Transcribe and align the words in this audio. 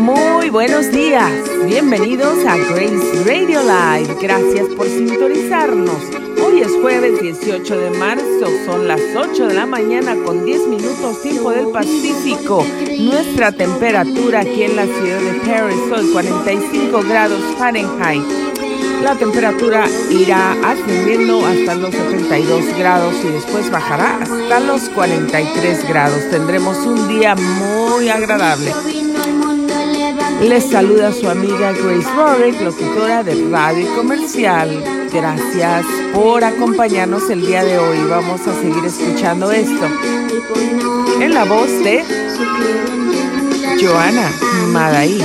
Muy 0.00 0.48
buenos 0.48 0.90
días, 0.90 1.30
bienvenidos 1.66 2.38
a 2.46 2.56
Grace 2.56 3.24
Radio 3.26 3.60
Live. 3.60 4.16
Gracias 4.22 4.66
por 4.74 4.86
sintonizarnos. 4.86 5.98
Hoy 6.42 6.62
es 6.62 6.72
jueves 6.80 7.20
18 7.20 7.78
de 7.78 7.90
marzo, 7.98 8.46
son 8.64 8.88
las 8.88 9.00
8 9.14 9.48
de 9.48 9.54
la 9.54 9.66
mañana 9.66 10.16
con 10.24 10.46
10 10.46 10.66
minutos 10.68 11.20
tiempo 11.20 11.50
del 11.50 11.68
Pacífico. 11.68 12.64
Nuestra 13.00 13.52
temperatura 13.52 14.40
aquí 14.40 14.62
en 14.62 14.76
la 14.76 14.86
ciudad 14.86 15.20
de 15.20 15.40
Paris 15.40 15.78
son 15.90 16.10
45 16.12 17.02
grados 17.02 17.42
Fahrenheit. 17.58 18.24
La 19.02 19.14
temperatura 19.14 19.84
irá 20.10 20.52
ascendiendo 20.64 21.44
hasta 21.44 21.74
los 21.74 21.94
72 21.94 22.78
grados 22.78 23.14
y 23.24 23.28
después 23.28 23.70
bajará 23.70 24.22
hasta 24.22 24.60
los 24.60 24.88
43 24.88 25.86
grados. 25.86 26.30
Tendremos 26.30 26.78
un 26.78 27.08
día 27.08 27.34
muy 27.34 28.08
agradable. 28.08 28.72
Les 30.40 30.64
saluda 30.70 31.12
su 31.12 31.28
amiga 31.28 31.72
Grace 31.72 32.08
Rorick, 32.16 32.60
locutora 32.60 33.22
de 33.22 33.48
Radio 33.50 33.86
Comercial. 33.96 34.82
Gracias 35.12 35.84
por 36.14 36.42
acompañarnos 36.42 37.28
el 37.30 37.46
día 37.46 37.62
de 37.64 37.78
hoy. 37.78 37.98
Vamos 38.08 38.40
a 38.46 38.54
seguir 38.60 38.84
escuchando 38.84 39.52
esto 39.52 39.86
en 41.20 41.34
la 41.34 41.44
voz 41.44 41.68
de 41.84 42.02
Joana 43.80 44.30
Madaí. 44.68 45.22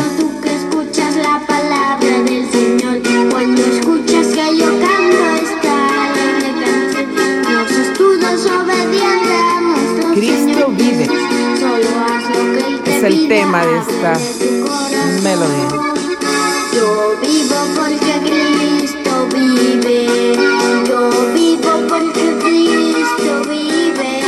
Cristo 10.14 10.68
vive. 10.72 11.08
Es 12.86 13.04
el 13.04 13.28
tema 13.28 13.66
de 13.66 13.78
esta 13.78 14.97
Yo 15.28 17.18
vivo 17.22 17.60
porque 17.76 18.14
Cristo 18.24 19.28
vive. 19.34 20.34
Yo 20.88 21.10
vivo 21.34 21.72
porque 21.90 22.26
Cristo 22.40 23.42
vive. 23.50 24.22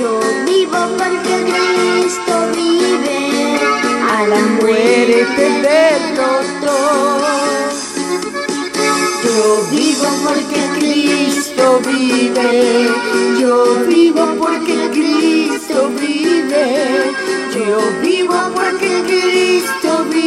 Yo 0.00 0.20
vivo 0.46 0.78
porque 0.96 1.36
Cristo 1.52 2.34
vive. 2.56 3.58
A 4.10 4.26
la 4.26 4.40
Muérete 4.62 5.46
derrotó. 5.60 6.78
Yo 9.24 9.66
vivo 9.72 10.08
porque 10.24 10.62
Cristo 10.78 11.80
vive. 11.86 12.88
Yo 13.38 13.74
vivo 13.86 14.33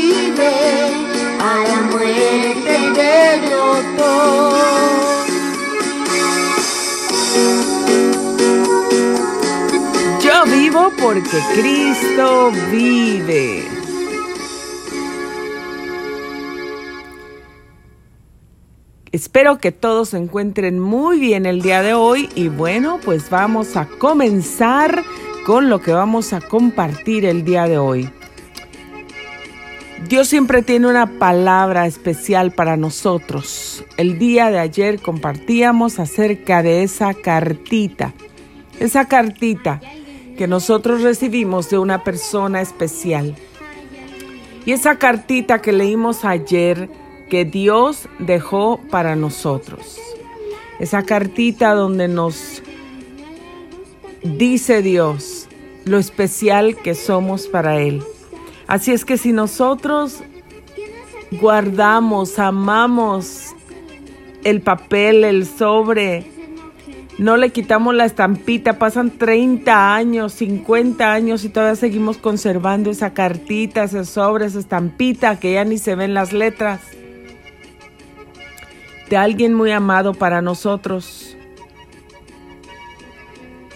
vive. 0.07 0.51
A 1.39 1.63
la 1.67 1.81
muerte 1.91 2.73
derrotó. 2.95 4.51
Yo 10.21 10.45
vivo 10.45 10.91
porque 10.99 11.39
Cristo 11.55 12.51
vive. 12.71 13.63
Espero 19.11 19.57
que 19.57 19.71
todos 19.71 20.09
se 20.09 20.17
encuentren 20.17 20.79
muy 20.79 21.19
bien 21.19 21.45
el 21.45 21.61
día 21.61 21.81
de 21.81 21.93
hoy 21.93 22.29
y 22.35 22.49
bueno, 22.49 22.99
pues 23.03 23.29
vamos 23.29 23.75
a 23.77 23.87
comenzar 23.87 25.03
con 25.45 25.69
lo 25.69 25.79
que 25.79 25.93
vamos 25.93 26.33
a 26.33 26.41
compartir 26.41 27.25
el 27.25 27.45
día 27.45 27.67
de 27.67 27.77
hoy. 27.77 28.11
Dios 30.07 30.29
siempre 30.29 30.61
tiene 30.61 30.87
una 30.87 31.19
palabra 31.19 31.85
especial 31.85 32.51
para 32.51 32.77
nosotros. 32.77 33.83
El 33.97 34.17
día 34.17 34.49
de 34.51 34.57
ayer 34.57 35.01
compartíamos 35.01 35.99
acerca 35.99 36.63
de 36.63 36.83
esa 36.83 37.13
cartita, 37.13 38.13
esa 38.79 39.09
cartita 39.09 39.81
que 40.37 40.47
nosotros 40.47 41.01
recibimos 41.01 41.69
de 41.69 41.77
una 41.77 42.05
persona 42.05 42.61
especial. 42.61 43.35
Y 44.65 44.71
esa 44.71 44.97
cartita 44.97 45.61
que 45.61 45.73
leímos 45.73 46.23
ayer 46.23 46.89
que 47.29 47.43
Dios 47.43 48.07
dejó 48.17 48.79
para 48.89 49.17
nosotros. 49.17 49.99
Esa 50.79 51.03
cartita 51.03 51.73
donde 51.73 52.07
nos 52.07 52.63
dice 54.23 54.81
Dios 54.81 55.49
lo 55.83 55.97
especial 55.97 56.77
que 56.77 56.95
somos 56.95 57.47
para 57.47 57.81
Él. 57.81 58.01
Así 58.67 58.91
es 58.91 59.05
que 59.05 59.17
si 59.17 59.31
nosotros 59.31 60.21
guardamos, 61.31 62.37
amamos 62.37 63.55
el 64.43 64.61
papel, 64.61 65.23
el 65.23 65.45
sobre, 65.45 66.25
no 67.17 67.37
le 67.37 67.49
quitamos 67.49 67.95
la 67.95 68.05
estampita, 68.05 68.77
pasan 68.77 69.11
30 69.11 69.95
años, 69.95 70.33
50 70.33 71.11
años 71.11 71.43
y 71.45 71.49
todavía 71.49 71.75
seguimos 71.75 72.17
conservando 72.17 72.91
esa 72.91 73.13
cartita, 73.13 73.83
ese 73.83 74.05
sobre, 74.05 74.45
esa 74.45 74.59
estampita 74.59 75.39
que 75.39 75.53
ya 75.53 75.63
ni 75.63 75.77
se 75.77 75.95
ven 75.95 76.13
las 76.13 76.33
letras 76.33 76.81
de 79.09 79.17
alguien 79.17 79.53
muy 79.53 79.71
amado 79.71 80.13
para 80.13 80.41
nosotros. 80.41 81.35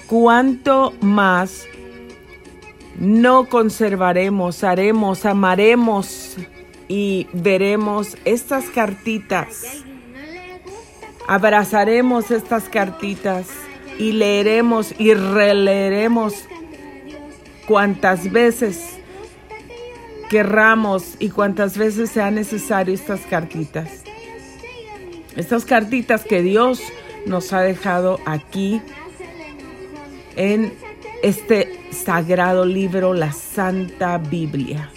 ¿Cuánto 0.07 0.93
más 1.01 1.65
no 3.01 3.49
conservaremos, 3.49 4.63
haremos, 4.63 5.25
amaremos 5.25 6.37
y 6.87 7.25
veremos 7.33 8.15
estas 8.25 8.65
cartitas? 8.65 9.83
Abrazaremos 11.27 12.29
estas 12.29 12.65
cartitas 12.69 13.47
y 13.97 14.11
leeremos 14.11 14.93
y 14.99 15.15
releeremos 15.15 16.45
cuantas 17.67 18.31
veces 18.31 18.99
querramos 20.29 21.15
y 21.17 21.31
cuantas 21.31 21.79
veces 21.79 22.11
sea 22.11 22.29
necesario 22.29 22.93
estas 22.93 23.21
cartitas. 23.21 24.03
Estas 25.35 25.65
cartitas 25.65 26.23
que 26.23 26.43
Dios 26.43 26.79
nos 27.25 27.51
ha 27.51 27.61
dejado 27.61 28.19
aquí 28.25 28.79
en 30.35 30.90
este 31.23 31.79
sagrado 31.91 32.65
libro, 32.65 33.13
la 33.13 33.31
Santa 33.31 34.17
Biblia. 34.17 34.89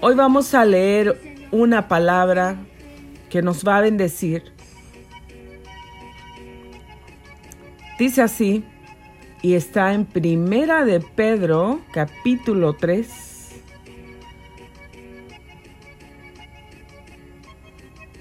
Hoy 0.00 0.14
vamos 0.14 0.52
a 0.54 0.64
leer 0.64 1.18
una 1.50 1.88
palabra 1.88 2.56
que 3.30 3.40
nos 3.40 3.66
va 3.66 3.78
a 3.78 3.80
bendecir. 3.80 4.52
Dice 7.98 8.20
así, 8.22 8.64
y 9.40 9.54
está 9.54 9.94
en 9.94 10.04
Primera 10.04 10.84
de 10.84 11.00
Pedro, 11.00 11.80
capítulo 11.92 12.74
3. 12.74 13.23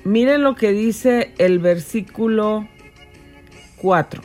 Miren 0.05 0.43
lo 0.43 0.55
que 0.55 0.73
dice 0.73 1.33
el 1.37 1.59
versículo 1.59 2.67
4. 3.77 4.21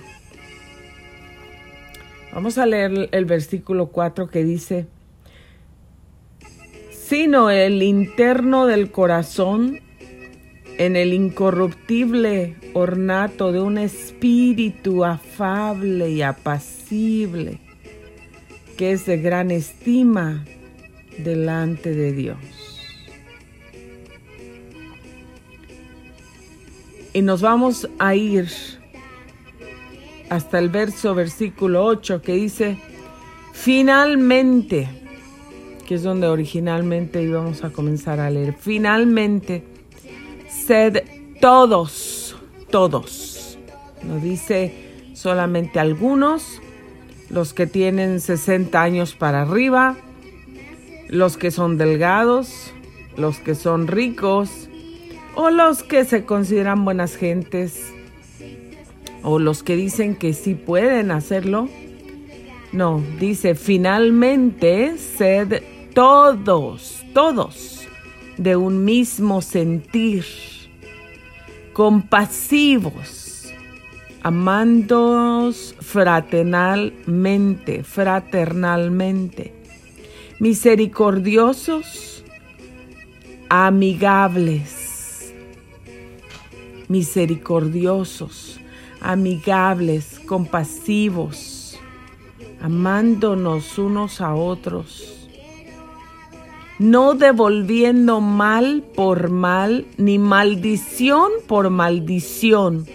Vamos 2.32 2.58
a 2.58 2.66
leer 2.66 3.08
el 3.12 3.24
versículo 3.24 3.86
4 3.86 4.28
que 4.28 4.42
dice, 4.42 4.86
sino 6.90 7.50
el 7.50 7.82
interno 7.82 8.66
del 8.66 8.90
corazón, 8.90 9.80
en 10.78 10.94
el 10.94 11.12
incorruptible 11.12 12.56
ornato 12.74 13.52
de 13.52 13.60
un 13.60 13.78
espíritu 13.78 15.04
afable 15.04 16.10
y 16.10 16.22
apacible, 16.22 17.60
que 18.76 18.92
es 18.92 19.06
de 19.06 19.18
gran 19.18 19.50
estima 19.50 20.44
delante 21.18 21.92
de 21.94 22.12
Dios. 22.12 22.57
Y 27.18 27.22
nos 27.22 27.42
vamos 27.42 27.88
a 27.98 28.14
ir 28.14 28.48
hasta 30.30 30.60
el 30.60 30.68
verso 30.68 31.16
versículo 31.16 31.84
8 31.84 32.22
que 32.22 32.34
dice, 32.34 32.78
finalmente, 33.52 34.88
que 35.84 35.96
es 35.96 36.04
donde 36.04 36.28
originalmente 36.28 37.20
íbamos 37.20 37.64
a 37.64 37.70
comenzar 37.70 38.20
a 38.20 38.30
leer, 38.30 38.54
finalmente, 38.56 39.64
sed 40.48 41.02
todos, 41.40 42.36
todos, 42.70 43.58
no 44.04 44.20
dice 44.20 45.10
solamente 45.14 45.80
algunos, 45.80 46.60
los 47.30 47.52
que 47.52 47.66
tienen 47.66 48.20
60 48.20 48.80
años 48.80 49.16
para 49.16 49.42
arriba, 49.42 49.96
los 51.08 51.36
que 51.36 51.50
son 51.50 51.78
delgados, 51.78 52.72
los 53.16 53.40
que 53.40 53.56
son 53.56 53.88
ricos, 53.88 54.67
o 55.40 55.50
los 55.50 55.84
que 55.84 56.04
se 56.04 56.24
consideran 56.24 56.84
buenas 56.84 57.14
gentes, 57.14 57.94
o 59.22 59.38
los 59.38 59.62
que 59.62 59.76
dicen 59.76 60.16
que 60.16 60.32
sí 60.32 60.56
pueden 60.56 61.12
hacerlo, 61.12 61.68
No, 62.72 63.00
dice, 63.20 63.54
finalmente 63.54 64.98
sed 64.98 65.62
todos, 65.94 67.04
todos 67.14 67.86
de 68.36 68.56
un 68.56 68.84
mismo 68.84 69.40
sentir, 69.40 70.24
compasivos, 71.72 73.54
amándoos 74.22 75.76
fraternalmente, 75.80 77.84
fraternalmente, 77.84 79.54
misericordiosos, 80.40 82.24
amigables, 83.48 84.77
misericordiosos, 86.88 88.60
amigables, 89.00 90.20
compasivos, 90.26 91.78
amándonos 92.60 93.78
unos 93.78 94.20
a 94.20 94.34
otros 94.34 95.18
no 96.78 97.14
devolviendo 97.14 98.20
mal 98.20 98.84
por 98.94 99.30
mal, 99.30 99.86
ni 99.96 100.18
maldición 100.18 101.30
por 101.46 101.70
maldición, 101.70 102.86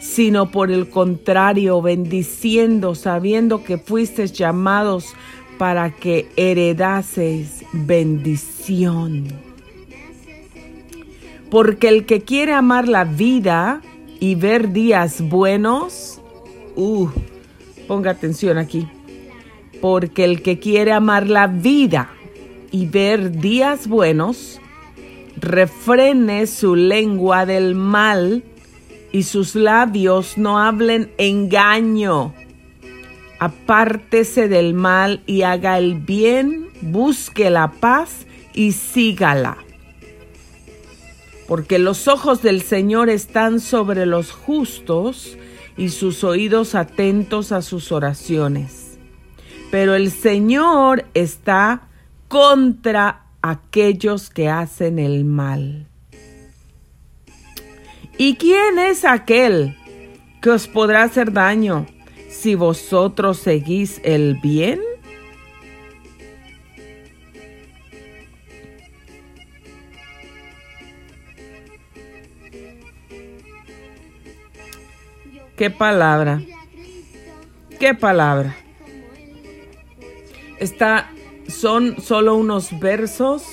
sino 0.00 0.50
por 0.50 0.70
el 0.70 0.88
contrario, 0.88 1.82
bendiciendo, 1.82 2.94
sabiendo 2.94 3.64
que 3.64 3.78
fuisteis 3.78 4.32
llamados 4.32 5.14
para 5.58 5.90
que 5.90 6.28
heredaseis 6.36 7.64
bendición. 7.72 9.53
Porque 11.54 11.86
el 11.86 12.04
que 12.04 12.22
quiere 12.22 12.52
amar 12.52 12.88
la 12.88 13.04
vida 13.04 13.80
y 14.18 14.34
ver 14.34 14.72
días 14.72 15.20
buenos, 15.20 16.20
uh, 16.74 17.06
ponga 17.86 18.10
atención 18.10 18.58
aquí, 18.58 18.88
porque 19.80 20.24
el 20.24 20.42
que 20.42 20.58
quiere 20.58 20.90
amar 20.90 21.28
la 21.28 21.46
vida 21.46 22.10
y 22.72 22.86
ver 22.86 23.30
días 23.38 23.86
buenos, 23.86 24.60
refrene 25.36 26.48
su 26.48 26.74
lengua 26.74 27.46
del 27.46 27.76
mal 27.76 28.42
y 29.12 29.22
sus 29.22 29.54
labios 29.54 30.36
no 30.36 30.58
hablen 30.58 31.12
engaño. 31.18 32.34
Apártese 33.38 34.48
del 34.48 34.74
mal 34.74 35.22
y 35.24 35.42
haga 35.42 35.78
el 35.78 36.00
bien, 36.00 36.66
busque 36.80 37.48
la 37.48 37.70
paz 37.70 38.26
y 38.54 38.72
sígala. 38.72 39.58
Porque 41.46 41.78
los 41.78 42.08
ojos 42.08 42.42
del 42.42 42.62
Señor 42.62 43.10
están 43.10 43.60
sobre 43.60 44.06
los 44.06 44.32
justos 44.32 45.36
y 45.76 45.90
sus 45.90 46.24
oídos 46.24 46.74
atentos 46.74 47.52
a 47.52 47.62
sus 47.62 47.92
oraciones. 47.92 48.98
Pero 49.70 49.94
el 49.94 50.10
Señor 50.10 51.04
está 51.14 51.88
contra 52.28 53.26
aquellos 53.42 54.30
que 54.30 54.48
hacen 54.48 54.98
el 54.98 55.24
mal. 55.24 55.88
¿Y 58.16 58.36
quién 58.36 58.78
es 58.78 59.04
aquel 59.04 59.76
que 60.40 60.50
os 60.50 60.68
podrá 60.68 61.02
hacer 61.02 61.32
daño 61.32 61.86
si 62.30 62.54
vosotros 62.54 63.38
seguís 63.38 64.00
el 64.04 64.38
bien? 64.40 64.80
¿Qué 75.56 75.70
palabra? 75.70 76.42
¿Qué 77.78 77.94
palabra? 77.94 78.56
Está 80.58 81.10
son 81.48 82.00
solo 82.00 82.36
unos 82.36 82.78
versos, 82.80 83.44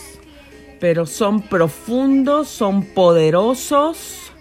pero 0.79 1.05
son 1.05 1.41
profundos, 1.41 2.47
son 2.47 2.83
poderosos, 2.83 4.31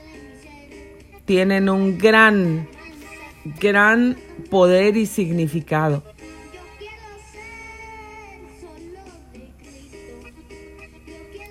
tienen 1.24 1.68
un 1.68 1.98
gran, 1.98 2.68
gran 3.60 4.16
poder 4.50 4.96
y 4.96 5.06
significado. 5.06 6.02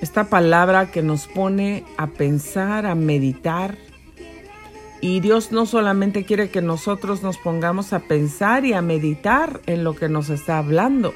Esta 0.02 0.30
palabra 0.30 0.90
que 0.92 1.02
nos 1.02 1.28
pone 1.28 1.84
a 1.98 2.08
pensar, 2.08 2.86
a 2.86 2.96
meditar. 2.96 3.78
Y 5.02 5.22
Dios 5.22 5.52
no 5.52 5.66
solamente 5.66 6.26
quiere 6.26 6.50
que 6.50 6.62
nosotros 6.62 7.24
nos 7.24 7.38
pongamos 7.38 7.94
a 7.94 8.00
pensar 8.00 8.66
y 8.66 8.74
a 8.74 8.82
meditar 8.82 9.62
en 9.66 9.84
lo 9.84 9.96
que 9.96 10.10
nos 10.10 10.30
está 10.30 10.58
hablando 10.58 11.14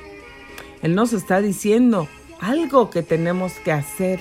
él 0.84 0.96
nos 0.96 1.14
está 1.14 1.42
diciendo 1.42 2.10
algo 2.42 2.90
que 2.90 3.04
tenemos 3.04 3.54
que 3.54 3.72
hacer 3.72 4.20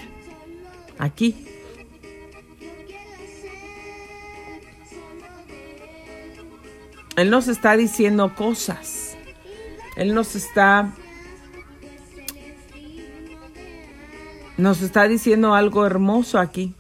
aquí. 0.96 1.44
Él 7.16 7.30
nos 7.30 7.48
está 7.48 7.76
diciendo 7.76 8.32
cosas. 8.36 9.16
Él 9.96 10.14
nos 10.14 10.36
está 10.36 10.94
nos 14.56 14.82
está 14.82 15.08
diciendo 15.08 15.52
algo 15.52 15.84
hermoso 15.84 16.38
aquí. 16.38 16.76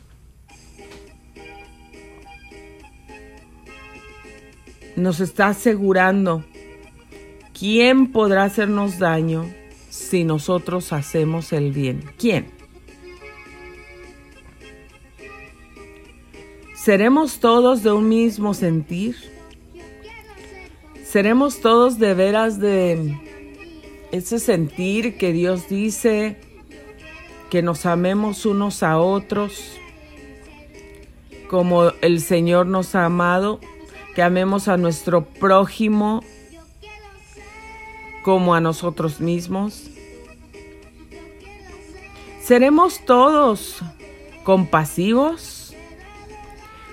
Nos 5.02 5.18
está 5.18 5.48
asegurando 5.48 6.44
quién 7.58 8.12
podrá 8.12 8.44
hacernos 8.44 9.00
daño 9.00 9.52
si 9.90 10.22
nosotros 10.22 10.92
hacemos 10.92 11.52
el 11.52 11.72
bien? 11.72 12.04
¿Quién? 12.16 12.46
¿Seremos 16.76 17.40
todos 17.40 17.82
de 17.82 17.90
un 17.90 18.08
mismo 18.08 18.54
sentir? 18.54 19.16
¿Seremos 21.04 21.60
todos 21.60 21.98
de 21.98 22.14
veras 22.14 22.60
de 22.60 23.18
ese 24.12 24.38
sentir 24.38 25.18
que 25.18 25.32
Dios 25.32 25.68
dice 25.68 26.36
que 27.50 27.60
nos 27.60 27.86
amemos 27.86 28.46
unos 28.46 28.84
a 28.84 28.98
otros 28.98 29.80
como 31.50 31.90
el 32.00 32.20
Señor 32.20 32.66
nos 32.66 32.94
ha 32.94 33.04
amado, 33.04 33.60
que 34.14 34.22
amemos 34.22 34.68
a 34.68 34.76
nuestro 34.76 35.24
prójimo 35.24 36.22
como 38.22 38.54
a 38.54 38.60
nosotros 38.60 39.20
mismos. 39.20 39.88
¿Seremos 42.42 43.04
todos 43.04 43.82
compasivos? 44.44 45.74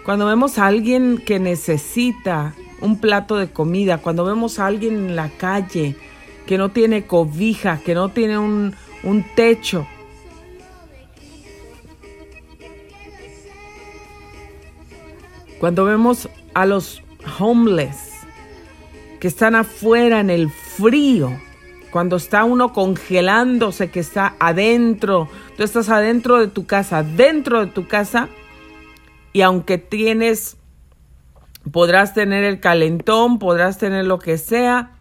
Cuando 0.06 0.26
vemos 0.26 0.58
a 0.58 0.68
alguien 0.68 1.22
que 1.24 1.40
necesita 1.40 2.54
un 2.82 3.00
plato 3.00 3.38
de 3.38 3.52
comida, 3.52 3.98
cuando 3.98 4.26
vemos 4.26 4.60
a 4.60 4.66
alguien 4.66 4.96
en 4.96 5.16
la 5.16 5.30
calle 5.30 5.96
que 6.46 6.58
no 6.58 6.70
tiene 6.70 7.06
cobija, 7.06 7.80
que 7.84 7.94
no 7.94 8.10
tiene 8.10 8.38
un, 8.38 8.74
un 9.04 9.26
techo, 9.36 9.86
cuando 15.60 15.86
vemos 15.86 16.30
a 16.54 16.66
los 16.66 17.04
homeless 17.40 18.20
que 19.20 19.28
están 19.28 19.56
afuera 19.56 20.20
en 20.20 20.30
el 20.30 20.50
frío, 20.50 21.40
cuando 21.92 22.16
está 22.16 22.44
uno 22.44 22.72
congelándose, 22.72 23.90
que 23.90 24.00
está 24.00 24.36
adentro, 24.40 25.30
tú 25.58 25.64
estás 25.64 25.90
adentro 25.90 26.38
de 26.38 26.48
tu 26.48 26.66
casa, 26.66 27.04
dentro 27.04 27.66
de 27.66 27.72
tu 27.72 27.88
casa, 27.88 28.30
y 29.34 29.42
aunque 29.42 29.78
tienes, 29.78 30.58
podrás 31.72 32.14
tener 32.14 32.44
el 32.44 32.60
calentón, 32.60 33.40
podrás 33.40 33.78
tener 33.78 34.06
lo 34.06 34.20
que 34.20 34.38
sea, 34.38 34.92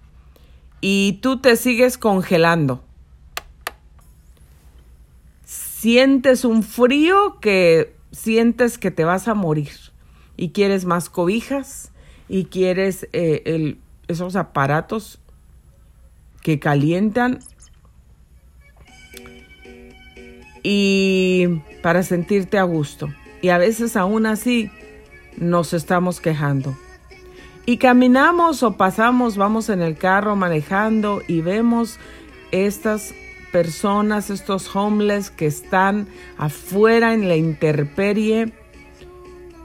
y 0.80 1.18
tú 1.22 1.40
te 1.40 1.56
sigues 1.56 1.98
congelando. 1.98 2.82
Sientes 5.44 6.44
un 6.44 6.64
frío 6.64 7.38
que 7.40 7.94
sientes 8.10 8.78
que 8.78 8.90
te 8.90 9.04
vas 9.04 9.28
a 9.28 9.34
morir 9.34 9.70
y 10.36 10.50
quieres 10.50 10.84
más 10.84 11.08
cobijas 11.08 11.92
y 12.28 12.44
quieres 12.46 13.08
eh, 13.12 13.76
esos 14.08 14.36
aparatos 14.36 15.20
que 16.42 16.58
calientan 16.58 17.40
y 20.62 21.60
para 21.82 22.02
sentirte 22.02 22.58
a 22.58 22.64
gusto. 22.64 23.08
Y 23.40 23.50
a 23.50 23.58
veces 23.58 23.96
aún 23.96 24.26
así 24.26 24.70
nos 25.36 25.72
estamos 25.72 26.20
quejando. 26.20 26.76
Y 27.66 27.76
caminamos 27.76 28.62
o 28.62 28.76
pasamos, 28.76 29.36
vamos 29.36 29.68
en 29.68 29.82
el 29.82 29.96
carro 29.96 30.36
manejando 30.36 31.22
y 31.28 31.42
vemos 31.42 31.98
estas 32.50 33.14
personas, 33.52 34.30
estos 34.30 34.74
homeless 34.74 35.30
que 35.30 35.46
están 35.46 36.08
afuera 36.38 37.12
en 37.12 37.28
la 37.28 37.36
intemperie 37.36 38.52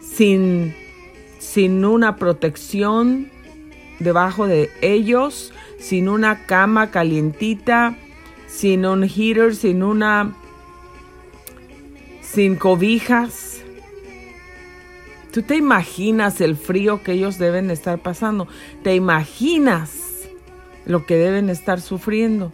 sin, 0.02 0.76
sin 1.44 1.84
una 1.84 2.16
protección, 2.16 3.30
debajo 4.00 4.48
de 4.48 4.72
ellos, 4.82 5.54
sin 5.78 6.08
una 6.08 6.46
cama 6.46 6.90
calientita, 6.90 7.98
sin 8.48 8.86
un 8.86 9.04
heater, 9.04 9.54
sin 9.54 9.84
una... 9.84 10.34
sin 12.22 12.56
cobijas. 12.56 13.62
¿Tú 15.34 15.42
te 15.42 15.58
imaginas 15.58 16.40
el 16.40 16.56
frío 16.56 17.04
que 17.04 17.12
ellos 17.12 17.38
deben 17.38 17.72
estar 17.72 18.00
pasando? 18.00 18.48
¿Te 18.82 18.96
imaginas 18.96 20.30
lo 20.86 21.06
que 21.06 21.18
deben 21.18 21.50
estar 21.50 21.82
sufriendo? 21.82 22.54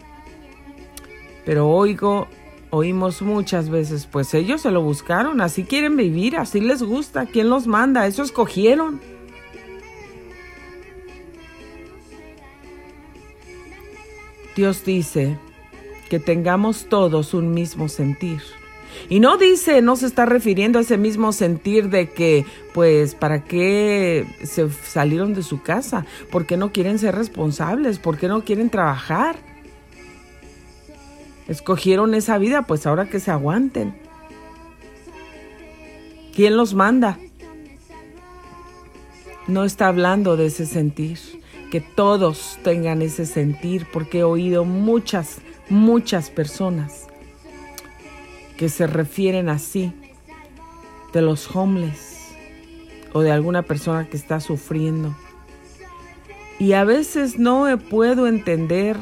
Pero 1.44 1.68
oigo, 1.68 2.26
oímos 2.70 3.22
muchas 3.22 3.68
veces, 3.68 4.06
pues 4.06 4.32
ellos 4.34 4.62
se 4.62 4.70
lo 4.70 4.82
buscaron, 4.82 5.40
así 5.40 5.64
quieren 5.64 5.96
vivir, 5.96 6.36
así 6.36 6.60
les 6.60 6.82
gusta, 6.82 7.26
¿quién 7.26 7.50
los 7.50 7.66
manda? 7.66 8.06
Eso 8.06 8.22
escogieron. 8.22 9.00
Dios 14.56 14.84
dice 14.84 15.38
que 16.08 16.18
tengamos 16.18 16.86
todos 16.88 17.34
un 17.34 17.52
mismo 17.52 17.88
sentir. 17.88 18.40
Y 19.08 19.20
no 19.20 19.36
dice, 19.36 19.80
no 19.82 19.96
se 19.96 20.06
está 20.06 20.26
refiriendo 20.26 20.78
a 20.78 20.82
ese 20.82 20.98
mismo 20.98 21.32
sentir 21.32 21.88
de 21.88 22.10
que, 22.10 22.44
pues, 22.74 23.14
¿para 23.14 23.44
qué 23.44 24.26
se 24.42 24.68
salieron 24.68 25.32
de 25.34 25.42
su 25.42 25.62
casa? 25.62 26.04
¿Por 26.30 26.46
qué 26.46 26.56
no 26.56 26.72
quieren 26.72 26.98
ser 26.98 27.14
responsables? 27.14 27.98
¿Por 27.98 28.18
qué 28.18 28.28
no 28.28 28.44
quieren 28.44 28.68
trabajar? 28.68 29.36
Escogieron 31.50 32.14
esa 32.14 32.38
vida, 32.38 32.62
pues 32.62 32.86
ahora 32.86 33.08
que 33.08 33.18
se 33.18 33.32
aguanten. 33.32 33.92
¿Quién 36.32 36.56
los 36.56 36.74
manda? 36.74 37.18
No 39.48 39.64
está 39.64 39.88
hablando 39.88 40.36
de 40.36 40.46
ese 40.46 40.64
sentir, 40.64 41.18
que 41.72 41.80
todos 41.80 42.56
tengan 42.62 43.02
ese 43.02 43.26
sentir, 43.26 43.88
porque 43.92 44.20
he 44.20 44.22
oído 44.22 44.64
muchas, 44.64 45.38
muchas 45.68 46.30
personas 46.30 47.08
que 48.56 48.68
se 48.68 48.86
refieren 48.86 49.48
así 49.48 49.92
de 51.12 51.20
los 51.20 51.52
homeless 51.52 52.28
o 53.12 53.22
de 53.22 53.32
alguna 53.32 53.62
persona 53.62 54.08
que 54.08 54.16
está 54.16 54.38
sufriendo. 54.38 55.16
Y 56.60 56.74
a 56.74 56.84
veces 56.84 57.40
no 57.40 57.66
puedo 57.90 58.28
entender 58.28 58.96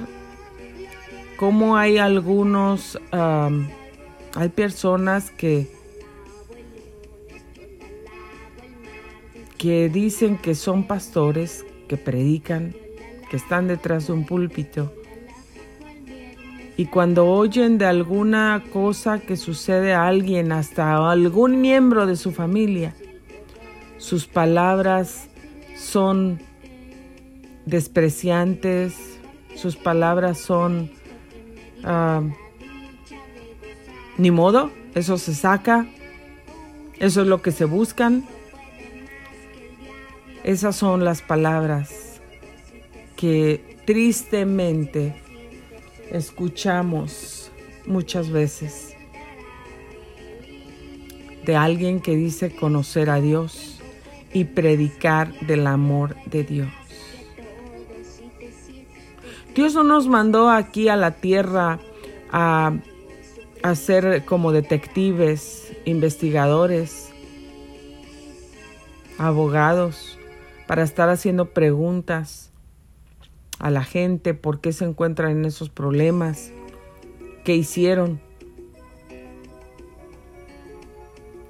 cómo 1.39 1.77
hay 1.77 1.99
algunos, 1.99 2.99
hay 3.13 4.49
personas 4.49 5.31
que, 5.31 5.71
que 9.57 9.89
dicen 9.89 10.37
que 10.37 10.57
son 10.57 10.89
pastores, 10.89 11.65
que 11.87 11.97
predican, 11.97 12.75
que 13.31 13.37
están 13.37 13.69
detrás 13.69 14.09
de 14.09 14.15
un 14.15 14.27
púlpito. 14.27 14.93
Y 16.77 16.87
cuando 16.87 17.27
oyen 17.27 17.79
de 17.79 17.87
alguna 17.87 18.65
cosa 18.73 19.21
que 19.21 19.37
sucede 19.37 19.95
a 19.95 20.09
alguien, 20.09 20.51
hasta 20.51 20.97
a 20.97 21.13
algún 21.13 21.61
miembro 21.61 22.07
de 22.07 22.17
su 22.17 22.33
familia, 22.33 22.97
sus 23.99 24.27
palabras 24.27 25.29
son 25.77 26.41
despreciantes, 27.65 29.21
sus 29.55 29.77
palabras 29.77 30.39
son 30.39 30.98
ah, 31.85 32.23
ni 34.17 34.31
modo, 34.31 34.71
eso 34.95 35.17
se 35.19 35.35
saca, 35.35 35.87
eso 36.99 37.23
es 37.23 37.27
lo 37.27 37.41
que 37.43 37.53
se 37.53 37.65
buscan. 37.65 38.25
Esas 40.45 40.77
son 40.77 41.05
las 41.05 41.21
palabras 41.23 42.21
que 43.17 43.77
tristemente 43.85 45.21
escuchamos 46.11 47.51
muchas 47.87 48.31
veces 48.31 48.95
de 51.45 51.57
alguien 51.57 52.01
que 52.01 52.15
dice 52.15 52.55
conocer 52.55 53.11
a 53.11 53.21
Dios 53.21 53.81
y 54.33 54.45
predicar 54.45 55.33
del 55.41 55.67
amor 55.67 56.17
de 56.27 56.45
Dios. 56.45 56.78
Dios 59.59 59.75
no 59.75 59.83
nos 59.83 60.07
mandó 60.07 60.51
aquí 60.51 60.89
a 60.89 60.95
la 60.95 61.17
tierra 61.17 61.81
a, 62.31 62.79
a 63.61 63.75
ser 63.75 64.25
como 64.25 64.53
detectives, 64.53 65.73
investigadores, 65.85 67.13
abogados, 69.19 70.17
para 70.69 70.85
estar 70.85 71.09
haciendo 71.09 71.47
preguntas 71.47 72.53
a 73.59 73.73
la 73.73 73.83
gente 73.83 74.33
por 74.33 74.61
qué 74.61 74.73
se 74.73 74.85
encuentran 74.85 75.33
en 75.33 75.45
esos 75.45 75.71
problemas, 75.71 76.53
qué 77.45 77.57
hicieron. 77.57 78.21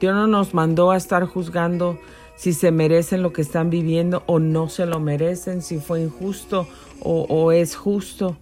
Dios 0.01 0.15
no 0.15 0.27
nos 0.27 0.55
mandó 0.55 0.93
a 0.93 0.97
estar 0.97 1.27
juzgando 1.27 1.99
si 2.37 2.55
se 2.55 2.71
merecen 2.71 3.21
lo 3.23 3.35
que 3.35 3.43
están 3.43 3.69
viviendo 3.69 4.23
o 4.25 4.39
no 4.39 4.71
se 4.71 4.87
lo 4.87 4.99
merecen, 4.99 5.61
si 5.61 5.79
fue 5.79 6.01
injusto 6.01 6.67
o, 7.01 7.53
es 7.53 7.77
justo. 7.77 8.37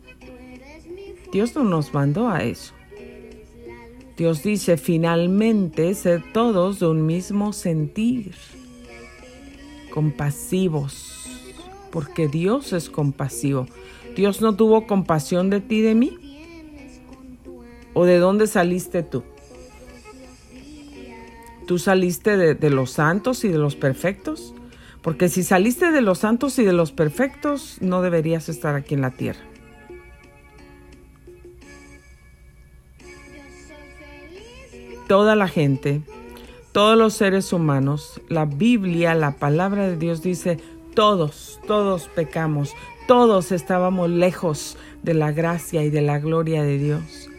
Dios 1.32 1.54
no 1.54 1.64
nos 1.64 1.92
mandó 1.92 2.28
a 2.28 2.42
eso. 2.42 2.72
Dios 4.16 4.42
dice 4.42 4.78
finalmente 4.78 5.92
ser 5.94 6.22
todos 6.32 6.80
de 6.80 6.86
un 6.86 7.04
mismo 7.04 7.52
sentir, 7.52 8.34
compasivos, 9.92 11.28
porque 11.90 12.26
Dios 12.26 12.72
es 12.72 12.88
compasivo. 12.88 13.66
Dios 14.14 14.40
no 14.40 14.56
tuvo 14.56 14.86
compasión 14.86 15.50
de 15.50 15.60
ti, 15.60 15.82
de 15.82 15.94
mí. 15.94 16.18
¿O 17.92 18.04
de 18.04 18.18
dónde 18.18 18.46
saliste 18.46 19.02
tú? 19.02 19.22
¿Tú 21.66 21.78
saliste 21.78 22.36
de, 22.36 22.54
de, 22.54 22.70
los 22.70 22.92
santos 22.92 23.44
y 23.44 23.48
de 23.48 23.58
los 23.58 23.74
perfectos? 23.74 24.54
Porque 25.06 25.28
si 25.28 25.44
saliste 25.44 25.92
de 25.92 26.00
los 26.00 26.18
santos 26.18 26.58
y 26.58 26.64
de 26.64 26.72
los 26.72 26.90
perfectos, 26.90 27.76
no 27.80 28.02
deberías 28.02 28.48
estar 28.48 28.74
aquí 28.74 28.94
en 28.94 29.02
la 29.02 29.12
tierra. 29.12 29.38
Toda 35.06 35.36
la 35.36 35.46
gente, 35.46 36.02
todos 36.72 36.98
los 36.98 37.14
seres 37.14 37.52
humanos, 37.52 38.20
la 38.28 38.46
Biblia, 38.46 39.14
la 39.14 39.36
palabra 39.36 39.86
de 39.86 39.96
Dios 39.96 40.22
dice, 40.22 40.58
todos, 40.96 41.60
todos 41.68 42.08
pecamos, 42.08 42.74
todos 43.06 43.52
estábamos 43.52 44.10
lejos 44.10 44.76
de 45.04 45.14
la 45.14 45.30
gracia 45.30 45.84
y 45.84 45.90
de 45.90 46.02
la 46.02 46.18
gloria 46.18 46.64
de 46.64 46.78
Dios. 46.78 47.30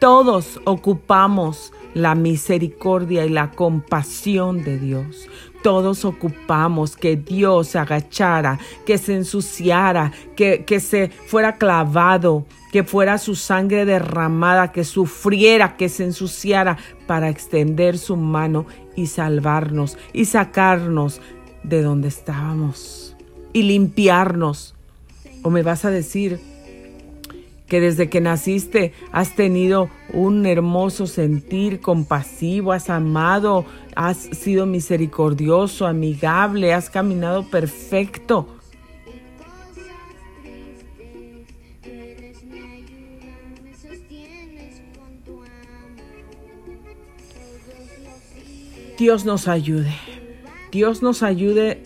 Todos 0.00 0.60
ocupamos 0.64 1.72
la 1.94 2.14
misericordia 2.14 3.24
y 3.26 3.30
la 3.30 3.50
compasión 3.50 4.64
de 4.64 4.78
Dios. 4.78 5.28
Todos 5.62 6.04
ocupamos 6.04 6.96
que 6.96 7.16
Dios 7.16 7.68
se 7.68 7.78
agachara, 7.78 8.58
que 8.86 8.98
se 8.98 9.16
ensuciara, 9.16 10.12
que, 10.36 10.64
que 10.64 10.80
se 10.80 11.08
fuera 11.08 11.56
clavado, 11.56 12.46
que 12.72 12.84
fuera 12.84 13.18
su 13.18 13.34
sangre 13.34 13.84
derramada, 13.84 14.72
que 14.72 14.84
sufriera, 14.84 15.76
que 15.76 15.88
se 15.88 16.04
ensuciara 16.04 16.76
para 17.06 17.28
extender 17.28 17.98
su 17.98 18.16
mano 18.16 18.66
y 18.94 19.06
salvarnos 19.06 19.96
y 20.12 20.26
sacarnos 20.26 21.20
de 21.62 21.82
donde 21.82 22.08
estábamos 22.08 23.16
y 23.52 23.62
limpiarnos. 23.62 24.74
¿O 25.42 25.50
me 25.50 25.62
vas 25.62 25.84
a 25.84 25.90
decir 25.90 26.40
que 27.68 27.80
desde 27.80 28.08
que 28.08 28.20
naciste 28.20 28.92
has 29.12 29.36
tenido 29.36 29.90
un 30.12 30.46
hermoso 30.46 31.06
sentir 31.06 31.80
compasivo, 31.80 32.72
has 32.72 32.90
amado, 32.90 33.66
has 33.94 34.16
sido 34.16 34.66
misericordioso, 34.66 35.86
amigable, 35.86 36.72
has 36.72 36.90
caminado 36.90 37.48
perfecto? 37.48 38.48
Dios 48.98 49.24
nos 49.24 49.46
ayude. 49.46 49.94
Dios 50.72 51.02
nos 51.02 51.22
ayude, 51.22 51.82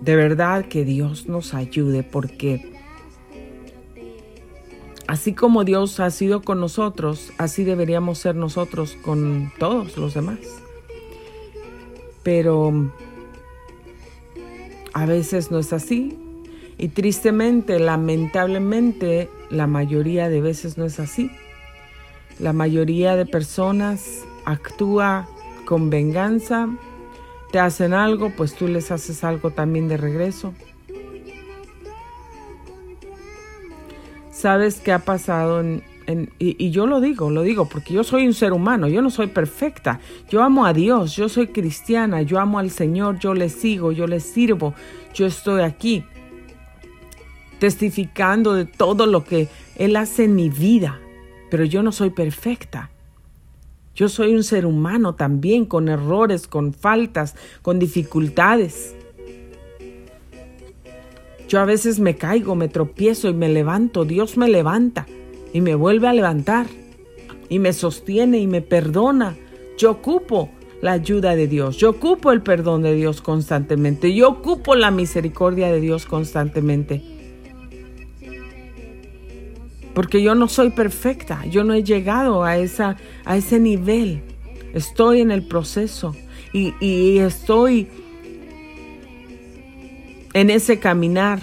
de 0.00 0.16
verdad 0.16 0.64
que 0.64 0.84
Dios 0.84 1.28
nos 1.28 1.54
ayude, 1.54 2.02
porque 2.02 2.75
así 5.06 5.32
como 5.34 5.64
Dios 5.64 6.00
ha 6.00 6.10
sido 6.10 6.42
con 6.42 6.60
nosotros, 6.60 7.32
así 7.38 7.64
deberíamos 7.64 8.18
ser 8.18 8.34
nosotros 8.34 8.96
con 9.02 9.52
todos 9.58 9.96
los 9.96 10.14
demás. 10.14 10.38
Pero 12.22 12.90
a 14.92 15.06
veces 15.06 15.50
no 15.50 15.58
es 15.58 15.72
así. 15.72 16.18
Y 16.78 16.88
tristemente, 16.88 17.78
lamentablemente, 17.78 19.30
la 19.50 19.66
mayoría 19.66 20.28
de 20.28 20.40
veces 20.40 20.76
no 20.76 20.84
es 20.84 21.00
así. 21.00 21.30
La 22.38 22.52
mayoría 22.52 23.16
de 23.16 23.24
personas 23.26 24.24
actúa 24.44 25.26
con 25.64 25.90
venganza, 25.90 26.68
te 27.50 27.58
hacen 27.58 27.94
algo, 27.94 28.30
pues 28.36 28.54
tú 28.54 28.68
les 28.68 28.90
haces 28.90 29.24
algo 29.24 29.50
también 29.50 29.88
de 29.88 29.96
regreso. 29.96 30.52
¿Sabes 34.36 34.80
qué 34.80 34.92
ha 34.92 34.98
pasado 34.98 35.60
en, 35.60 35.82
y, 36.38 36.62
y, 36.62 36.70
yo 36.70 36.86
lo 36.86 37.00
digo, 37.00 37.30
lo 37.30 37.40
digo 37.40 37.70
porque 37.70 37.94
yo 37.94 38.04
soy 38.04 38.26
un 38.26 38.34
ser 38.34 38.52
humano, 38.52 38.86
yo 38.86 39.00
no 39.00 39.08
soy 39.08 39.28
perfecta. 39.28 39.98
Yo 40.28 40.42
amo 40.42 40.66
a 40.66 40.74
Dios, 40.74 41.16
yo 41.16 41.30
soy 41.30 41.46
cristiana, 41.46 42.20
yo 42.20 42.38
amo 42.38 42.58
al 42.58 42.70
Señor, 42.70 43.18
yo 43.18 43.32
le 43.32 43.48
sigo, 43.48 43.92
yo 43.92 44.06
le 44.06 44.20
sirvo, 44.20 44.74
yo 45.14 45.24
estoy 45.24 45.62
aquí 45.62 46.04
testificando 47.58 48.52
de 48.52 48.66
todo 48.66 49.06
lo 49.06 49.24
que 49.24 49.48
Él 49.76 49.96
hace 49.96 50.24
en 50.24 50.36
mi 50.36 50.50
vida, 50.50 51.00
pero 51.50 51.64
yo 51.64 51.82
no 51.82 51.90
soy 51.90 52.10
perfecta. 52.10 52.90
Yo 53.94 54.10
soy 54.10 54.34
un 54.34 54.44
ser 54.44 54.66
humano 54.66 55.14
también, 55.14 55.64
con 55.64 55.88
errores, 55.88 56.46
con 56.46 56.74
faltas, 56.74 57.36
con 57.62 57.78
dificultades. 57.78 58.95
Yo 61.48 61.60
a 61.60 61.64
veces 61.64 62.00
me 62.00 62.16
caigo, 62.16 62.56
me 62.56 62.68
tropiezo 62.68 63.28
y 63.28 63.34
me 63.34 63.48
levanto. 63.48 64.04
Dios 64.04 64.36
me 64.36 64.48
levanta 64.48 65.06
y 65.52 65.60
me 65.60 65.74
vuelve 65.74 66.08
a 66.08 66.12
levantar 66.12 66.66
y 67.48 67.58
me 67.58 67.72
sostiene 67.72 68.38
y 68.38 68.46
me 68.46 68.62
perdona. 68.62 69.36
Yo 69.78 69.92
ocupo 69.92 70.50
la 70.82 70.92
ayuda 70.92 71.36
de 71.36 71.46
Dios, 71.46 71.76
yo 71.76 71.90
ocupo 71.90 72.32
el 72.32 72.42
perdón 72.42 72.82
de 72.82 72.94
Dios 72.94 73.22
constantemente, 73.22 74.14
yo 74.14 74.28
ocupo 74.28 74.74
la 74.74 74.90
misericordia 74.90 75.70
de 75.72 75.80
Dios 75.80 76.06
constantemente. 76.06 77.02
Porque 79.94 80.22
yo 80.22 80.34
no 80.34 80.48
soy 80.48 80.70
perfecta, 80.70 81.46
yo 81.46 81.64
no 81.64 81.72
he 81.72 81.82
llegado 81.82 82.44
a, 82.44 82.58
esa, 82.58 82.98
a 83.24 83.38
ese 83.38 83.58
nivel. 83.58 84.20
Estoy 84.74 85.22
en 85.22 85.30
el 85.30 85.46
proceso 85.46 86.14
y, 86.52 86.74
y 86.80 87.18
estoy 87.18 87.88
en 90.36 90.50
ese 90.50 90.78
caminar 90.78 91.40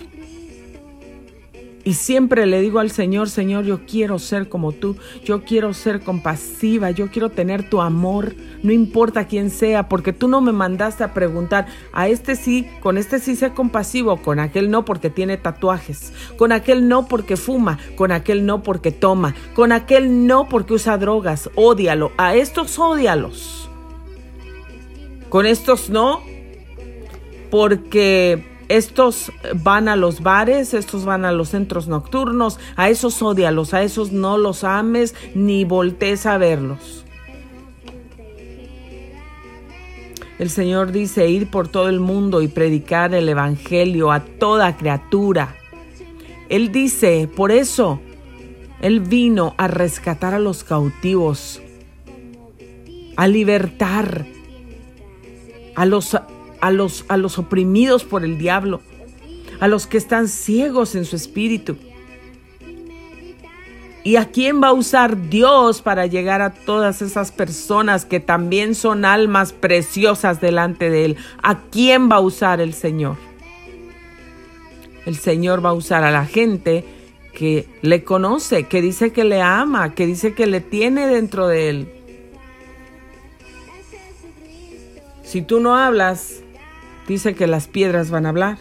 y 1.84 1.96
siempre 1.96 2.46
le 2.46 2.62
digo 2.62 2.78
al 2.80 2.92
Señor, 2.92 3.28
Señor, 3.28 3.66
yo 3.66 3.86
quiero 3.88 4.20
ser 4.20 4.48
como 4.48 4.72
tú, 4.72 4.96
yo 5.26 5.44
quiero 5.44 5.74
ser 5.74 6.02
compasiva, 6.02 6.92
yo 6.92 7.10
quiero 7.10 7.32
tener 7.32 7.68
tu 7.70 7.82
amor, 7.82 8.36
no 8.62 8.72
importa 8.72 9.26
quién 9.26 9.50
sea, 9.50 9.90
porque 9.90 10.14
tú 10.14 10.28
no 10.28 10.42
me 10.42 10.52
mandaste 10.52 11.04
a 11.04 11.14
preguntar, 11.14 11.66
a 11.92 12.08
este 12.08 12.36
sí, 12.36 12.70
con 12.82 13.00
este 13.00 13.20
sí 13.20 13.36
sé 13.36 13.52
compasivo, 13.52 14.18
con 14.18 14.40
aquel 14.40 14.70
no 14.70 14.86
porque 14.86 15.10
tiene 15.10 15.38
tatuajes, 15.38 16.14
con 16.38 16.52
aquel 16.52 16.88
no 16.88 17.08
porque 17.08 17.36
fuma, 17.36 17.80
con 17.96 18.12
aquel 18.12 18.46
no 18.46 18.62
porque 18.62 18.92
toma, 18.92 19.36
con 19.56 19.72
aquel 19.72 20.28
no 20.28 20.48
porque 20.48 20.76
usa 20.76 21.00
drogas, 21.00 21.50
ódialo, 21.56 22.12
a 22.18 22.36
estos 22.36 22.78
ódialos. 22.78 23.70
Con 25.30 25.48
estos 25.48 25.90
no, 25.90 26.22
porque 27.50 28.53
estos 28.70 29.32
van 29.56 29.88
a 29.88 29.96
los 29.96 30.22
bares, 30.22 30.74
estos 30.74 31.06
van 31.06 31.26
a 31.26 31.32
los 31.32 31.50
centros 31.50 31.88
nocturnos, 31.88 32.60
a 32.76 32.90
esos 32.90 33.22
odialos, 33.22 33.74
a 33.74 33.84
esos 33.84 34.12
no 34.12 34.38
los 34.38 34.64
ames 34.64 35.16
ni 35.36 35.66
voltees 35.66 36.26
a 36.26 36.38
verlos. 36.38 37.06
El 40.40 40.50
Señor 40.50 40.92
dice 40.92 41.30
ir 41.30 41.50
por 41.50 41.68
todo 41.68 41.90
el 41.90 42.00
mundo 42.00 42.42
y 42.42 42.48
predicar 42.48 43.14
el 43.14 43.30
Evangelio 43.30 44.12
a 44.12 44.22
toda 44.22 44.76
criatura. 44.78 45.56
Él 46.50 46.72
dice, 46.72 47.30
por 47.34 47.52
eso, 47.52 48.02
Él 48.82 49.00
vino 49.00 49.54
a 49.58 49.68
rescatar 49.68 50.34
a 50.34 50.40
los 50.40 50.64
cautivos, 50.64 51.62
a 53.16 53.28
libertar 53.28 54.26
a 55.76 55.86
los 55.86 56.18
a 56.64 56.72
los, 56.72 57.04
a 57.10 57.18
los 57.18 57.38
oprimidos 57.38 58.06
por 58.06 58.24
el 58.24 58.38
diablo, 58.38 58.80
a 59.60 59.68
los 59.68 59.86
que 59.86 59.98
están 59.98 60.30
ciegos 60.30 60.96
en 60.96 61.04
su 61.04 61.18
espíritu. 61.18 61.76
¿Y 64.06 64.16
a 64.16 64.30
quién 64.32 64.64
va 64.64 64.70
a 64.70 64.74
usar 64.74 65.30
Dios 65.30 65.82
para 65.82 66.06
llegar 66.06 66.42
a 66.42 66.54
todas 66.54 67.02
esas 67.02 67.34
personas 67.34 68.06
que 68.06 68.22
también 68.22 68.76
son 68.76 69.04
almas 69.04 69.52
preciosas 69.52 70.40
delante 70.40 70.90
de 70.90 71.04
Él? 71.04 71.18
¿A 71.42 71.60
quién 71.64 72.10
va 72.10 72.18
a 72.18 72.22
usar 72.22 72.62
el 72.62 72.74
Señor? 72.74 73.18
El 75.06 75.18
Señor 75.18 75.66
va 75.66 75.72
a 75.72 75.74
usar 75.74 76.06
a 76.06 76.12
la 76.12 76.26
gente 76.26 76.86
que 77.34 77.68
le 77.82 78.06
conoce, 78.06 78.68
que 78.68 78.82
dice 78.82 79.12
que 79.12 79.26
le 79.26 79.42
ama, 79.42 79.94
que 79.96 80.06
dice 80.06 80.34
que 80.34 80.48
le 80.48 80.62
tiene 80.62 81.08
dentro 81.08 81.50
de 81.50 81.70
Él. 81.70 81.90
Si 85.24 85.42
tú 85.42 85.60
no 85.60 85.76
hablas, 85.76 86.43
dice 87.08 87.36
que 87.36 87.48
las 87.48 87.68
piedras 87.68 88.12
van 88.12 88.26
a 88.26 88.30
hablar. 88.30 88.58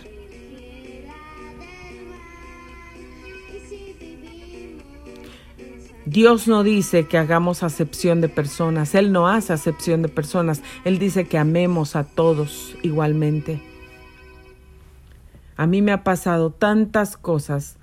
Dios 6.05 6.49
no 6.49 6.63
dice 6.63 7.07
que 7.07 7.17
hagamos 7.17 7.63
acepción 7.63 8.21
de 8.21 8.29
personas, 8.29 8.95
Él 8.95 9.13
no 9.13 9.29
hace 9.29 9.53
acepción 9.53 10.03
de 10.03 10.09
personas, 10.09 10.63
Él 10.85 10.99
dice 10.99 11.27
que 11.27 11.39
amemos 11.39 11.97
a 11.97 12.05
todos 12.05 12.77
igualmente. 12.83 13.63
A 15.57 15.67
mí 15.67 15.81
me 15.81 15.93
ha 15.93 16.03
pasado 16.03 16.51
tantas 16.51 17.17
cosas 17.17 17.77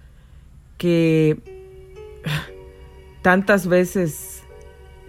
que 0.77 1.41
tantas 3.23 3.67
veces 3.67 4.43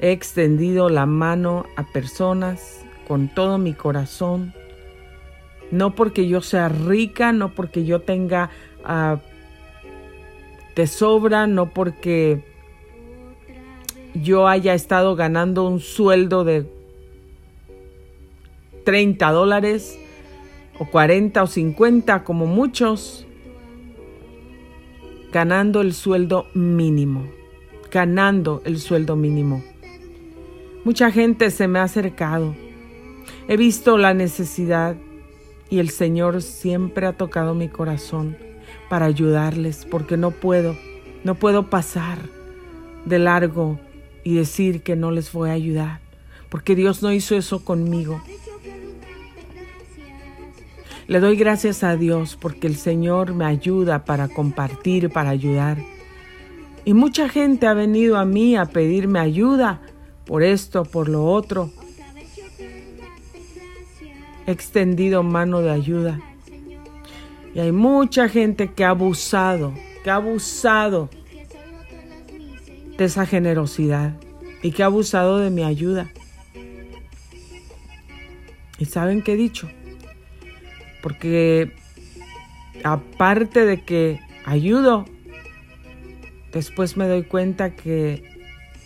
he 0.00 0.12
extendido 0.12 0.88
la 0.88 1.04
mano 1.04 1.66
a 1.76 1.82
personas 1.92 2.84
con 3.08 3.28
todo 3.28 3.58
mi 3.58 3.74
corazón, 3.74 4.54
no 5.70 5.94
porque 5.94 6.26
yo 6.28 6.40
sea 6.40 6.68
rica, 6.68 7.32
no 7.32 7.54
porque 7.54 7.84
yo 7.84 8.00
tenga 8.00 8.50
uh, 8.84 9.18
sobra, 10.86 11.46
no 11.46 11.70
porque 11.70 12.42
yo 14.14 14.48
haya 14.48 14.74
estado 14.74 15.16
ganando 15.16 15.66
un 15.66 15.80
sueldo 15.80 16.44
de 16.44 16.66
30 18.84 19.30
dólares 19.30 19.98
o 20.78 20.86
40 20.86 21.42
o 21.42 21.46
50 21.46 22.24
como 22.24 22.46
muchos, 22.46 23.26
ganando 25.32 25.80
el 25.80 25.92
sueldo 25.92 26.46
mínimo, 26.54 27.26
ganando 27.90 28.62
el 28.64 28.78
sueldo 28.78 29.16
mínimo. 29.16 29.62
Mucha 30.84 31.10
gente 31.10 31.50
se 31.50 31.68
me 31.68 31.78
ha 31.78 31.82
acercado. 31.82 32.56
He 33.48 33.56
visto 33.56 33.98
la 33.98 34.14
necesidad 34.14 34.96
y 35.70 35.78
el 35.78 35.88
Señor 35.90 36.42
siempre 36.42 37.06
ha 37.06 37.12
tocado 37.12 37.54
mi 37.54 37.68
corazón 37.68 38.36
para 38.88 39.06
ayudarles, 39.06 39.86
porque 39.88 40.16
no 40.16 40.32
puedo, 40.32 40.76
no 41.22 41.36
puedo 41.36 41.70
pasar 41.70 42.18
de 43.04 43.20
largo 43.20 43.78
y 44.24 44.34
decir 44.34 44.82
que 44.82 44.96
no 44.96 45.12
les 45.12 45.32
voy 45.32 45.50
a 45.50 45.54
ayudar, 45.54 46.00
porque 46.48 46.74
Dios 46.74 47.02
no 47.02 47.12
hizo 47.12 47.36
eso 47.36 47.64
conmigo. 47.64 48.20
Le 51.06 51.20
doy 51.20 51.36
gracias 51.36 51.82
a 51.82 51.96
Dios 51.96 52.36
porque 52.40 52.66
el 52.66 52.76
Señor 52.76 53.34
me 53.34 53.44
ayuda 53.44 54.04
para 54.04 54.28
compartir, 54.28 55.10
para 55.10 55.30
ayudar. 55.30 55.78
Y 56.84 56.94
mucha 56.94 57.28
gente 57.28 57.66
ha 57.66 57.74
venido 57.74 58.16
a 58.16 58.24
mí 58.24 58.56
a 58.56 58.66
pedirme 58.66 59.18
ayuda 59.18 59.80
por 60.24 60.42
esto, 60.42 60.84
por 60.84 61.08
lo 61.08 61.26
otro 61.26 61.70
extendido 64.50 65.22
mano 65.22 65.60
de 65.60 65.70
ayuda. 65.70 66.20
Y 67.54 67.60
hay 67.60 67.72
mucha 67.72 68.28
gente 68.28 68.72
que 68.72 68.84
ha 68.84 68.90
abusado, 68.90 69.74
que 70.04 70.10
ha 70.10 70.16
abusado 70.16 71.10
de 72.96 73.04
esa 73.04 73.26
generosidad 73.26 74.14
y 74.62 74.72
que 74.72 74.82
ha 74.82 74.86
abusado 74.86 75.38
de 75.38 75.50
mi 75.50 75.62
ayuda. 75.62 76.10
¿Y 78.78 78.84
saben 78.84 79.22
qué 79.22 79.32
he 79.32 79.36
dicho? 79.36 79.68
Porque 81.02 81.72
aparte 82.84 83.66
de 83.66 83.82
que 83.82 84.20
ayudo, 84.44 85.06
después 86.52 86.96
me 86.96 87.08
doy 87.08 87.24
cuenta 87.24 87.74
que, 87.74 88.22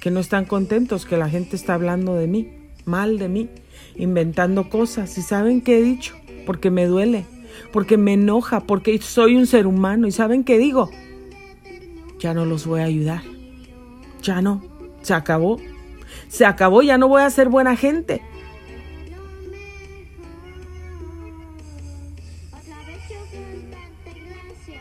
que 0.00 0.10
no 0.10 0.20
están 0.20 0.46
contentos, 0.46 1.06
que 1.06 1.16
la 1.16 1.28
gente 1.28 1.54
está 1.54 1.74
hablando 1.74 2.14
de 2.14 2.26
mí, 2.28 2.48
mal 2.84 3.18
de 3.18 3.28
mí 3.28 3.50
inventando 3.96 4.68
cosas. 4.68 5.16
¿Y 5.18 5.22
saben 5.22 5.60
qué 5.60 5.78
he 5.78 5.82
dicho? 5.82 6.14
Porque 6.46 6.70
me 6.70 6.86
duele, 6.86 7.24
porque 7.72 7.96
me 7.96 8.14
enoja, 8.14 8.60
porque 8.60 8.98
soy 9.00 9.36
un 9.36 9.46
ser 9.46 9.66
humano. 9.66 10.06
¿Y 10.06 10.12
saben 10.12 10.44
qué 10.44 10.58
digo? 10.58 10.90
Ya 12.18 12.34
no 12.34 12.44
los 12.44 12.66
voy 12.66 12.80
a 12.80 12.84
ayudar. 12.84 13.22
Ya 14.22 14.40
no. 14.40 14.62
Se 15.02 15.14
acabó. 15.14 15.58
Se 16.28 16.46
acabó, 16.46 16.82
ya 16.82 16.98
no 16.98 17.08
voy 17.08 17.22
a 17.22 17.30
ser 17.30 17.48
buena 17.48 17.76
gente. 17.76 18.22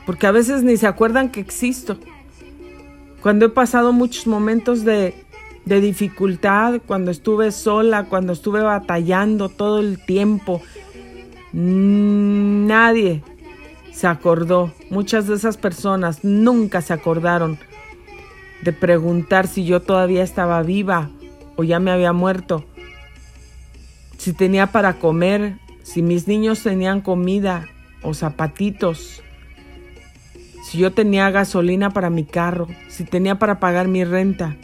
Porque 0.05 0.27
a 0.27 0.31
veces 0.31 0.63
ni 0.63 0.77
se 0.77 0.87
acuerdan 0.87 1.29
que 1.29 1.39
existo. 1.39 1.97
Cuando 3.21 3.45
he 3.45 3.49
pasado 3.49 3.93
muchos 3.93 4.27
momentos 4.27 4.83
de 4.83 5.13
de 5.65 5.81
dificultad, 5.81 6.81
cuando 6.85 7.11
estuve 7.11 7.51
sola, 7.51 8.05
cuando 8.05 8.33
estuve 8.33 8.61
batallando 8.61 9.49
todo 9.49 9.79
el 9.79 10.03
tiempo. 10.03 10.61
Nadie 11.53 13.23
se 13.91 14.07
acordó. 14.07 14.73
Muchas 14.89 15.27
de 15.27 15.35
esas 15.35 15.57
personas 15.57 16.23
nunca 16.23 16.81
se 16.81 16.93
acordaron 16.93 17.57
de 18.61 18.73
preguntar 18.73 19.47
si 19.47 19.65
yo 19.65 19.81
todavía 19.81 20.23
estaba 20.23 20.61
viva 20.63 21.09
o 21.55 21.63
ya 21.63 21.79
me 21.79 21.91
había 21.91 22.13
muerto, 22.13 22.63
si 24.17 24.33
tenía 24.33 24.67
para 24.67 24.99
comer, 24.99 25.57
si 25.83 26.01
mis 26.01 26.27
niños 26.27 26.63
tenían 26.63 27.01
comida 27.01 27.67
o 28.01 28.13
zapatitos, 28.13 29.21
si 30.63 30.77
yo 30.77 30.93
tenía 30.93 31.29
gasolina 31.29 31.91
para 31.91 32.09
mi 32.09 32.23
carro, 32.23 32.67
si 32.87 33.03
tenía 33.03 33.35
para 33.35 33.59
pagar 33.59 33.87
mi 33.87 34.05
renta. 34.05 34.55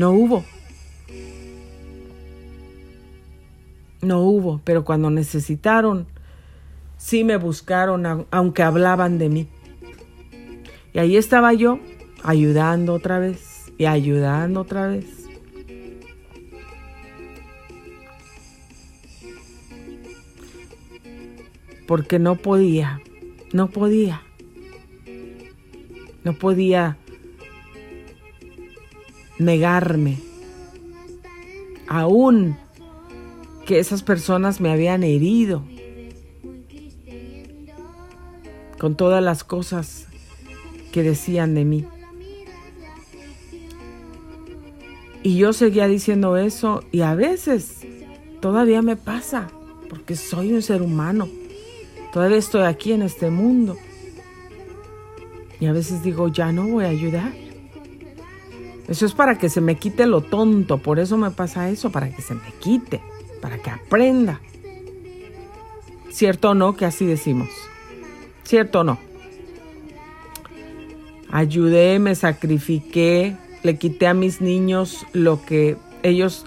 No 0.00 0.12
hubo. 0.12 0.46
No 4.00 4.22
hubo, 4.22 4.62
pero 4.64 4.82
cuando 4.82 5.10
necesitaron, 5.10 6.06
sí 6.96 7.22
me 7.22 7.36
buscaron, 7.36 8.26
aunque 8.30 8.62
hablaban 8.62 9.18
de 9.18 9.28
mí. 9.28 9.48
Y 10.94 11.00
ahí 11.00 11.18
estaba 11.18 11.52
yo, 11.52 11.80
ayudando 12.22 12.94
otra 12.94 13.18
vez 13.18 13.70
y 13.76 13.84
ayudando 13.84 14.62
otra 14.62 14.86
vez. 14.86 15.04
Porque 21.86 22.18
no 22.18 22.36
podía, 22.36 23.02
no 23.52 23.68
podía, 23.68 24.22
no 26.24 26.32
podía 26.38 26.96
negarme, 29.40 30.18
aún 31.88 32.58
que 33.64 33.78
esas 33.78 34.02
personas 34.02 34.60
me 34.60 34.70
habían 34.70 35.02
herido 35.02 35.64
con 38.78 38.96
todas 38.96 39.22
las 39.22 39.42
cosas 39.42 40.06
que 40.92 41.02
decían 41.02 41.54
de 41.54 41.64
mí. 41.64 41.86
Y 45.22 45.36
yo 45.36 45.52
seguía 45.52 45.86
diciendo 45.86 46.36
eso 46.36 46.84
y 46.92 47.00
a 47.00 47.14
veces 47.14 47.78
todavía 48.40 48.82
me 48.82 48.96
pasa, 48.96 49.48
porque 49.88 50.16
soy 50.16 50.52
un 50.52 50.62
ser 50.62 50.82
humano. 50.82 51.28
Todavía 52.12 52.38
estoy 52.38 52.62
aquí 52.62 52.92
en 52.92 53.02
este 53.02 53.30
mundo. 53.30 53.76
Y 55.60 55.66
a 55.66 55.72
veces 55.72 56.02
digo, 56.02 56.28
ya 56.28 56.52
no 56.52 56.66
voy 56.66 56.84
a 56.84 56.88
ayudar. 56.88 57.49
Eso 58.90 59.06
es 59.06 59.14
para 59.14 59.38
que 59.38 59.48
se 59.48 59.62
me 59.62 59.76
quite 59.76 60.06
lo 60.06 60.20
tonto, 60.20 60.78
por 60.78 60.98
eso 60.98 61.16
me 61.16 61.30
pasa 61.30 61.70
eso, 61.70 61.90
para 61.90 62.14
que 62.14 62.20
se 62.20 62.34
me 62.34 62.52
quite, 62.60 63.00
para 63.40 63.56
que 63.56 63.70
aprenda. 63.70 64.40
¿Cierto 66.10 66.50
o 66.50 66.54
no 66.54 66.76
que 66.76 66.84
así 66.84 67.06
decimos? 67.06 67.48
¿Cierto 68.44 68.80
o 68.80 68.84
no? 68.84 69.10
ayudé, 71.30 71.98
me 71.98 72.14
sacrifiqué, 72.14 73.36
le 73.62 73.78
quité 73.78 74.06
a 74.06 74.14
mis 74.14 74.40
niños 74.40 75.06
lo 75.12 75.44
que 75.44 75.76
ellos 76.02 76.46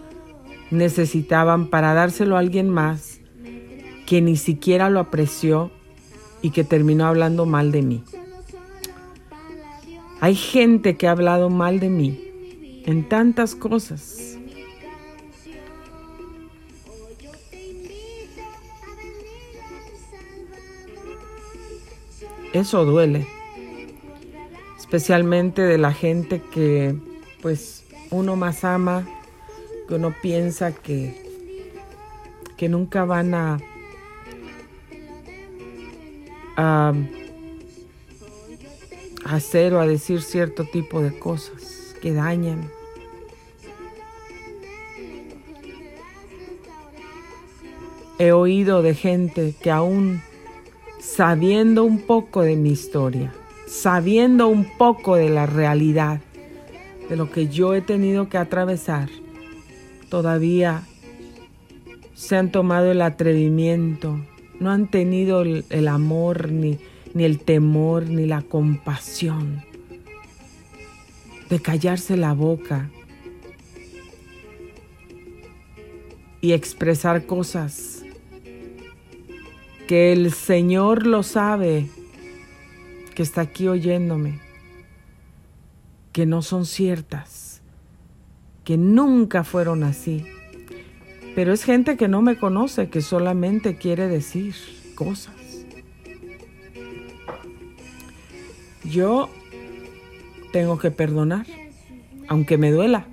necesitaban 0.71 1.67
para 1.67 1.93
dárselo 1.93 2.35
a 2.35 2.39
alguien 2.39 2.69
más 2.69 3.19
que 4.05 4.21
ni 4.21 4.35
siquiera 4.35 4.89
lo 4.89 4.99
apreció 4.99 5.71
y 6.41 6.49
que 6.49 6.63
terminó 6.63 7.05
hablando 7.05 7.45
mal 7.45 7.71
de 7.71 7.81
mí. 7.81 8.03
Hay 10.19 10.35
gente 10.35 10.95
que 10.95 11.07
ha 11.07 11.11
hablado 11.11 11.49
mal 11.49 11.79
de 11.79 11.89
mí 11.89 12.32
en 12.85 13.07
tantas 13.07 13.55
cosas. 13.55 14.37
Eso 22.53 22.85
duele 22.85 23.27
especialmente 24.93 25.63
de 25.63 25.79
la 25.79 25.91
gente 25.91 26.39
que 26.39 26.93
pues 27.41 27.83
uno 28.11 28.35
más 28.35 28.63
ama, 28.63 29.07
que 29.87 29.95
uno 29.95 30.13
piensa 30.21 30.71
que, 30.71 31.49
que 32.57 32.69
nunca 32.69 33.03
van 33.03 33.33
a, 33.33 33.57
a 36.57 36.93
hacer 39.25 39.73
o 39.73 39.79
a 39.79 39.87
decir 39.87 40.21
cierto 40.21 40.63
tipo 40.65 41.01
de 41.01 41.17
cosas 41.17 41.95
que 41.99 42.13
dañan. 42.13 42.69
He 48.19 48.31
oído 48.31 48.81
de 48.81 48.93
gente 48.93 49.55
que 49.61 49.71
aún 49.71 50.21
sabiendo 50.99 51.83
un 51.83 51.99
poco 51.99 52.43
de 52.43 52.55
mi 52.55 52.69
historia, 52.69 53.33
sabiendo 53.65 54.47
un 54.47 54.65
poco 54.77 55.15
de 55.15 55.29
la 55.29 55.45
realidad, 55.45 56.21
de 57.09 57.15
lo 57.15 57.31
que 57.31 57.47
yo 57.47 57.73
he 57.73 57.81
tenido 57.81 58.29
que 58.29 58.37
atravesar, 58.37 59.09
todavía 60.09 60.83
se 62.13 62.37
han 62.37 62.51
tomado 62.51 62.91
el 62.91 63.01
atrevimiento, 63.01 64.19
no 64.59 64.71
han 64.71 64.89
tenido 64.89 65.41
el, 65.41 65.87
amor, 65.87 66.51
ni, 66.51 66.77
ni 67.13 67.23
el 67.23 67.39
temor, 67.39 68.07
ni 68.07 68.25
la 68.25 68.43
compasión 68.43 69.63
de 71.49 71.59
callarse 71.59 72.15
la 72.15 72.33
boca 72.33 72.89
y 76.41 76.53
expresar 76.53 77.25
cosas 77.25 78.02
que 79.87 80.13
el 80.13 80.31
Señor 80.31 81.05
lo 81.05 81.23
sabe 81.23 81.89
que 83.15 83.23
está 83.23 83.41
aquí 83.41 83.67
oyéndome, 83.67 84.39
que 86.11 86.25
no 86.25 86.41
son 86.41 86.65
ciertas, 86.65 87.61
que 88.63 88.77
nunca 88.77 89.43
fueron 89.43 89.83
así. 89.83 90.25
Pero 91.35 91.53
es 91.53 91.63
gente 91.63 91.97
que 91.97 92.07
no 92.07 92.21
me 92.21 92.37
conoce, 92.37 92.89
que 92.89 93.01
solamente 93.01 93.77
quiere 93.77 94.07
decir 94.07 94.55
cosas. 94.95 95.33
Yo 98.83 99.29
tengo 100.51 100.77
que 100.77 100.91
perdonar, 100.91 101.45
aunque 102.27 102.57
me 102.57 102.71
duela. 102.71 103.05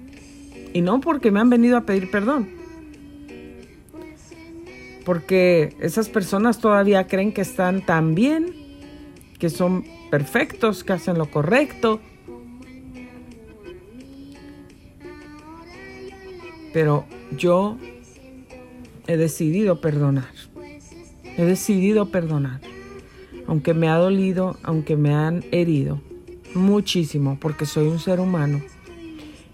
Y 0.73 0.83
no 0.83 1.01
porque 1.01 1.31
me 1.31 1.41
han 1.41 1.51
venido 1.51 1.77
a 1.77 1.83
pedir 1.83 2.11
perdón. 2.11 2.60
Porque 5.11 5.75
esas 5.81 6.09
personas 6.09 6.61
todavía 6.61 7.09
creen 7.09 7.33
que 7.33 7.41
están 7.41 7.85
tan 7.85 8.15
bien 8.15 8.55
que 9.41 9.51
son 9.51 9.85
perfectos, 10.09 10.85
que 10.85 10.93
hacen 10.93 11.19
lo 11.19 11.29
correcto. 11.33 11.99
Pero 16.73 17.07
yo 17.37 17.77
he 19.09 19.17
decidido 19.17 19.81
perdonar. 19.81 20.31
He 21.25 21.45
decidido 21.45 22.13
perdonar. 22.13 22.61
Aunque 23.49 23.75
me 23.75 23.89
ha 23.89 23.97
dolido, 23.97 24.59
aunque 24.63 24.95
me 24.95 25.13
han 25.13 25.43
herido 25.51 26.01
muchísimo, 26.55 27.37
porque 27.41 27.67
soy 27.67 27.89
un 27.89 27.99
ser 27.99 28.21
humano. 28.21 28.63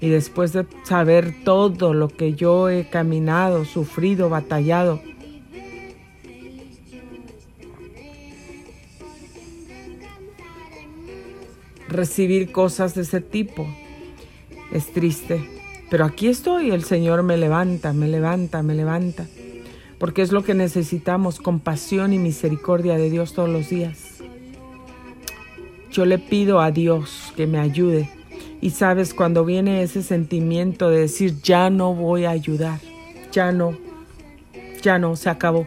Y 0.03 0.11
después 0.11 0.53
de 0.53 0.67
saber 0.85 1.35
todo 1.47 1.95
lo 1.95 2.09
que 2.09 2.35
yo 2.35 2.69
he 2.69 2.91
caminado, 2.91 3.65
sufrido, 3.65 4.29
batallado, 4.29 5.01
recibir 11.89 12.53
cosas 12.53 12.95
de 12.95 13.03
ese 13.03 13.21
tipo. 13.21 13.67
Es 14.73 14.93
triste. 14.93 15.49
Pero 15.91 16.05
aquí 16.05 16.29
estoy, 16.29 16.71
el 16.71 16.85
Señor 16.85 17.23
me 17.23 17.37
levanta, 17.37 17.93
me 17.93 18.09
levanta, 18.09 18.63
me 18.63 18.75
levanta. 18.75 19.27
Porque 19.99 20.23
es 20.23 20.33
lo 20.33 20.43
que 20.43 20.55
necesitamos, 20.55 21.39
compasión 21.39 22.13
y 22.13 22.19
misericordia 22.19 22.97
de 22.97 23.09
Dios 23.09 23.33
todos 23.33 23.49
los 23.49 23.71
días. 23.71 24.17
Yo 25.91 26.05
le 26.05 26.19
pido 26.19 26.61
a 26.61 26.71
Dios 26.71 27.33
que 27.37 27.47
me 27.47 27.59
ayude. 27.59 28.11
Y 28.61 28.71
sabes, 28.71 29.15
cuando 29.15 29.45
viene 29.45 29.83
ese 29.83 30.03
sentimiento 30.03 30.91
de 30.91 31.01
decir, 31.01 31.41
ya 31.43 31.71
no 31.71 31.95
voy 31.95 32.25
a 32.25 32.31
ayudar, 32.31 32.81
ya 33.31 33.53
no, 33.53 33.79
ya 34.83 34.99
no, 34.99 35.15
se 35.15 35.31
acabó. 35.31 35.67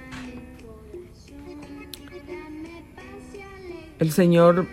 El 4.00 4.12
Señor 4.12 4.68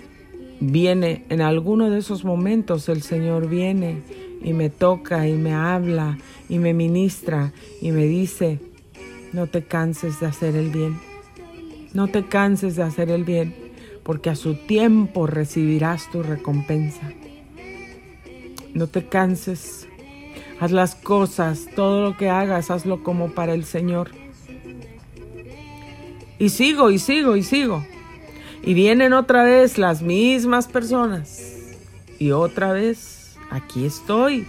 viene 0.61 1.25
en 1.29 1.40
alguno 1.40 1.90
de 1.90 1.99
esos 1.99 2.25
momentos, 2.25 2.88
el 2.88 3.03
Señor 3.03 3.49
viene 3.49 4.03
y 4.42 4.53
me 4.53 4.71
toca 4.71 5.29
y 5.29 5.33
me 5.33 5.55
habla 5.55 6.19
y 6.49 6.59
me 6.59 6.75
ministra 6.75 7.53
y 7.81 7.90
me 7.92 8.05
dice, 8.05 8.59
no 9.33 9.47
te 9.47 9.64
canses 9.64 10.21
de 10.21 10.27
hacer 10.27 10.57
el 10.57 10.71
bien, 10.71 10.99
no 11.95 12.09
te 12.09 12.25
canses 12.25 12.77
de 12.77 12.83
hacer 12.83 13.11
el 13.11 13.25
bien, 13.25 13.55
porque 14.03 14.31
a 14.31 14.37
su 14.37 14.55
tiempo 14.55 15.27
recibirás 15.27 16.11
tu 16.11 16.23
recompensa. 16.23 17.12
No 18.73 18.87
te 18.87 19.07
canses, 19.07 19.88
haz 20.61 20.71
las 20.71 20.95
cosas, 20.95 21.66
todo 21.75 22.03
lo 22.03 22.16
que 22.16 22.29
hagas, 22.29 22.71
hazlo 22.71 23.03
como 23.03 23.31
para 23.31 23.55
el 23.55 23.64
Señor. 23.64 24.11
Y 26.38 26.51
sigo 26.51 26.90
y 26.90 26.99
sigo 26.99 27.37
y 27.37 27.42
sigo. 27.42 27.83
Y 28.62 28.75
vienen 28.75 29.12
otra 29.12 29.45
vez 29.45 29.79
las 29.79 30.03
mismas 30.03 30.66
personas 30.66 31.57
y 32.19 32.31
otra 32.31 32.73
vez 32.73 33.37
aquí 33.51 33.85
estoy. 33.85 34.47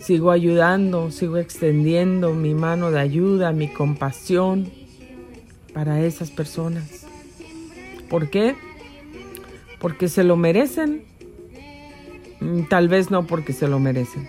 Sigo 0.00 0.30
ayudando, 0.30 1.10
sigo 1.10 1.38
extendiendo 1.38 2.34
mi 2.34 2.54
mano 2.54 2.90
de 2.90 3.00
ayuda, 3.00 3.52
mi 3.52 3.68
compasión 3.68 4.70
para 5.72 6.02
esas 6.04 6.30
personas. 6.30 7.06
¿Por 8.10 8.28
qué? 8.28 8.54
Porque 9.80 10.08
se 10.08 10.22
lo 10.22 10.36
merecen. 10.36 11.04
Mm, 12.40 12.64
tal 12.68 12.88
vez 12.88 13.10
no 13.10 13.26
porque 13.26 13.54
se 13.54 13.66
lo 13.66 13.78
merecen. 13.78 14.28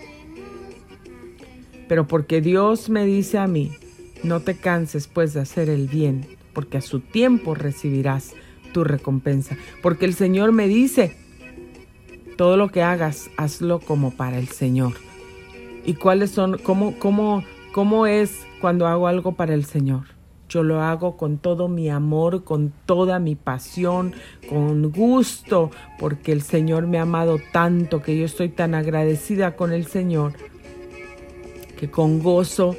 Pero 1.87 2.07
porque 2.07 2.41
Dios 2.41 2.89
me 2.89 3.05
dice 3.05 3.37
a 3.37 3.47
mí, 3.47 3.77
no 4.23 4.39
te 4.39 4.55
canses 4.55 5.07
pues 5.07 5.33
de 5.33 5.41
hacer 5.41 5.69
el 5.69 5.87
bien, 5.87 6.25
porque 6.55 6.77
a 6.79 6.81
su 6.81 7.01
tiempo 7.01 7.53
recibirás 7.53 8.33
tu 8.73 8.83
recompensa. 8.83 9.55
Porque 9.83 10.05
el 10.05 10.15
Señor 10.15 10.51
me 10.51 10.67
dice, 10.67 11.15
todo 12.35 12.57
lo 12.57 12.69
que 12.69 12.81
hagas, 12.81 13.29
hazlo 13.37 13.79
como 13.79 14.09
para 14.09 14.39
el 14.39 14.47
Señor 14.47 14.93
y 15.85 15.93
cuáles 15.93 16.31
son, 16.31 16.57
cómo, 16.57 16.97
cómo, 16.97 17.43
cómo 17.71 18.07
es 18.07 18.45
cuando 18.59 18.87
hago 18.87 19.07
algo 19.07 19.33
para 19.33 19.53
el 19.53 19.65
Señor. 19.65 20.05
Yo 20.49 20.63
lo 20.63 20.81
hago 20.81 21.17
con 21.17 21.37
todo 21.37 21.67
mi 21.67 21.89
amor, 21.89 22.43
con 22.43 22.71
toda 22.85 23.19
mi 23.19 23.35
pasión, 23.35 24.13
con 24.47 24.91
gusto, 24.91 25.71
porque 25.99 26.31
el 26.31 26.41
Señor 26.41 26.87
me 26.87 26.99
ha 26.99 27.03
amado 27.03 27.37
tanto, 27.51 28.01
que 28.01 28.17
yo 28.17 28.25
estoy 28.25 28.49
tan 28.49 28.75
agradecida 28.75 29.55
con 29.55 29.71
el 29.71 29.85
Señor, 29.87 30.33
que 31.77 31.89
con 31.89 32.19
gozo 32.19 32.75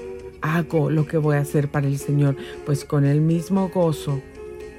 hago 0.55 0.91
lo 0.91 1.07
que 1.07 1.19
voy 1.19 1.37
a 1.37 1.41
hacer 1.41 1.69
para 1.71 1.87
el 1.87 1.99
Señor, 1.99 2.37
pues 2.65 2.85
con 2.85 3.05
el 3.05 3.21
mismo 3.21 3.69
gozo 3.69 4.21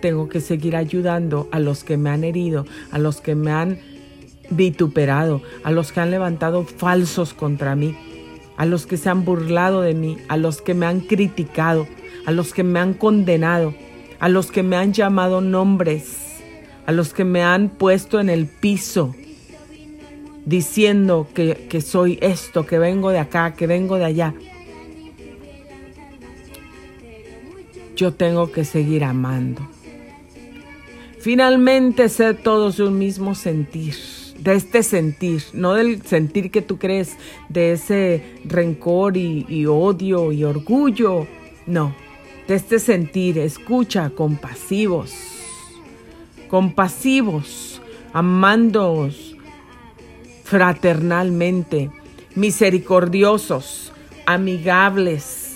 tengo 0.01 0.29
que 0.29 0.41
seguir 0.41 0.75
ayudando 0.75 1.47
a 1.51 1.59
los 1.59 1.83
que 1.83 1.97
me 1.97 2.09
han 2.09 2.23
herido, 2.23 2.65
a 2.91 2.99
los 2.99 3.21
que 3.21 3.35
me 3.35 3.51
han 3.51 3.79
vituperado, 4.49 5.41
a 5.63 5.71
los 5.71 5.91
que 5.91 5.99
han 5.99 6.11
levantado 6.11 6.63
falsos 6.63 7.33
contra 7.33 7.75
mí 7.75 7.95
a 8.57 8.65
los 8.65 8.87
que 8.87 8.97
se 8.97 9.09
han 9.09 9.23
burlado 9.23 9.81
de 9.81 9.93
mí, 9.93 10.17
a 10.27 10.35
los 10.35 10.61
que 10.61 10.73
me 10.73 10.87
han 10.87 10.99
criticado, 10.99 11.87
a 12.25 12.31
los 12.31 12.53
que 12.53 12.63
me 12.63 12.79
han 12.79 12.95
condenado, 12.95 13.73
a 14.19 14.29
los 14.29 14.51
que 14.51 14.63
me 14.63 14.75
han 14.75 14.93
llamado 14.93 15.41
nombres, 15.41 16.41
a 16.87 16.91
los 16.91 17.13
que 17.13 17.23
me 17.23 17.43
han 17.43 17.69
puesto 17.69 18.19
en 18.19 18.29
el 18.29 18.47
piso, 18.47 19.15
diciendo 20.45 21.27
que, 21.33 21.67
que 21.69 21.81
soy 21.81 22.17
esto, 22.21 22.65
que 22.65 22.79
vengo 22.79 23.11
de 23.11 23.19
acá, 23.19 23.53
que 23.53 23.67
vengo 23.67 23.97
de 23.97 24.05
allá. 24.05 24.33
Yo 27.97 28.13
tengo 28.13 28.51
que 28.51 28.63
seguir 28.63 29.03
amando. 29.03 29.67
Finalmente 31.19 32.07
ser 32.07 32.37
todos 32.37 32.77
de 32.77 32.83
un 32.83 32.97
mismo 32.97 33.35
sentir 33.35 33.95
de 34.39 34.55
este 34.55 34.83
sentir, 34.83 35.43
no 35.53 35.73
del 35.73 36.01
sentir 36.03 36.51
que 36.51 36.61
tú 36.61 36.77
crees, 36.77 37.17
de 37.49 37.73
ese 37.73 38.23
rencor 38.45 39.17
y, 39.17 39.65
odio 39.65 40.31
y 40.31 40.43
orgullo, 40.43 41.27
no, 41.65 41.95
de 42.47 42.55
este 42.55 42.79
sentir, 42.79 43.37
escucha, 43.39 44.09
compasivos, 44.11 45.13
compasivos, 46.47 47.81
amándoos 48.13 49.35
fraternalmente, 50.43 51.91
misericordiosos, 52.35 53.91
amigables, 54.25 55.46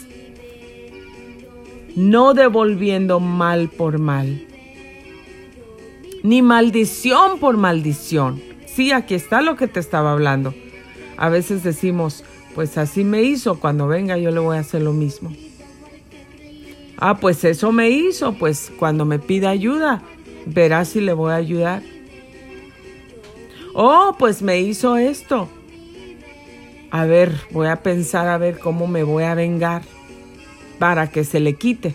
no 1.96 2.34
devolviendo 2.34 3.20
mal 3.20 3.70
por 3.70 4.00
mal, 4.00 4.48
ni 6.24 6.42
maldición 6.42 7.40
por 7.40 7.58
maldición 7.58 8.52
Sí, 8.74 8.94
aquí 8.94 9.16
está 9.16 9.42
lo 9.42 9.58
que 9.58 9.68
te 9.68 9.82
estaba 9.82 10.14
hablando. 10.14 10.54
A 11.18 11.28
veces 11.28 11.62
decimos, 11.62 12.24
pues 12.56 12.78
así 12.78 13.04
me 13.04 13.22
hizo, 13.22 13.60
cuando 13.60 13.86
venga 13.88 14.18
yo 14.18 14.32
le 14.32 14.40
voy 14.40 14.56
a 14.56 14.62
hacer 14.62 14.82
lo 14.82 14.94
mismo. 14.94 15.34
Ah, 16.98 17.18
pues 17.20 17.44
eso 17.44 17.74
me 17.74 17.90
hizo, 17.90 18.34
pues 18.34 18.72
cuando 18.80 19.04
me 19.04 19.20
pida 19.20 19.50
ayuda, 19.50 20.02
verás 20.46 20.90
si 20.90 21.02
le 21.02 21.12
voy 21.12 21.34
a 21.34 21.36
ayudar. 21.36 21.84
Oh, 23.74 24.16
pues 24.18 24.42
me 24.42 24.62
hizo 24.62 24.96
esto. 24.96 25.50
A 26.92 27.06
ver, 27.06 27.34
voy 27.52 27.68
a 27.68 27.84
pensar 27.84 28.30
a 28.30 28.38
ver 28.38 28.58
cómo 28.60 28.88
me 28.88 29.04
voy 29.04 29.24
a 29.26 29.36
vengar 29.36 29.82
para 30.82 31.12
que 31.12 31.24
se 31.24 31.40
le 31.40 31.54
quite. 31.54 31.94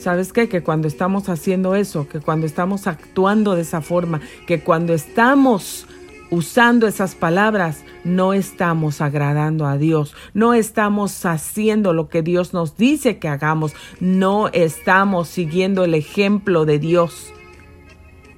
¿Sabes 0.00 0.32
qué? 0.32 0.48
Que 0.48 0.64
cuando 0.64 0.88
estamos 0.88 1.28
haciendo 1.28 1.76
eso, 1.76 2.08
que 2.08 2.18
cuando 2.18 2.44
estamos 2.44 2.88
actuando 2.88 3.54
de 3.54 3.62
esa 3.62 3.82
forma, 3.82 4.20
que 4.48 4.62
cuando 4.62 4.94
estamos 4.94 5.86
usando 6.28 6.88
esas 6.88 7.14
palabras, 7.14 7.84
no 8.02 8.32
estamos 8.32 9.00
agradando 9.00 9.64
a 9.64 9.78
Dios, 9.78 10.16
no 10.34 10.54
estamos 10.54 11.24
haciendo 11.24 11.92
lo 11.92 12.08
que 12.08 12.22
Dios 12.22 12.52
nos 12.52 12.76
dice 12.76 13.20
que 13.20 13.28
hagamos, 13.28 13.74
no 14.00 14.48
estamos 14.48 15.28
siguiendo 15.28 15.84
el 15.84 15.94
ejemplo 15.94 16.64
de 16.64 16.80
Dios. 16.80 17.32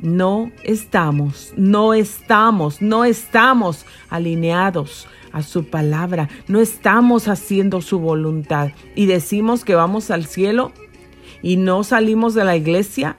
No 0.00 0.52
estamos, 0.64 1.54
no 1.56 1.94
estamos, 1.94 2.82
no 2.82 3.06
estamos 3.06 3.86
alineados 4.10 5.08
a 5.32 5.42
su 5.42 5.64
palabra, 5.64 6.28
no 6.48 6.60
estamos 6.60 7.28
haciendo 7.28 7.80
su 7.80 7.98
voluntad. 7.98 8.70
Y 8.94 9.06
decimos 9.06 9.64
que 9.64 9.74
vamos 9.74 10.10
al 10.10 10.26
cielo 10.26 10.72
y 11.42 11.56
no 11.56 11.84
salimos 11.84 12.34
de 12.34 12.44
la 12.44 12.56
iglesia 12.56 13.16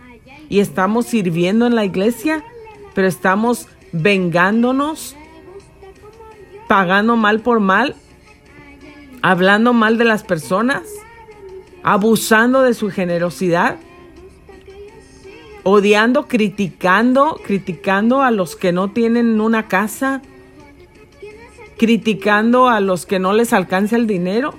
y 0.50 0.60
estamos 0.60 1.06
sirviendo 1.06 1.66
en 1.66 1.76
la 1.76 1.86
iglesia, 1.86 2.44
pero 2.94 3.08
estamos 3.08 3.68
vengándonos, 3.94 5.16
pagando 6.68 7.16
mal 7.16 7.40
por 7.42 7.60
mal, 7.60 7.96
hablando 9.22 9.74
mal 9.74 9.98
de 9.98 10.06
las 10.06 10.24
personas, 10.24 10.84
abusando 11.84 12.62
de 12.62 12.74
su 12.74 12.90
generosidad, 12.90 13.78
odiando, 15.64 16.28
criticando, 16.28 17.40
criticando 17.46 18.22
a 18.22 18.32
los 18.32 18.56
que 18.56 18.72
no 18.72 18.92
tienen 18.92 19.40
una 19.42 19.68
casa, 19.68 20.22
criticando 21.82 22.70
a 22.70 22.80
los 22.80 23.08
que 23.08 23.18
no 23.18 23.34
les 23.34 23.54
alcanza 23.54 23.96
el 23.96 24.06
dinero 24.06 24.54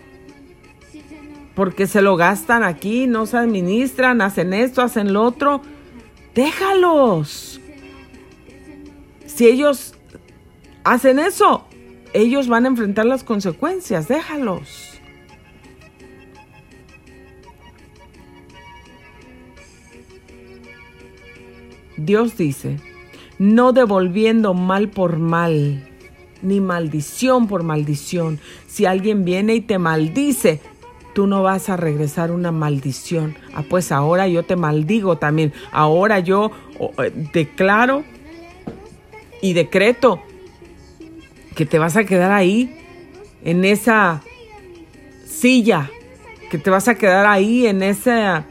porque 1.55 1.87
se 1.87 2.03
lo 2.03 2.17
gastan 2.17 2.65
aquí, 2.65 3.07
no 3.07 3.27
se 3.27 3.37
administran, 3.37 4.21
hacen 4.21 4.53
esto, 4.53 4.83
hacen 4.83 5.13
lo 5.13 5.23
otro. 5.23 5.63
Déjalos. 6.35 7.61
Si 9.27 9.47
ellos 9.47 9.95
hacen 10.83 11.21
eso, 11.21 11.65
ellos 12.13 12.49
van 12.49 12.65
a 12.65 12.69
enfrentar 12.71 13.07
las 13.07 13.23
consecuencias, 13.23 14.09
déjalos. 14.09 15.01
Dios 21.97 22.37
dice, 22.37 22.81
no 23.39 23.73
devolviendo 23.73 24.55
mal 24.55 24.89
por 24.89 25.21
mal, 25.21 25.92
ni 26.43 26.61
maldición 26.61 27.47
por 27.47 27.63
maldición. 27.63 28.41
Si 28.67 28.85
alguien 28.85 29.25
viene 29.25 29.55
y 29.55 29.61
te 29.61 29.79
maldice, 29.79 30.61
tú 31.15 31.27
no 31.27 31.43
vas 31.43 31.69
a 31.69 31.77
regresar 31.77 32.31
una 32.31 32.53
maldición. 32.53 33.37
Ah, 33.55 33.65
pues 33.69 33.93
ahora 33.93 34.29
yo 34.29 34.43
te 34.43 34.57
maldigo 34.57 35.19
también. 35.19 35.53
Ahora 35.71 36.21
yo 36.21 36.51
eh, 36.99 37.13
declaro 37.33 38.05
y 39.41 39.53
decreto 39.53 40.23
que 41.55 41.67
te 41.67 41.79
vas 41.79 41.97
a 41.97 42.05
quedar 42.05 42.33
ahí, 42.33 42.79
en 43.45 43.65
esa 43.65 44.23
silla, 45.27 45.91
que 46.51 46.59
te 46.59 46.71
vas 46.71 46.89
a 46.89 46.95
quedar 46.95 47.27
ahí 47.27 47.67
en 47.67 47.83
esa, 47.83 48.47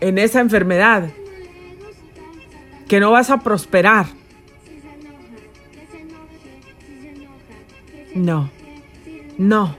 en 0.00 0.18
esa 0.18 0.40
enfermedad, 0.40 1.10
que 2.88 3.00
no 3.00 3.10
vas 3.10 3.30
a 3.30 3.40
prosperar. 3.40 4.19
No, 8.14 8.50
no 9.38 9.76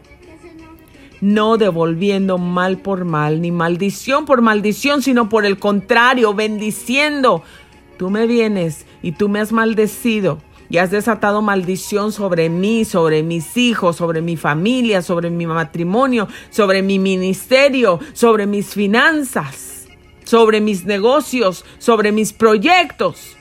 no 1.22 1.58
devolviendo 1.58 2.40
mal 2.40 2.80
por 2.80 3.06
mal, 3.06 3.42
ni 3.42 3.52
maldición 3.52 4.26
por 4.26 4.42
maldición, 4.42 5.04
sino 5.04 5.30
por 5.30 5.46
el 5.46 5.60
contrario, 5.60 6.34
bendiciendo. 6.34 7.44
Tú 7.98 8.10
me 8.10 8.26
vienes 8.26 8.88
y 9.04 9.14
tú 9.14 9.30
me 9.30 9.40
has 9.40 9.52
maldecido 9.52 10.40
y 10.70 10.78
has 10.78 10.90
desatado 10.90 11.44
maldición 11.44 12.12
sobre 12.12 12.50
mí, 12.50 12.86
sobre 12.86 13.22
mis 13.22 13.56
hijos, 13.56 13.98
sobre 13.98 14.22
mi 14.22 14.36
familia, 14.36 15.04
sobre 15.04 15.30
mi 15.30 15.46
matrimonio, 15.46 16.28
sobre 16.50 16.82
mi 16.82 16.98
ministerio, 16.98 18.00
sobre 18.14 18.48
mis 18.48 18.74
finanzas, 18.74 19.88
sobre 20.24 20.60
mis 20.60 20.86
negocios, 20.86 21.64
sobre 21.78 22.12
mis 22.12 22.34
proyectos. 22.34 23.38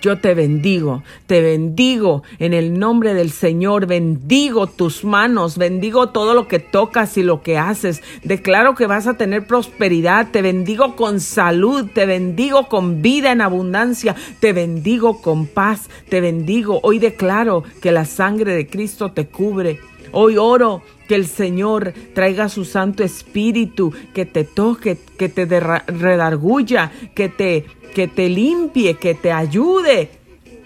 Yo 0.00 0.18
te 0.18 0.34
bendigo, 0.34 1.02
te 1.26 1.40
bendigo 1.40 2.22
en 2.38 2.54
el 2.54 2.78
nombre 2.78 3.14
del 3.14 3.32
Señor, 3.32 3.86
bendigo 3.86 4.68
tus 4.68 5.02
manos, 5.02 5.58
bendigo 5.58 6.10
todo 6.10 6.34
lo 6.34 6.46
que 6.46 6.60
tocas 6.60 7.18
y 7.18 7.24
lo 7.24 7.42
que 7.42 7.58
haces. 7.58 8.00
Declaro 8.22 8.76
que 8.76 8.86
vas 8.86 9.08
a 9.08 9.14
tener 9.14 9.46
prosperidad, 9.48 10.30
te 10.30 10.40
bendigo 10.40 10.94
con 10.94 11.18
salud, 11.18 11.88
te 11.92 12.06
bendigo 12.06 12.68
con 12.68 13.02
vida 13.02 13.32
en 13.32 13.40
abundancia, 13.40 14.14
te 14.38 14.52
bendigo 14.52 15.20
con 15.20 15.46
paz, 15.46 15.90
te 16.08 16.20
bendigo. 16.20 16.78
Hoy 16.84 17.00
declaro 17.00 17.64
que 17.82 17.90
la 17.90 18.04
sangre 18.04 18.54
de 18.54 18.68
Cristo 18.68 19.10
te 19.10 19.26
cubre. 19.26 19.80
Hoy 20.12 20.36
oro 20.36 20.82
que 21.06 21.14
el 21.14 21.26
Señor 21.26 21.92
traiga 22.14 22.48
su 22.48 22.64
Santo 22.64 23.02
Espíritu, 23.02 23.92
que 24.14 24.26
te 24.26 24.44
toque, 24.44 24.98
que 25.16 25.28
te 25.28 25.46
redarguya, 25.46 26.92
que 27.14 27.28
te 27.28 27.64
que 27.94 28.06
te 28.06 28.28
limpie, 28.28 28.94
que 28.94 29.14
te 29.14 29.32
ayude, 29.32 30.10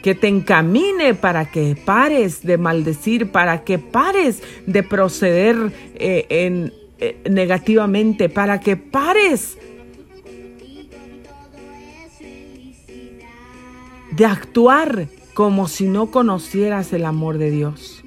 que 0.02 0.14
te 0.14 0.28
encamine 0.28 1.14
para 1.14 1.50
que 1.50 1.76
pares 1.76 2.42
de 2.42 2.58
maldecir, 2.58 3.30
para 3.30 3.64
que 3.64 3.78
pares 3.78 4.42
de 4.66 4.82
proceder 4.82 5.72
eh, 5.94 6.26
en, 6.28 6.72
eh, 6.98 7.22
negativamente, 7.30 8.28
para 8.28 8.60
que 8.60 8.76
pares 8.76 9.56
de 14.10 14.26
actuar 14.26 15.08
como 15.32 15.68
si 15.68 15.86
no 15.86 16.10
conocieras 16.10 16.92
el 16.92 17.06
amor 17.06 17.38
de 17.38 17.50
Dios. 17.50 18.01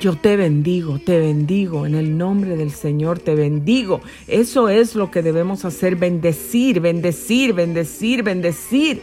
Yo 0.00 0.16
te 0.16 0.34
bendigo, 0.36 0.98
te 0.98 1.18
bendigo, 1.18 1.84
en 1.84 1.94
el 1.94 2.16
nombre 2.16 2.56
del 2.56 2.70
Señor 2.70 3.18
te 3.18 3.34
bendigo. 3.34 4.00
Eso 4.28 4.70
es 4.70 4.94
lo 4.94 5.10
que 5.10 5.20
debemos 5.20 5.66
hacer, 5.66 5.96
bendecir, 5.96 6.80
bendecir, 6.80 7.52
bendecir, 7.52 8.22
bendecir. 8.22 9.02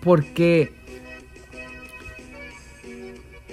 Porque 0.00 0.70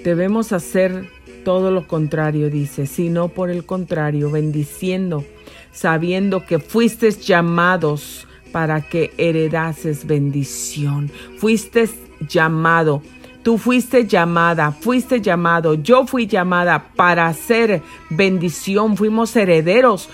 debemos 0.03 0.53
hacer 0.53 1.09
todo 1.43 1.71
lo 1.71 1.87
contrario, 1.87 2.51
dice, 2.51 2.85
sino 2.85 3.29
por 3.29 3.49
el 3.49 3.65
contrario, 3.65 4.29
bendiciendo, 4.29 5.25
sabiendo 5.71 6.45
que 6.45 6.59
fuisteis 6.59 7.25
llamados 7.25 8.27
para 8.51 8.81
que 8.81 9.13
heredases 9.17 10.05
bendición. 10.05 11.09
Fuiste 11.37 11.89
llamado. 12.27 13.01
Tú 13.43 13.57
fuiste 13.57 14.05
llamada, 14.05 14.71
fuiste 14.71 15.19
llamado, 15.19 15.73
yo 15.73 16.05
fui 16.05 16.27
llamada 16.27 16.91
para 16.95 17.25
hacer 17.25 17.81
bendición, 18.11 18.95
fuimos 18.95 19.35
herederos, 19.35 20.09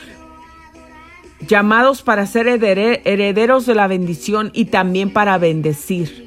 llamados 1.46 2.02
para 2.04 2.26
ser 2.26 2.48
herederos 2.48 3.66
de 3.66 3.76
la 3.76 3.88
bendición 3.88 4.50
y 4.54 4.66
también 4.66 5.12
para 5.12 5.38
bendecir. 5.38 6.27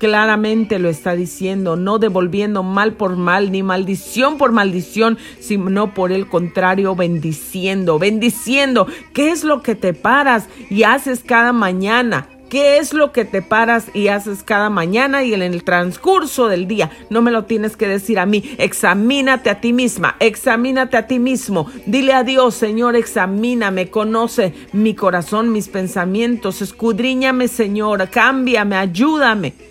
Claramente 0.00 0.78
lo 0.78 0.88
está 0.88 1.14
diciendo, 1.14 1.76
no 1.76 1.98
devolviendo 1.98 2.62
mal 2.62 2.94
por 2.94 3.16
mal, 3.16 3.52
ni 3.52 3.62
maldición 3.62 4.38
por 4.38 4.50
maldición, 4.50 5.18
sino 5.40 5.92
por 5.92 6.10
el 6.10 6.26
contrario, 6.26 6.96
bendiciendo, 6.96 7.98
bendiciendo. 7.98 8.86
¿Qué 9.12 9.30
es 9.30 9.44
lo 9.44 9.60
que 9.60 9.74
te 9.74 9.92
paras 9.92 10.48
y 10.70 10.84
haces 10.84 11.20
cada 11.22 11.52
mañana? 11.52 12.28
¿Qué 12.48 12.78
es 12.78 12.94
lo 12.94 13.12
que 13.12 13.26
te 13.26 13.42
paras 13.42 13.88
y 13.92 14.08
haces 14.08 14.42
cada 14.42 14.70
mañana 14.70 15.22
y 15.22 15.34
en 15.34 15.42
el 15.42 15.64
transcurso 15.64 16.48
del 16.48 16.66
día? 16.66 16.90
No 17.10 17.20
me 17.20 17.30
lo 17.30 17.44
tienes 17.44 17.76
que 17.76 17.86
decir 17.86 18.18
a 18.18 18.24
mí. 18.24 18.56
Examínate 18.56 19.50
a 19.50 19.60
ti 19.60 19.74
misma, 19.74 20.16
examínate 20.18 20.96
a 20.96 21.06
ti 21.08 21.18
mismo. 21.18 21.70
Dile 21.84 22.14
a 22.14 22.24
Dios, 22.24 22.54
Señor, 22.54 22.96
examíname, 22.96 23.90
conoce 23.90 24.54
mi 24.72 24.94
corazón, 24.94 25.52
mis 25.52 25.68
pensamientos, 25.68 26.62
escudriñame, 26.62 27.48
Señor, 27.48 28.08
cámbiame, 28.08 28.76
ayúdame. 28.76 29.69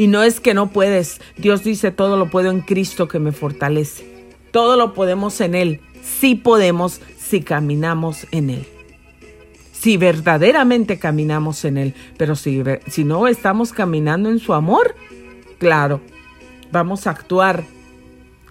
Y 0.00 0.06
no 0.06 0.22
es 0.22 0.40
que 0.40 0.54
no 0.54 0.68
puedes. 0.70 1.20
Dios 1.36 1.62
dice, 1.62 1.90
todo 1.90 2.16
lo 2.16 2.30
puedo 2.30 2.50
en 2.50 2.62
Cristo 2.62 3.06
que 3.06 3.18
me 3.18 3.32
fortalece. 3.32 4.30
Todo 4.50 4.78
lo 4.78 4.94
podemos 4.94 5.38
en 5.42 5.54
Él. 5.54 5.82
Sí 6.02 6.36
podemos 6.36 7.02
si 7.18 7.42
caminamos 7.42 8.26
en 8.30 8.48
Él. 8.48 8.66
Si 9.72 9.98
verdaderamente 9.98 10.98
caminamos 10.98 11.66
en 11.66 11.76
Él. 11.76 11.94
Pero 12.16 12.34
si, 12.34 12.62
si 12.86 13.04
no 13.04 13.28
estamos 13.28 13.74
caminando 13.74 14.30
en 14.30 14.38
su 14.38 14.54
amor, 14.54 14.94
claro, 15.58 16.00
vamos 16.72 17.06
a 17.06 17.10
actuar 17.10 17.64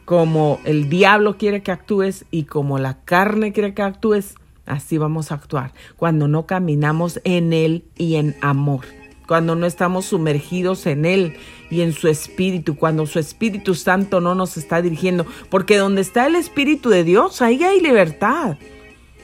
como 0.06 0.60
el 0.66 0.88
diablo 0.88 1.40
quiere 1.40 1.64
que 1.64 1.72
actúes 1.72 2.26
y 2.30 2.44
como 2.44 2.78
la 2.78 3.00
carne 3.06 3.54
quiere 3.54 3.74
que 3.74 3.82
actúes. 3.82 4.36
Así 4.68 5.00
vamos 5.00 5.32
a 5.32 5.36
actuar 5.36 5.74
cuando 5.98 6.28
no 6.28 6.46
caminamos 6.46 7.20
en 7.24 7.54
Él 7.54 7.86
y 7.98 8.18
en 8.18 8.36
amor 8.40 8.99
cuando 9.30 9.56
no 9.56 9.68
estamos 9.68 10.08
sumergidos 10.08 10.88
en 10.88 11.06
Él 11.06 11.36
y 11.70 11.82
en 11.82 11.94
su 11.94 12.08
Espíritu, 12.08 12.76
cuando 12.76 13.06
su 13.06 13.20
Espíritu 13.20 13.76
Santo 13.76 14.22
no 14.22 14.34
nos 14.34 14.58
está 14.58 14.82
dirigiendo. 14.82 15.24
Porque 15.52 15.78
donde 15.78 16.02
está 16.02 16.26
el 16.26 16.34
Espíritu 16.34 16.90
de 16.90 17.04
Dios, 17.04 17.44
ahí 17.44 17.64
hay 17.64 17.80
libertad. 17.80 18.58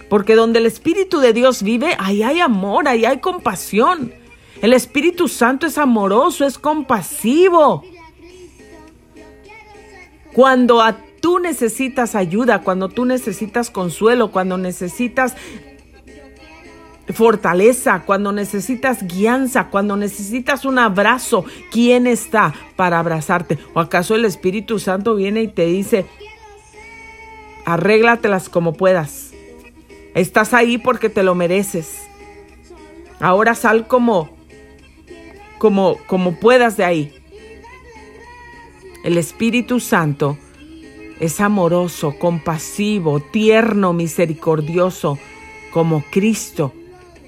Porque 0.07 0.35
donde 0.35 0.59
el 0.59 0.67
Espíritu 0.67 1.19
de 1.21 1.33
Dios 1.33 1.63
vive, 1.63 1.95
ahí 1.97 2.21
hay 2.21 2.39
amor, 2.39 2.87
ahí 2.87 3.03
hay 3.03 3.17
compasión. 3.17 4.13
El 4.61 4.73
Espíritu 4.73 5.27
Santo 5.27 5.65
es 5.65 5.79
amoroso, 5.79 6.45
es 6.45 6.59
compasivo. 6.59 7.83
Cuando 10.35 10.83
a 10.83 10.99
tú 11.19 11.39
necesitas 11.39 12.13
ayuda, 12.13 12.61
cuando 12.61 12.89
tú 12.89 13.05
necesitas 13.05 13.71
consuelo, 13.71 14.29
cuando 14.29 14.59
necesitas 14.59 15.35
fortaleza, 17.13 18.03
cuando 18.05 18.31
necesitas 18.31 19.05
guianza, 19.07 19.67
cuando 19.69 19.95
necesitas 19.95 20.65
un 20.65 20.79
abrazo, 20.79 21.45
¿quién 21.71 22.07
está 22.07 22.53
para 22.75 22.99
abrazarte? 22.99 23.59
¿O 23.73 23.79
acaso 23.79 24.15
el 24.15 24.25
Espíritu 24.25 24.79
Santo 24.79 25.15
viene 25.15 25.43
y 25.43 25.47
te 25.47 25.65
dice, 25.65 26.05
arréglatelas 27.65 28.49
como 28.49 28.73
puedas? 28.73 29.31
Estás 30.15 30.53
ahí 30.53 30.77
porque 30.77 31.09
te 31.09 31.23
lo 31.23 31.35
mereces. 31.35 32.01
Ahora 33.19 33.53
sal 33.53 33.87
como, 33.87 34.29
como, 35.57 35.97
como 36.07 36.39
puedas 36.39 36.77
de 36.77 36.85
ahí. 36.85 37.13
El 39.03 39.17
Espíritu 39.17 39.79
Santo 39.79 40.37
es 41.19 41.39
amoroso, 41.39 42.15
compasivo, 42.17 43.19
tierno, 43.19 43.93
misericordioso, 43.93 45.19
como 45.71 46.03
Cristo 46.09 46.73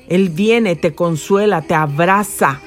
él 0.07 0.29
viene, 0.29 0.75
te 0.75 0.95
consuela, 0.95 1.61
te 1.61 1.73
abraza. 1.73 2.61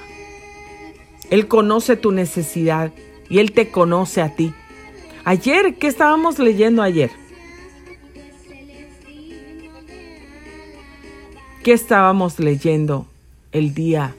Él 1.30 1.48
conoce 1.48 1.96
tu 1.96 2.12
necesidad 2.12 2.92
y 3.28 3.38
Él 3.38 3.52
te 3.52 3.70
conoce 3.70 4.20
a 4.20 4.34
ti. 4.34 4.52
Ayer, 5.24 5.76
¿qué 5.76 5.86
estábamos 5.86 6.38
leyendo 6.38 6.82
ayer? 6.82 7.10
¿Qué 11.62 11.72
estábamos 11.72 12.38
leyendo 12.38 13.06
el 13.52 13.74
día 13.74 14.14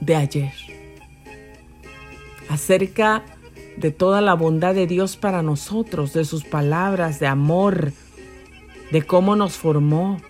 de 0.00 0.16
ayer? 0.16 0.52
Acerca 2.48 3.22
de 3.76 3.90
toda 3.90 4.20
la 4.20 4.34
bondad 4.34 4.74
de 4.74 4.86
Dios 4.86 5.16
para 5.16 5.42
nosotros, 5.42 6.12
de 6.12 6.24
sus 6.24 6.44
palabras 6.44 7.20
de 7.20 7.26
amor, 7.26 7.92
de 8.90 9.02
cómo 9.02 9.36
nos 9.36 9.54
formó, 9.54 10.20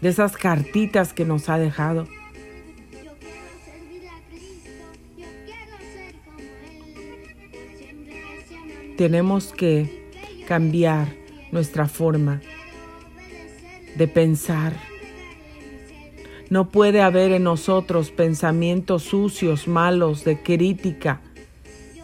de 0.00 0.08
esas 0.08 0.36
cartitas 0.36 1.12
que 1.12 1.24
nos 1.24 1.48
ha 1.48 1.58
dejado. 1.58 2.06
Tenemos 8.96 9.52
que 9.52 10.44
cambiar 10.46 11.08
nuestra 11.52 11.88
forma 11.88 12.40
de 13.96 14.08
pensar. 14.08 14.74
No 16.50 16.68
puede 16.68 17.00
haber 17.00 17.32
en 17.32 17.44
nosotros 17.44 18.10
pensamientos 18.10 19.04
sucios, 19.04 19.68
malos, 19.68 20.24
de 20.24 20.42
crítica, 20.42 21.20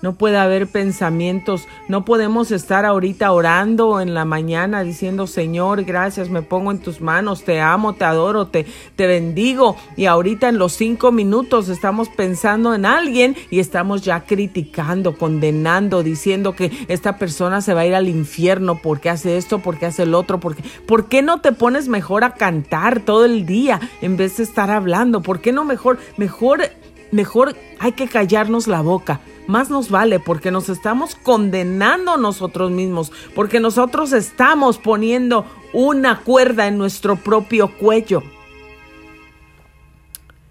no 0.02 0.14
puede 0.14 0.36
haber 0.36 0.66
pensamientos, 0.66 1.66
no 1.88 2.04
podemos 2.04 2.50
estar 2.50 2.84
ahorita 2.84 3.32
orando 3.32 4.00
en 4.00 4.14
la 4.14 4.24
mañana 4.24 4.82
diciendo, 4.82 5.26
Señor, 5.26 5.84
gracias, 5.84 6.30
me 6.30 6.42
pongo 6.42 6.70
en 6.70 6.78
tus 6.78 7.00
manos, 7.00 7.44
te 7.44 7.60
amo, 7.60 7.94
te 7.94 8.04
adoro, 8.04 8.46
te, 8.46 8.66
te 8.94 9.06
bendigo. 9.06 9.76
Y 9.96 10.06
ahorita 10.06 10.48
en 10.48 10.58
los 10.58 10.72
cinco 10.72 11.12
minutos 11.12 11.68
estamos 11.68 12.08
pensando 12.08 12.74
en 12.74 12.86
alguien 12.86 13.36
y 13.50 13.60
estamos 13.60 14.02
ya 14.02 14.24
criticando, 14.24 15.16
condenando, 15.16 16.02
diciendo 16.02 16.54
que 16.54 16.70
esta 16.88 17.16
persona 17.16 17.60
se 17.60 17.74
va 17.74 17.80
a 17.80 17.86
ir 17.86 17.94
al 17.94 18.08
infierno 18.08 18.80
porque 18.82 19.10
hace 19.10 19.36
esto, 19.36 19.58
porque 19.60 19.86
hace 19.86 20.02
el 20.02 20.14
otro, 20.14 20.40
porque, 20.40 20.62
¿por 20.86 21.08
qué 21.08 21.22
no 21.22 21.40
te 21.40 21.52
pones 21.52 21.88
mejor 21.88 22.24
a 22.24 22.34
cantar 22.34 23.00
todo 23.00 23.24
el 23.24 23.46
día 23.46 23.80
en 24.02 24.16
vez 24.16 24.36
de 24.36 24.42
estar 24.42 24.70
hablando? 24.70 25.22
¿Por 25.22 25.40
qué 25.40 25.52
no 25.52 25.64
mejor, 25.64 25.98
mejor, 26.16 26.62
mejor 27.10 27.56
hay 27.78 27.92
que 27.92 28.08
callarnos 28.08 28.66
la 28.66 28.80
boca? 28.80 29.20
Más 29.46 29.70
nos 29.70 29.90
vale 29.90 30.20
porque 30.20 30.50
nos 30.50 30.68
estamos 30.68 31.14
condenando 31.14 32.16
nosotros 32.16 32.70
mismos, 32.70 33.12
porque 33.34 33.60
nosotros 33.60 34.12
estamos 34.12 34.78
poniendo 34.78 35.46
una 35.72 36.20
cuerda 36.20 36.66
en 36.66 36.78
nuestro 36.78 37.16
propio 37.16 37.76
cuello. 37.76 38.22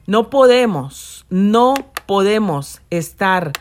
No 0.07 0.29
podemos, 0.29 1.25
no 1.29 1.73
podemos 2.05 2.81
estar 2.89 3.51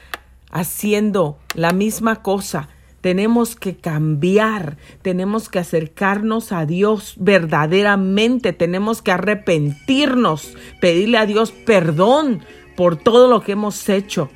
haciendo 0.51 1.39
la 1.55 1.73
misma 1.73 2.23
cosa. 2.23 2.69
Tenemos 3.01 3.57
que 3.57 3.77
cambiar, 3.77 4.79
tenemos 5.03 5.49
que 5.49 5.59
acercarnos 5.59 6.53
a 6.53 6.65
Dios 6.65 7.15
verdaderamente, 7.19 8.53
tenemos 8.53 9.03
que 9.03 9.13
arrepentirnos, 9.13 10.55
pedirle 10.81 11.19
a 11.19 11.27
Dios 11.27 11.53
perdón 11.53 12.45
por 12.77 12.97
todo 12.97 13.29
lo 13.29 13.43
que 13.43 13.53
hemos 13.53 13.89
hecho. 13.89 14.31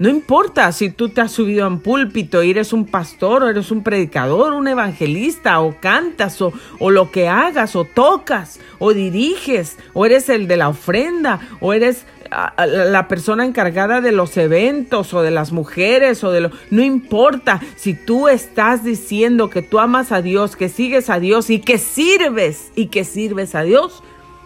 No 0.00 0.08
importa 0.08 0.72
si 0.72 0.88
tú 0.88 1.10
te 1.10 1.20
has 1.20 1.30
subido 1.30 1.66
en 1.66 1.78
púlpito 1.78 2.42
y 2.42 2.48
eres 2.48 2.72
un 2.72 2.86
pastor 2.86 3.42
o 3.42 3.50
eres 3.50 3.70
un 3.70 3.82
predicador, 3.82 4.54
un 4.54 4.66
evangelista 4.66 5.60
o 5.60 5.78
cantas 5.78 6.40
o, 6.40 6.54
o, 6.78 6.90
lo 6.90 7.10
que 7.10 7.28
hagas 7.28 7.76
o 7.76 7.84
tocas 7.84 8.60
o 8.78 8.94
diriges 8.94 9.76
o 9.92 10.06
eres 10.06 10.30
el 10.30 10.48
de 10.48 10.56
la 10.56 10.70
ofrenda 10.70 11.40
o 11.60 11.74
eres 11.74 12.06
ah, 12.30 12.64
la 12.64 13.08
persona 13.08 13.44
encargada 13.44 14.00
de 14.00 14.12
los 14.12 14.38
eventos 14.38 15.12
o 15.12 15.20
de 15.20 15.32
las 15.32 15.52
mujeres 15.52 16.24
o 16.24 16.32
de 16.32 16.40
lo... 16.40 16.50
No 16.70 16.82
importa 16.82 17.60
si 17.76 17.92
tú 17.92 18.28
estás 18.28 18.82
diciendo 18.82 19.50
que 19.50 19.60
tú 19.60 19.80
amas 19.80 20.12
a 20.12 20.22
Dios, 20.22 20.56
que 20.56 20.70
sigues 20.70 21.10
a 21.10 21.20
Dios 21.20 21.50
y 21.50 21.60
que 21.60 21.76
sirves 21.76 22.72
y 22.74 22.86
que 22.86 23.04
sirves 23.04 23.54
a 23.54 23.64
Dios 23.64 24.02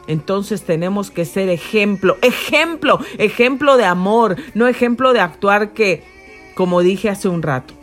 entonces 0.07 0.63
tenemos 0.63 1.11
que 1.11 1.25
ser 1.25 1.49
ejemplo, 1.49 2.17
ejemplo, 2.23 2.99
ejemplo 3.19 3.77
de 3.77 3.85
amor, 3.85 4.37
no 4.55 4.69
ejemplo 4.69 5.13
de 5.13 5.21
actuar 5.21 5.73
que, 5.73 6.03
como 6.55 6.83
dije 6.83 7.09
hace 7.09 7.29
un 7.29 7.43
rato, 7.43 7.75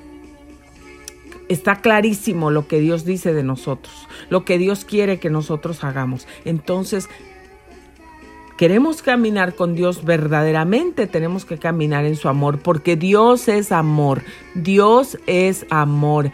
está 1.49 1.77
clarísimo 1.77 2.51
lo 2.51 2.67
que 2.67 2.79
Dios 2.79 3.05
dice 3.05 3.33
de 3.33 3.43
nosotros, 3.43 4.07
lo 4.29 4.45
que 4.45 4.57
Dios 4.57 4.85
quiere 4.85 5.19
que 5.19 5.29
nosotros 5.29 5.83
hagamos. 5.83 6.27
Entonces, 6.45 7.09
queremos 8.57 9.01
caminar 9.01 9.55
con 9.55 9.75
Dios 9.75 10.05
verdaderamente, 10.05 11.07
tenemos 11.07 11.45
que 11.45 11.57
caminar 11.57 12.05
en 12.05 12.15
su 12.15 12.29
amor, 12.29 12.59
porque 12.59 12.95
Dios 12.95 13.47
es 13.47 13.71
amor, 13.71 14.21
Dios 14.53 15.17
es 15.25 15.65
amor. 15.69 16.31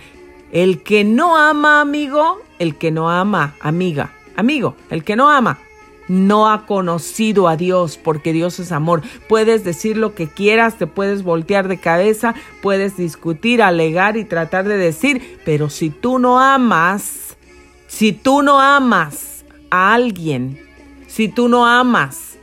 El 0.51 0.83
que 0.83 1.03
no 1.03 1.37
ama, 1.37 1.81
amigo, 1.81 2.39
el 2.59 2.75
que 2.75 2.91
no 2.91 3.09
ama, 3.09 3.55
amiga, 3.59 4.13
amigo, 4.35 4.75
el 4.89 5.03
que 5.03 5.15
no 5.15 5.29
ama, 5.29 5.59
no 6.07 6.49
ha 6.49 6.65
conocido 6.65 7.47
a 7.47 7.57
Dios, 7.57 7.97
porque 7.97 8.33
Dios 8.33 8.59
es 8.59 8.71
amor. 8.71 9.01
Puedes 9.27 9.63
decir 9.63 9.97
lo 9.97 10.15
que 10.15 10.27
quieras, 10.27 10.77
te 10.77 10.87
puedes 10.87 11.23
voltear 11.23 11.67
de 11.67 11.77
cabeza, 11.77 12.35
puedes 12.61 12.97
discutir, 12.97 13.61
alegar 13.61 14.17
y 14.17 14.25
tratar 14.25 14.67
de 14.67 14.77
decir, 14.77 15.39
pero 15.45 15.69
si 15.69 15.89
tú 15.89 16.19
no 16.19 16.39
amas, 16.39 17.37
si 17.87 18.13
tú 18.13 18.41
no 18.41 18.59
amas 18.59 19.45
a 19.69 19.93
alguien, 19.93 20.59
si 21.07 21.27
tú 21.27 21.49
no 21.49 21.65
amas, 21.65 22.37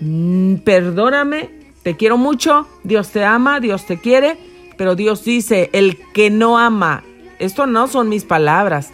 mm, 0.00 0.56
perdóname, 0.56 1.50
te 1.82 1.96
quiero 1.96 2.16
mucho, 2.16 2.68
Dios 2.84 3.10
te 3.10 3.24
ama, 3.24 3.60
Dios 3.60 3.86
te 3.86 3.98
quiere, 3.98 4.38
pero 4.76 4.94
Dios 4.94 5.24
dice, 5.24 5.70
el 5.72 5.98
que 6.12 6.30
no 6.30 6.58
ama, 6.58 7.02
esto 7.38 7.66
no 7.66 7.88
son 7.88 8.08
mis 8.08 8.24
palabras, 8.24 8.90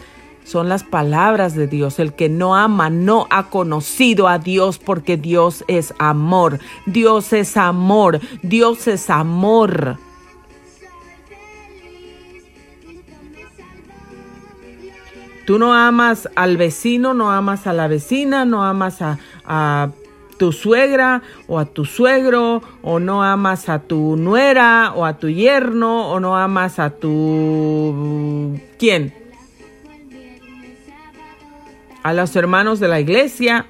son 0.49 0.71
las 0.71 0.83
palabras 0.83 1.55
de 1.55 1.67
Dios. 1.67 1.99
El 1.99 2.15
que 2.15 2.31
no 2.31 2.57
ama 2.57 2.89
no 2.89 3.27
ha 3.29 3.51
conocido 3.51 4.29
a 4.29 4.39
Dios 4.39 4.79
porque 4.79 5.19
Dios 5.19 5.63
es 5.69 5.93
amor. 5.99 6.59
Dios 6.87 7.35
es 7.35 7.59
amor. 7.59 8.21
Dios 8.43 8.89
es 8.89 9.11
amor. 9.11 9.99
Tú 15.45 15.59
no 15.59 15.75
amas 15.75 16.31
al 16.35 16.57
vecino, 16.57 17.13
no 17.13 17.31
amas 17.31 17.67
a 17.67 17.75
la 17.75 17.87
vecina, 17.87 18.45
no 18.47 18.65
amas 18.65 19.01
a, 19.03 19.91
tu 20.39 20.53
suegra 20.53 21.23
o 21.49 21.59
a 21.59 21.65
tu 21.65 21.85
suegro, 21.85 22.63
o 22.81 23.01
no 23.01 23.23
amas 23.25 23.69
a 23.69 23.81
tu 23.81 24.17
nuera 24.17 24.93
o 24.95 25.05
a 25.05 25.19
tu 25.19 25.29
yerno, 25.29 26.11
o 26.11 26.21
no 26.21 26.37
amas 26.37 26.79
a 26.79 26.91
tu... 26.91 28.57
¿Quién? 28.79 29.18
A 32.09 32.15
los 32.15 32.35
hermanos 32.37 32.81
de 32.81 32.89
la 32.89 33.01
iglesia 33.01 33.67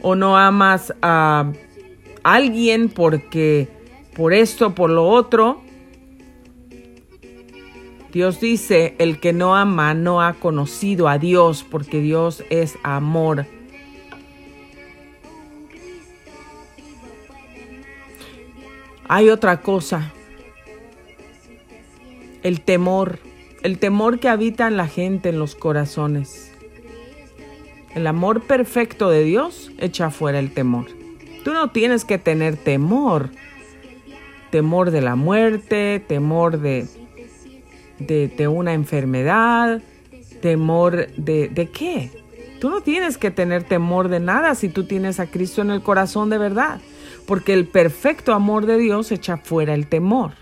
o 0.00 0.14
no 0.14 0.38
amas 0.38 0.94
a 1.02 1.52
alguien 2.22 2.88
porque 2.88 3.68
por 4.16 4.32
esto, 4.32 4.74
por 4.74 4.88
lo 4.88 5.06
otro. 5.06 5.60
Dios 8.12 8.40
dice, 8.40 8.94
el 8.98 9.20
que 9.20 9.34
no 9.34 9.54
ama 9.54 9.92
no 9.92 10.22
ha 10.22 10.32
conocido 10.32 11.06
a 11.06 11.18
Dios 11.18 11.66
porque 11.70 12.00
Dios 12.00 12.44
es 12.48 12.78
amor. 12.82 13.44
Hay 19.06 19.28
otra 19.28 19.60
cosa, 19.60 20.12
el 22.42 22.62
temor, 22.62 23.18
el 23.62 23.78
temor 23.78 24.18
que 24.18 24.28
habita 24.30 24.66
en 24.66 24.78
la 24.78 24.86
gente, 24.86 25.28
en 25.28 25.38
los 25.38 25.54
corazones. 25.54 26.49
El 27.94 28.06
amor 28.06 28.42
perfecto 28.42 29.10
de 29.10 29.24
Dios 29.24 29.72
echa 29.78 30.10
fuera 30.10 30.38
el 30.38 30.52
temor. 30.52 30.86
Tú 31.44 31.52
no 31.52 31.70
tienes 31.70 32.04
que 32.04 32.18
tener 32.18 32.56
temor. 32.56 33.30
Temor 34.50 34.90
de 34.90 35.00
la 35.00 35.16
muerte, 35.16 36.02
temor 36.06 36.58
de, 36.58 36.86
de, 37.98 38.48
una 38.48 38.74
enfermedad, 38.74 39.80
temor 40.40 41.08
de, 41.16 41.48
de 41.48 41.68
qué. 41.68 42.10
Tú 42.60 42.68
no 42.68 42.80
tienes 42.80 43.16
que 43.16 43.30
tener 43.30 43.64
temor 43.64 44.08
de 44.08 44.20
nada 44.20 44.54
si 44.54 44.68
tú 44.68 44.84
tienes 44.84 45.18
a 45.18 45.26
Cristo 45.26 45.62
en 45.62 45.70
el 45.70 45.82
corazón 45.82 46.30
de 46.30 46.38
verdad, 46.38 46.80
porque 47.26 47.52
el 47.52 47.66
perfecto 47.66 48.34
amor 48.34 48.66
de 48.66 48.76
Dios 48.76 49.10
echa 49.12 49.36
fuera 49.36 49.74
el 49.74 49.86
temor. 49.86 50.32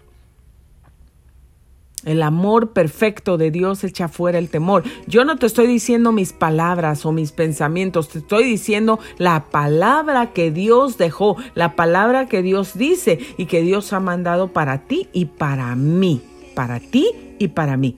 El 2.05 2.23
amor 2.23 2.71
perfecto 2.71 3.39
de 3.39 3.51
Dios 3.51 3.83
echa 3.85 4.09
fuera 4.09 4.39
el 4.39 4.49
temor. 4.49 4.85
Yo 5.07 5.25
no 5.25 5.37
te 5.37 5.47
estoy 5.47 5.67
diciendo 5.67 6.13
mis 6.13 6.33
palabras 6.33 7.05
o 7.05 7.13
mis 7.13 7.33
pensamientos, 7.33 8.09
te 8.09 8.19
estoy 8.19 8.45
diciendo 8.45 8.99
la 9.19 9.47
palabra 9.47 10.33
que 10.33 10.51
Dios 10.51 10.97
dejó, 10.97 11.37
la 11.55 11.75
palabra 11.75 12.27
que 12.29 12.43
Dios 12.43 12.79
dice 12.79 13.19
y 13.37 13.47
que 13.47 13.63
Dios 13.63 13.93
ha 13.93 14.01
mandado 14.01 14.49
para 14.49 14.79
ti 14.87 15.09
y 15.13 15.27
para 15.27 15.75
mí, 15.75 16.23
para 16.55 16.81
ti 16.81 17.11
y 17.39 17.49
para 17.49 17.77
mí. 17.77 17.97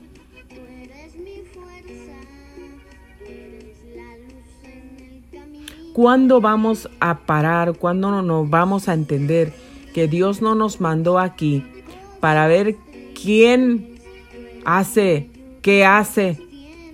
¿Cuándo 5.92 6.40
vamos 6.40 6.88
a 7.00 7.18
parar? 7.26 7.76
¿Cuándo 7.76 8.22
nos 8.22 8.48
vamos 8.48 8.88
a 8.88 8.94
entender 8.94 9.52
que 9.92 10.08
Dios 10.08 10.40
no 10.40 10.54
nos 10.54 10.80
mandó 10.80 11.18
aquí 11.18 11.64
para 12.20 12.46
ver 12.46 12.76
quién 13.22 14.00
hace, 14.64 15.30
qué 15.62 15.84
hace, 15.84 16.38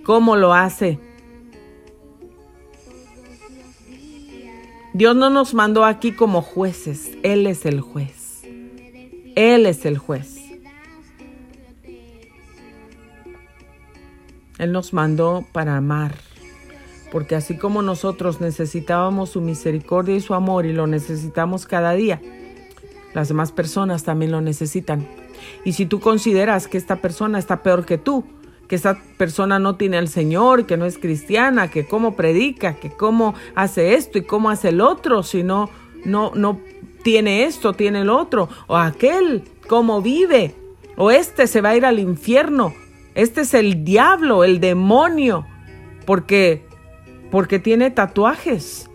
cómo 0.03 0.35
lo 0.35 0.53
hace. 0.53 0.99
Dios 4.93 5.15
no 5.15 5.29
nos 5.29 5.53
mandó 5.53 5.85
aquí 5.85 6.11
como 6.11 6.41
jueces, 6.41 7.11
Él 7.23 7.45
es 7.45 7.65
el 7.65 7.81
juez. 7.81 8.41
Él 9.35 9.67
es 9.67 9.85
el 9.85 9.99
juez. 9.99 10.37
Él 14.57 14.71
nos 14.71 14.91
mandó 14.93 15.45
para 15.51 15.77
amar, 15.77 16.15
porque 17.11 17.35
así 17.35 17.57
como 17.57 17.83
nosotros 17.83 18.41
necesitábamos 18.41 19.29
su 19.29 19.41
misericordia 19.41 20.15
y 20.15 20.21
su 20.21 20.33
amor 20.33 20.65
y 20.65 20.73
lo 20.73 20.87
necesitamos 20.87 21.67
cada 21.67 21.91
día, 21.93 22.19
las 23.13 23.27
demás 23.27 23.51
personas 23.51 24.03
también 24.03 24.31
lo 24.31 24.41
necesitan. 24.41 25.07
Y 25.67 25.73
si 25.73 25.85
tú 25.85 25.99
consideras 25.99 26.69
que 26.69 26.77
esta 26.77 26.95
persona 27.01 27.37
está 27.39 27.61
peor 27.61 27.85
que 27.85 27.97
tú, 27.97 28.23
que 28.69 28.75
esta 28.75 28.97
persona 29.17 29.59
no 29.59 29.75
tiene 29.75 29.97
al 29.97 30.07
Señor, 30.07 30.65
que 30.65 30.77
no 30.77 30.85
es 30.85 30.97
cristiana, 30.97 31.69
que 31.69 31.85
cómo 31.85 32.15
predica, 32.15 32.75
que 32.75 32.89
cómo 32.89 33.35
hace 33.53 33.95
esto 33.95 34.17
y 34.17 34.21
cómo 34.21 34.49
hace 34.49 34.69
el 34.69 34.79
otro, 34.79 35.23
si 35.23 35.43
no, 35.43 35.69
no, 36.05 36.31
no 36.33 36.61
tiene 37.03 37.43
esto, 37.43 37.73
tiene 37.73 37.99
el 37.99 38.09
otro, 38.09 38.47
o 38.67 38.77
aquel, 38.77 39.43
cómo 39.67 40.01
vive, 40.01 40.55
o 40.95 41.11
este 41.11 41.47
se 41.47 41.59
va 41.59 41.71
a 41.71 41.75
ir 41.75 41.85
al 41.85 41.99
infierno, 41.99 42.73
este 43.13 43.41
es 43.41 43.53
el 43.53 43.83
diablo, 43.83 44.45
el 44.45 44.61
demonio, 44.61 45.45
porque, 46.05 46.65
porque 47.29 47.59
tiene 47.59 47.91
tatuajes. 47.91 48.89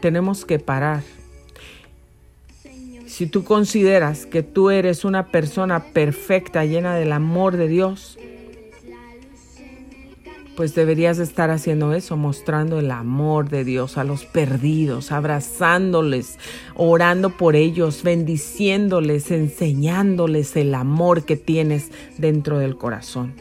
Tenemos 0.00 0.44
que 0.44 0.58
parar 0.58 1.04
si 3.22 3.28
tú 3.28 3.44
consideras 3.44 4.26
que 4.26 4.42
tú 4.42 4.70
eres 4.70 5.04
una 5.04 5.28
persona 5.28 5.92
perfecta, 5.92 6.64
llena 6.64 6.96
del 6.96 7.12
amor 7.12 7.56
de 7.56 7.68
Dios, 7.68 8.18
pues 10.56 10.74
deberías 10.74 11.20
estar 11.20 11.48
haciendo 11.50 11.92
eso, 11.94 12.16
mostrando 12.16 12.80
el 12.80 12.90
amor 12.90 13.48
de 13.48 13.62
Dios 13.62 13.96
a 13.96 14.02
los 14.02 14.24
perdidos, 14.24 15.12
abrazándoles, 15.12 16.36
orando 16.74 17.36
por 17.36 17.54
ellos, 17.54 18.02
bendiciéndoles, 18.02 19.30
enseñándoles 19.30 20.56
el 20.56 20.74
amor 20.74 21.24
que 21.24 21.36
tienes 21.36 21.92
dentro 22.18 22.58
del 22.58 22.76
corazón. 22.76 23.34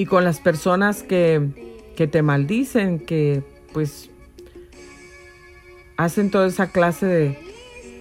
Y 0.00 0.06
con 0.06 0.24
las 0.24 0.40
personas 0.40 1.02
que, 1.02 1.82
que 1.94 2.06
te 2.06 2.22
maldicen, 2.22 3.00
que 3.00 3.42
pues 3.74 4.08
hacen 5.98 6.30
toda 6.30 6.46
esa 6.46 6.72
clase 6.72 7.04
de, 7.04 7.38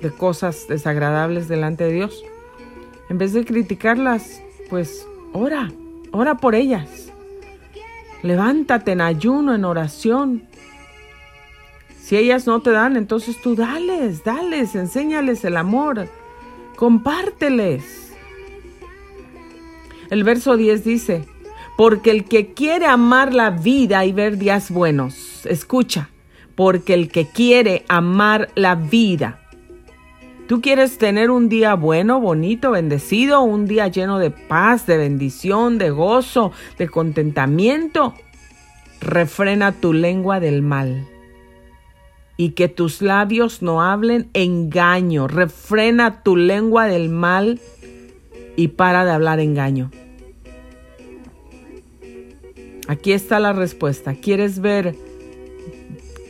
de 0.02 0.10
cosas 0.10 0.66
desagradables 0.70 1.50
delante 1.50 1.84
de 1.84 1.92
Dios. 1.92 2.24
En 3.10 3.18
vez 3.18 3.34
de 3.34 3.44
criticarlas, 3.44 4.42
pues 4.70 5.06
ora, 5.34 5.74
ora 6.14 6.36
por 6.36 6.56
ellas. 6.56 7.12
Levántate 8.24 8.94
en 8.94 9.02
ayuno, 9.02 9.54
en 9.54 9.66
oración. 9.66 10.44
Si 12.02 12.16
ellas 12.16 12.48
no 12.48 12.62
te 12.62 12.72
dan, 12.72 12.96
entonces 12.96 13.42
tú 13.42 13.58
dales, 13.58 14.24
dales, 14.24 14.74
enséñales 14.74 15.44
el 15.44 15.58
amor, 15.58 16.08
compárteles. 16.78 18.14
El 20.10 20.24
verso 20.24 20.56
10 20.56 20.86
dice, 20.86 21.26
porque 21.80 22.12
el 22.12 22.26
que 22.26 22.54
quiere 22.54 22.88
amar 22.88 23.34
la 23.34 23.52
vida 23.52 24.04
y 24.04 24.12
ver 24.12 24.38
días 24.38 24.70
buenos, 24.70 25.46
escucha, 25.46 26.10
porque 26.56 26.94
el 26.94 27.08
que 27.10 27.30
quiere 27.30 27.86
amar 27.88 28.50
la 28.56 28.76
vida 28.76 29.40
Tú 30.46 30.60
quieres 30.60 30.98
tener 30.98 31.32
un 31.32 31.48
día 31.48 31.76
bueno, 31.76 32.20
bonito, 32.20 32.72
bendecido, 32.72 33.44
un 33.44 33.66
día 33.66 33.88
lleno 33.88 34.20
de 34.20 34.30
paz, 34.30 34.88
de 34.88 34.98
bendición, 34.98 35.78
de 35.78 35.90
gozo, 35.92 36.52
de 36.78 36.90
contentamiento. 36.90 38.14
Refrena 39.00 39.72
tu 39.72 39.94
lengua 39.94 40.42
del 40.42 40.62
mal 40.62 41.08
y 42.36 42.50
que 42.50 42.68
tus 42.68 43.02
labios 43.02 43.62
no 43.62 43.82
hablen 43.82 44.30
engaño. 44.34 45.30
Refrena 45.30 46.24
tu 46.24 46.36
lengua 46.36 46.88
del 46.88 47.08
mal 47.10 47.62
y 48.58 48.68
para 48.70 49.06
de 49.06 49.12
hablar 49.12 49.40
engaño. 49.40 49.92
Aquí 52.90 53.14
está 53.14 53.40
la 53.40 53.54
respuesta. 53.54 54.16
¿Quieres 54.16 54.60
ver 54.60 54.96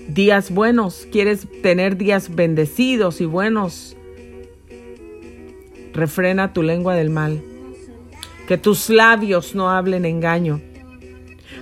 días 0.09 0.51
buenos? 0.51 1.07
¿Quieres 1.11 1.47
tener 1.63 1.97
días 1.97 2.35
bendecidos 2.35 3.19
y 3.19 3.25
buenos? 3.25 3.95
refrena 5.93 6.53
tu 6.53 6.63
lengua 6.63 6.95
del 6.95 7.09
mal, 7.09 7.41
que 8.47 8.57
tus 8.57 8.89
labios 8.89 9.55
no 9.55 9.69
hablen 9.69 10.05
engaño. 10.05 10.61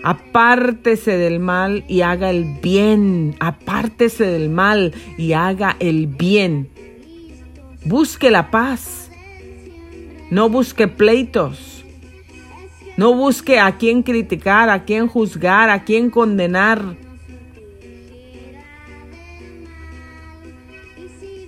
Apártese 0.03 1.17
del 1.17 1.39
mal 1.39 1.83
y 1.87 2.01
haga 2.01 2.29
el 2.29 2.59
bien. 2.61 3.35
Apártese 3.39 4.25
del 4.25 4.49
mal 4.49 4.93
y 5.17 5.33
haga 5.33 5.75
el 5.79 6.07
bien. 6.07 6.69
Busque 7.83 8.29
la 8.31 8.51
paz. 8.51 9.09
No 10.29 10.49
busque 10.49 10.87
pleitos. 10.87 11.76
No 12.97 13.13
busque 13.13 13.59
a 13.59 13.77
quién 13.77 14.01
criticar, 14.01 14.69
a 14.71 14.83
quién 14.83 15.07
juzgar, 15.07 15.69
a 15.69 15.83
quién 15.83 16.09
condenar. 16.09 16.97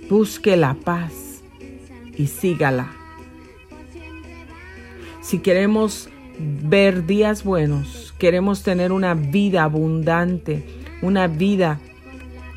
Busque 0.08 0.56
la 0.56 0.74
paz 0.74 1.42
y 2.16 2.28
sígala. 2.28 2.92
Si 5.20 5.40
queremos 5.40 6.08
ver 6.38 7.04
días 7.06 7.42
buenos, 7.42 8.14
queremos 8.18 8.62
tener 8.62 8.92
una 8.92 9.14
vida 9.14 9.64
abundante, 9.64 10.64
una 11.02 11.26
vida 11.26 11.80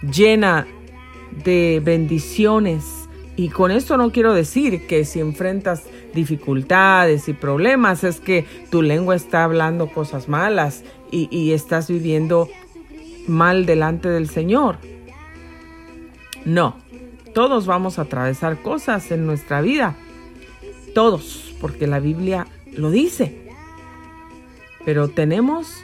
llena 0.03 0.67
de 1.43 1.81
bendiciones. 1.83 3.09
Y 3.35 3.49
con 3.49 3.71
esto 3.71 3.97
no 3.97 4.11
quiero 4.11 4.35
decir 4.35 4.85
que 4.85 5.03
si 5.03 5.19
enfrentas 5.19 5.83
dificultades 6.13 7.27
y 7.27 7.33
problemas 7.33 8.03
es 8.03 8.19
que 8.19 8.45
tu 8.69 8.81
lengua 8.81 9.15
está 9.15 9.43
hablando 9.43 9.87
cosas 9.87 10.29
malas 10.29 10.83
y, 11.11 11.27
y 11.35 11.53
estás 11.53 11.89
viviendo 11.89 12.49
mal 13.27 13.65
delante 13.65 14.09
del 14.09 14.29
Señor. 14.29 14.77
No, 16.45 16.75
todos 17.33 17.65
vamos 17.65 17.97
a 17.97 18.03
atravesar 18.03 18.61
cosas 18.61 19.11
en 19.11 19.25
nuestra 19.25 19.61
vida. 19.61 19.95
Todos, 20.93 21.53
porque 21.59 21.87
la 21.87 21.99
Biblia 21.99 22.47
lo 22.73 22.91
dice. 22.91 23.49
Pero 24.85 25.07
tenemos 25.07 25.83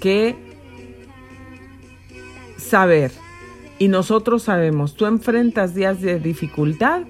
que 0.00 0.36
saber, 2.56 3.12
y 3.78 3.88
nosotros 3.88 4.44
sabemos, 4.44 4.94
tú 4.94 5.06
enfrentas 5.06 5.74
días 5.74 6.00
de 6.00 6.18
dificultad, 6.18 7.02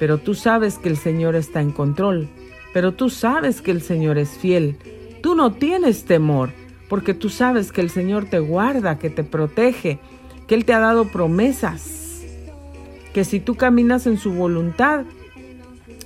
pero 0.00 0.18
tú 0.18 0.34
sabes 0.34 0.78
que 0.78 0.88
el 0.88 0.96
Señor 0.96 1.36
está 1.36 1.60
en 1.60 1.70
control, 1.70 2.28
pero 2.72 2.94
tú 2.94 3.08
sabes 3.08 3.62
que 3.62 3.70
el 3.70 3.82
Señor 3.82 4.18
es 4.18 4.30
fiel. 4.30 4.76
Tú 5.22 5.36
no 5.36 5.52
tienes 5.52 6.04
temor, 6.04 6.50
porque 6.88 7.14
tú 7.14 7.28
sabes 7.28 7.70
que 7.70 7.80
el 7.80 7.90
Señor 7.90 8.24
te 8.24 8.40
guarda, 8.40 8.98
que 8.98 9.10
te 9.10 9.22
protege, 9.22 10.00
que 10.48 10.56
Él 10.56 10.64
te 10.64 10.72
ha 10.72 10.80
dado 10.80 11.04
promesas 11.04 12.00
que 13.12 13.24
si 13.24 13.40
tú 13.40 13.56
caminas 13.56 14.06
en 14.06 14.18
su 14.18 14.32
voluntad, 14.32 15.04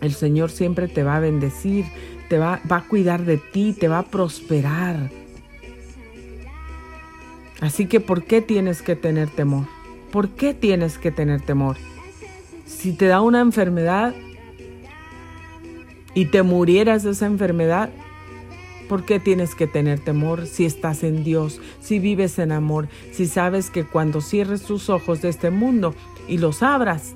el 0.01 0.13
Señor 0.13 0.51
siempre 0.51 0.89
te 0.89 1.03
va 1.03 1.17
a 1.17 1.21
bendecir, 1.21 1.85
te 2.29 2.39
va, 2.39 2.61
a 2.69 2.81
cuidar 2.83 3.25
de 3.25 3.37
ti, 3.37 3.75
te 3.79 3.89
va 3.89 3.99
a 3.99 4.07
prosperar. 4.07 5.11
Así 7.61 7.87
que, 7.87 8.01
¿por 8.01 8.25
qué 8.25 8.41
tienes 8.41 8.83
que 8.83 8.97
tener 8.97 9.29
temor? 9.31 9.67
¿Por 10.11 10.31
qué 10.31 10.55
tienes 10.55 10.99
que 10.99 11.11
tener 11.11 11.41
temor? 11.41 11.77
Si 12.65 12.93
te 12.93 13.07
da 13.07 13.21
una 13.21 13.41
enfermedad 13.41 14.15
y 16.15 16.27
te 16.27 16.43
murieras 16.43 17.03
de 17.03 17.11
esa 17.11 17.27
enfermedad, 17.27 17.91
¿Por 18.89 19.05
qué 19.05 19.19
tienes 19.19 19.55
que 19.55 19.67
tener 19.67 20.01
temor 20.01 20.47
si 20.47 20.67
estás 20.67 21.05
en 21.05 21.25
Dios, 21.25 21.61
si 21.81 21.99
vives 21.99 22.39
en 22.39 22.53
amor, 22.53 22.89
si 23.13 23.27
sabes 23.27 23.71
que 23.71 23.85
cuando 23.85 24.21
cierres 24.21 24.63
tus 24.63 24.91
ojos 24.91 25.23
de 25.23 25.31
este 25.31 25.51
mundo 25.51 25.95
y 26.29 26.37
los 26.37 26.63
abras, 26.63 27.15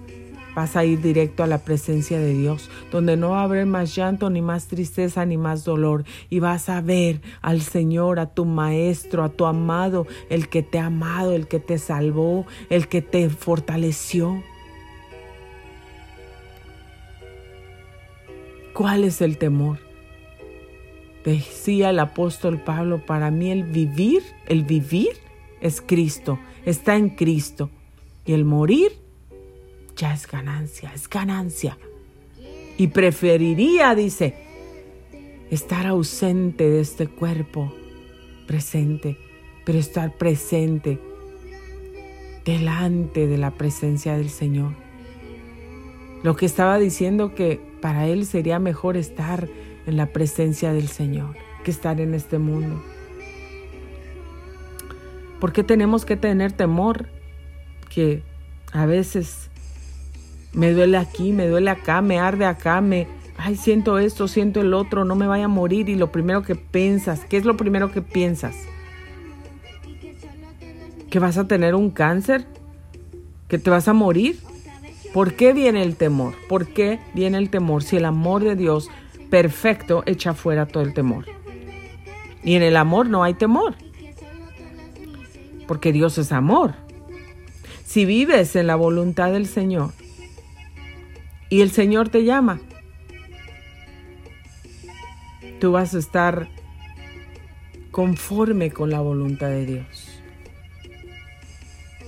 vas 0.54 0.76
a 0.76 0.84
ir 0.84 1.02
directo 1.02 1.42
a 1.42 1.46
la 1.46 1.58
presencia 1.58 2.18
de 2.18 2.32
Dios, 2.32 2.70
donde 2.90 3.16
no 3.16 3.30
va 3.30 3.42
a 3.42 3.44
haber 3.44 3.66
más 3.66 3.94
llanto, 3.94 4.30
ni 4.30 4.40
más 4.40 4.66
tristeza, 4.66 5.26
ni 5.26 5.36
más 5.36 5.64
dolor, 5.64 6.04
y 6.30 6.40
vas 6.40 6.70
a 6.70 6.80
ver 6.80 7.20
al 7.42 7.60
Señor, 7.60 8.18
a 8.18 8.32
tu 8.32 8.46
Maestro, 8.46 9.22
a 9.22 9.28
tu 9.28 9.44
amado, 9.44 10.06
el 10.30 10.48
que 10.48 10.62
te 10.62 10.78
ha 10.78 10.86
amado, 10.86 11.32
el 11.32 11.48
que 11.48 11.60
te 11.60 11.78
salvó, 11.78 12.46
el 12.70 12.88
que 12.88 13.02
te 13.02 13.28
fortaleció. 13.28 14.42
¿Cuál 18.78 19.02
es 19.02 19.20
el 19.22 19.38
temor? 19.38 19.80
Decía 21.24 21.90
el 21.90 21.98
apóstol 21.98 22.62
Pablo, 22.62 23.04
para 23.04 23.28
mí 23.32 23.50
el 23.50 23.64
vivir, 23.64 24.22
el 24.46 24.62
vivir 24.62 25.16
es 25.60 25.82
Cristo, 25.84 26.38
está 26.64 26.94
en 26.94 27.08
Cristo. 27.10 27.70
Y 28.24 28.34
el 28.34 28.44
morir 28.44 28.92
ya 29.96 30.14
es 30.14 30.28
ganancia, 30.28 30.92
es 30.94 31.08
ganancia. 31.08 31.76
Y 32.76 32.86
preferiría, 32.86 33.96
dice, 33.96 34.36
estar 35.50 35.84
ausente 35.88 36.70
de 36.70 36.78
este 36.80 37.08
cuerpo 37.08 37.74
presente, 38.46 39.18
pero 39.66 39.80
estar 39.80 40.16
presente 40.16 41.00
delante 42.44 43.26
de 43.26 43.38
la 43.38 43.50
presencia 43.50 44.16
del 44.16 44.30
Señor. 44.30 44.72
Lo 46.22 46.36
que 46.36 46.46
estaba 46.46 46.78
diciendo 46.78 47.34
que 47.34 47.67
para 47.80 48.06
él 48.06 48.26
sería 48.26 48.58
mejor 48.58 48.96
estar 48.96 49.48
en 49.86 49.96
la 49.96 50.06
presencia 50.06 50.72
del 50.72 50.88
Señor 50.88 51.36
que 51.64 51.70
estar 51.70 52.00
en 52.00 52.14
este 52.14 52.38
mundo. 52.38 52.82
¿Por 55.40 55.52
qué 55.52 55.62
tenemos 55.62 56.04
que 56.04 56.16
tener 56.16 56.52
temor? 56.52 57.08
que 57.88 58.22
a 58.72 58.86
veces 58.86 59.50
me 60.52 60.72
duele 60.72 60.96
aquí, 60.96 61.32
me 61.32 61.48
duele 61.48 61.70
acá, 61.70 62.00
me 62.00 62.18
arde 62.18 62.44
acá, 62.44 62.80
me, 62.80 63.06
ay, 63.36 63.56
siento 63.56 63.98
esto, 63.98 64.28
siento 64.28 64.60
el 64.60 64.74
otro, 64.74 65.04
no 65.04 65.14
me 65.14 65.26
vaya 65.26 65.46
a 65.46 65.48
morir 65.48 65.88
y 65.88 65.94
lo 65.94 66.12
primero 66.12 66.42
que 66.42 66.54
piensas, 66.54 67.24
¿qué 67.24 67.36
es 67.36 67.44
lo 67.44 67.56
primero 67.56 67.90
que 67.90 68.02
piensas? 68.02 68.54
¿Que 71.10 71.18
vas 71.18 71.38
a 71.38 71.48
tener 71.48 71.74
un 71.74 71.90
cáncer? 71.90 72.46
¿Que 73.48 73.58
te 73.58 73.70
vas 73.70 73.88
a 73.88 73.94
morir? 73.94 74.38
¿Por 75.18 75.34
qué 75.34 75.52
viene 75.52 75.82
el 75.82 75.96
temor? 75.96 76.36
¿Por 76.48 76.68
qué 76.68 77.00
viene 77.12 77.38
el 77.38 77.50
temor 77.50 77.82
si 77.82 77.96
el 77.96 78.04
amor 78.04 78.44
de 78.44 78.54
Dios 78.54 78.88
perfecto 79.30 80.04
echa 80.06 80.32
fuera 80.32 80.66
todo 80.66 80.84
el 80.84 80.94
temor? 80.94 81.26
Y 82.44 82.54
en 82.54 82.62
el 82.62 82.76
amor 82.76 83.08
no 83.08 83.24
hay 83.24 83.34
temor, 83.34 83.74
porque 85.66 85.92
Dios 85.92 86.18
es 86.18 86.30
amor. 86.30 86.74
Si 87.84 88.04
vives 88.04 88.54
en 88.54 88.68
la 88.68 88.76
voluntad 88.76 89.32
del 89.32 89.48
Señor, 89.48 89.90
y 91.50 91.62
el 91.62 91.72
Señor 91.72 92.10
te 92.10 92.22
llama, 92.22 92.60
tú 95.58 95.72
vas 95.72 95.96
a 95.96 95.98
estar 95.98 96.48
conforme 97.90 98.70
con 98.70 98.90
la 98.90 99.00
voluntad 99.00 99.48
de 99.48 99.66
Dios. 99.66 100.22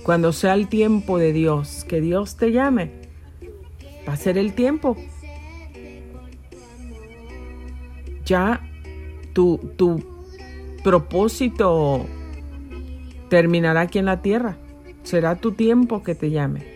Cuando 0.03 0.31
sea 0.31 0.53
el 0.53 0.69
tiempo 0.69 1.17
de 1.17 1.33
Dios, 1.33 1.85
que 1.89 1.99
Dios 1.99 2.37
te 2.37 2.53
llame, 2.53 3.00
ser 4.17 4.37
el 4.37 4.53
tiempo. 4.53 4.95
Ya 8.25 8.61
tu, 9.33 9.57
tu 9.77 10.03
propósito 10.83 12.05
terminará 13.29 13.81
aquí 13.81 13.99
en 13.99 14.05
la 14.05 14.21
tierra. 14.21 14.57
Será 15.03 15.35
tu 15.35 15.53
tiempo 15.53 16.03
que 16.03 16.15
te 16.15 16.29
llame. 16.29 16.71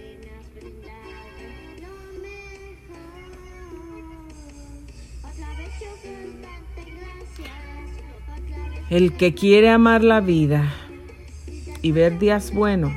El 8.90 9.18
que 9.18 9.34
quiere 9.34 9.70
amar 9.70 10.04
la 10.04 10.22
vida 10.22 10.72
y 11.82 11.92
ver 11.92 12.20
días 12.20 12.54
buenos, 12.54 12.94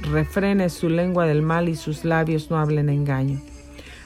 refrene 0.00 0.70
su 0.70 0.88
lengua 0.88 1.26
del 1.26 1.42
mal 1.42 1.68
y 1.68 1.74
sus 1.74 2.04
labios 2.04 2.50
no 2.50 2.58
hablen 2.58 2.88
engaño. 2.88 3.40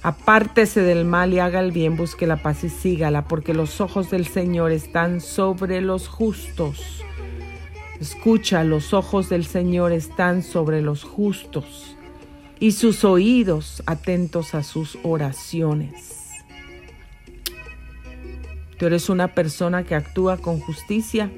Apártese 0.06 0.82
del 0.82 1.04
mal 1.04 1.34
y 1.34 1.40
haga 1.40 1.58
el 1.58 1.72
bien, 1.72 1.96
busque 1.96 2.28
la 2.28 2.36
paz 2.40 2.62
y 2.62 2.68
sígala, 2.68 3.26
porque 3.26 3.54
los 3.54 3.80
ojos 3.80 4.08
del 4.08 4.24
Señor 4.24 4.70
están 4.70 5.20
sobre 5.20 5.80
los 5.80 6.06
justos. 6.06 7.02
Escucha, 8.00 8.62
los 8.62 8.94
ojos 8.94 9.28
del 9.28 9.44
Señor 9.44 9.90
están 9.90 10.44
sobre 10.44 10.80
los 10.80 11.02
justos 11.02 11.96
y 12.60 12.70
sus 12.70 13.02
oídos 13.04 13.82
atentos 13.84 14.54
a 14.54 14.62
sus 14.62 14.96
oraciones. 15.02 16.30
Tú 18.78 18.86
eres 18.86 19.08
una 19.08 19.34
persona 19.34 19.82
que 19.82 19.96
actúa 19.96 20.36
con 20.36 20.60
justicia. 20.60 21.32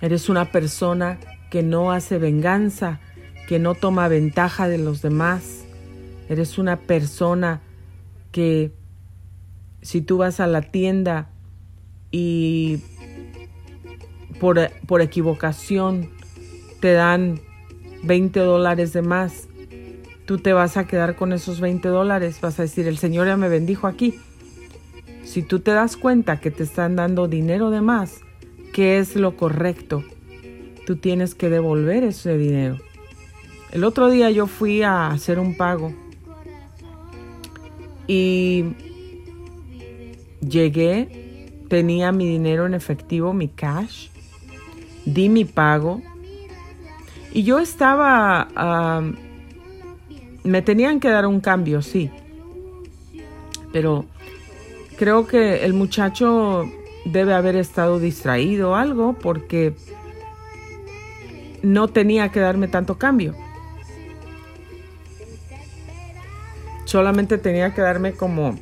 Eres 0.00 0.28
una 0.28 0.52
persona 0.52 1.18
que 1.50 1.64
no 1.64 1.90
hace 1.90 2.18
venganza, 2.18 3.00
que 3.48 3.58
no 3.58 3.74
toma 3.74 4.06
ventaja 4.06 4.68
de 4.68 4.78
los 4.78 5.02
demás 5.02 5.61
Eres 6.32 6.56
una 6.56 6.78
persona 6.78 7.60
que 8.30 8.72
si 9.82 10.00
tú 10.00 10.16
vas 10.16 10.40
a 10.40 10.46
la 10.46 10.62
tienda 10.62 11.28
y 12.10 12.78
por, 14.40 14.58
por 14.86 15.02
equivocación 15.02 16.08
te 16.80 16.94
dan 16.94 17.38
20 18.04 18.40
dólares 18.40 18.94
de 18.94 19.02
más, 19.02 19.46
tú 20.24 20.38
te 20.38 20.54
vas 20.54 20.78
a 20.78 20.86
quedar 20.86 21.16
con 21.16 21.34
esos 21.34 21.60
20 21.60 21.86
dólares, 21.88 22.40
vas 22.40 22.58
a 22.58 22.62
decir, 22.62 22.88
el 22.88 22.96
Señor 22.96 23.26
ya 23.26 23.36
me 23.36 23.50
bendijo 23.50 23.86
aquí. 23.86 24.18
Si 25.24 25.42
tú 25.42 25.60
te 25.60 25.72
das 25.72 25.98
cuenta 25.98 26.40
que 26.40 26.50
te 26.50 26.62
están 26.62 26.96
dando 26.96 27.28
dinero 27.28 27.68
de 27.68 27.82
más, 27.82 28.22
¿qué 28.72 28.96
es 28.96 29.16
lo 29.16 29.36
correcto? 29.36 30.02
Tú 30.86 30.96
tienes 30.96 31.34
que 31.34 31.50
devolver 31.50 32.04
ese 32.04 32.38
dinero. 32.38 32.78
El 33.70 33.84
otro 33.84 34.08
día 34.08 34.30
yo 34.30 34.46
fui 34.46 34.82
a 34.82 35.08
hacer 35.08 35.38
un 35.38 35.58
pago 35.58 35.92
y 38.06 38.64
llegué, 40.40 41.50
tenía 41.68 42.12
mi 42.12 42.26
dinero 42.26 42.66
en 42.66 42.74
efectivo, 42.74 43.32
mi 43.32 43.48
cash, 43.48 44.08
di 45.04 45.28
mi 45.28 45.44
pago 45.44 46.02
y 47.32 47.44
yo 47.44 47.58
estaba, 47.58 49.02
me 50.44 50.62
tenían 50.62 51.00
que 51.00 51.08
dar 51.08 51.26
un 51.26 51.40
cambio, 51.40 51.80
sí, 51.82 52.10
pero 53.72 54.04
creo 54.98 55.26
que 55.26 55.64
el 55.64 55.72
muchacho 55.72 56.68
debe 57.04 57.34
haber 57.34 57.56
estado 57.56 57.98
distraído 57.98 58.72
o 58.72 58.74
algo 58.74 59.14
porque 59.14 59.74
no 61.62 61.88
tenía 61.88 62.30
que 62.30 62.40
darme 62.40 62.68
tanto 62.68 62.98
cambio. 62.98 63.34
Solamente 66.92 67.38
tenía 67.38 67.72
que 67.72 67.80
darme 67.80 68.12
como 68.12 68.54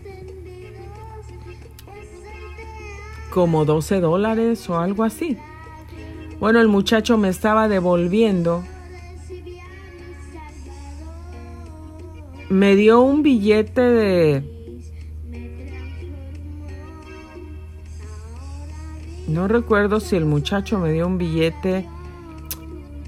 como 3.31 3.65
12 3.65 4.01
dólares 4.01 4.71
o 4.71 4.79
algo 4.79 5.03
así. 5.03 5.37
Bueno, 6.39 6.61
el 6.61 6.69
muchacho 6.69 7.19
me 7.19 7.29
estaba 7.29 7.67
devolviendo. 7.67 8.63
Me 12.49 12.77
dio 12.77 13.01
un 13.01 13.25
billete 13.25 13.81
de... 13.81 14.45
No 19.27 19.49
recuerdo 19.49 19.99
si 19.99 20.15
el 20.15 20.25
muchacho 20.25 20.79
me 20.79 20.93
dio 20.93 21.09
un 21.09 21.19
billete 21.19 21.85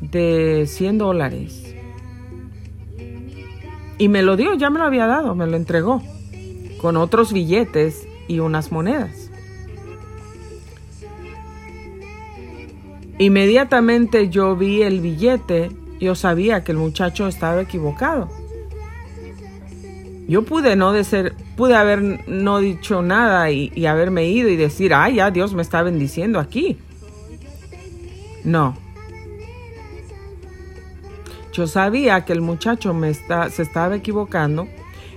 de 0.01 0.65
100 0.67 0.99
dólares. 0.99 1.62
Y 3.99 4.09
me 4.09 4.23
lo 4.23 4.37
dio, 4.37 4.55
ya 4.55 4.71
me 4.71 4.79
lo 4.79 4.85
había 4.85 5.07
dado, 5.07 5.35
me 5.35 5.47
lo 5.47 5.57
entregó, 5.57 6.03
con 6.81 6.97
otros 6.97 7.33
billetes 7.33 8.07
y 8.29 8.41
unas 8.41 8.73
monedas. 8.73 9.31
Inmediatamente 13.19 14.29
yo 14.31 14.57
vi 14.57 14.83
el 14.83 15.01
billete, 15.01 15.71
yo 16.01 16.15
sabía 16.15 16.65
que 16.65 16.73
el 16.73 16.79
muchacho 16.79 17.29
estaba 17.29 17.61
equivocado. 17.61 18.29
Yo 20.27 20.43
pude 20.43 20.77
no 20.77 20.93
de 20.93 21.33
pude 21.57 21.77
haber 21.77 22.27
no 22.29 22.59
dicho 22.61 23.03
nada 23.03 23.51
y, 23.51 23.71
y 23.75 23.87
haberme 23.87 24.27
ido 24.27 24.49
y 24.49 24.57
decir, 24.57 24.95
ay, 24.95 25.17
ya 25.17 25.31
Dios 25.31 25.53
me 25.55 25.63
está 25.63 25.83
bendiciendo 25.83 26.41
aquí. 26.41 26.79
No, 28.45 28.77
yo 31.53 31.67
sabía 31.67 32.25
que 32.25 32.33
el 32.33 32.41
muchacho 32.41 32.95
me 32.95 33.11
está, 33.11 33.51
se 33.51 33.63
estaba 33.63 33.95
equivocando 33.97 34.69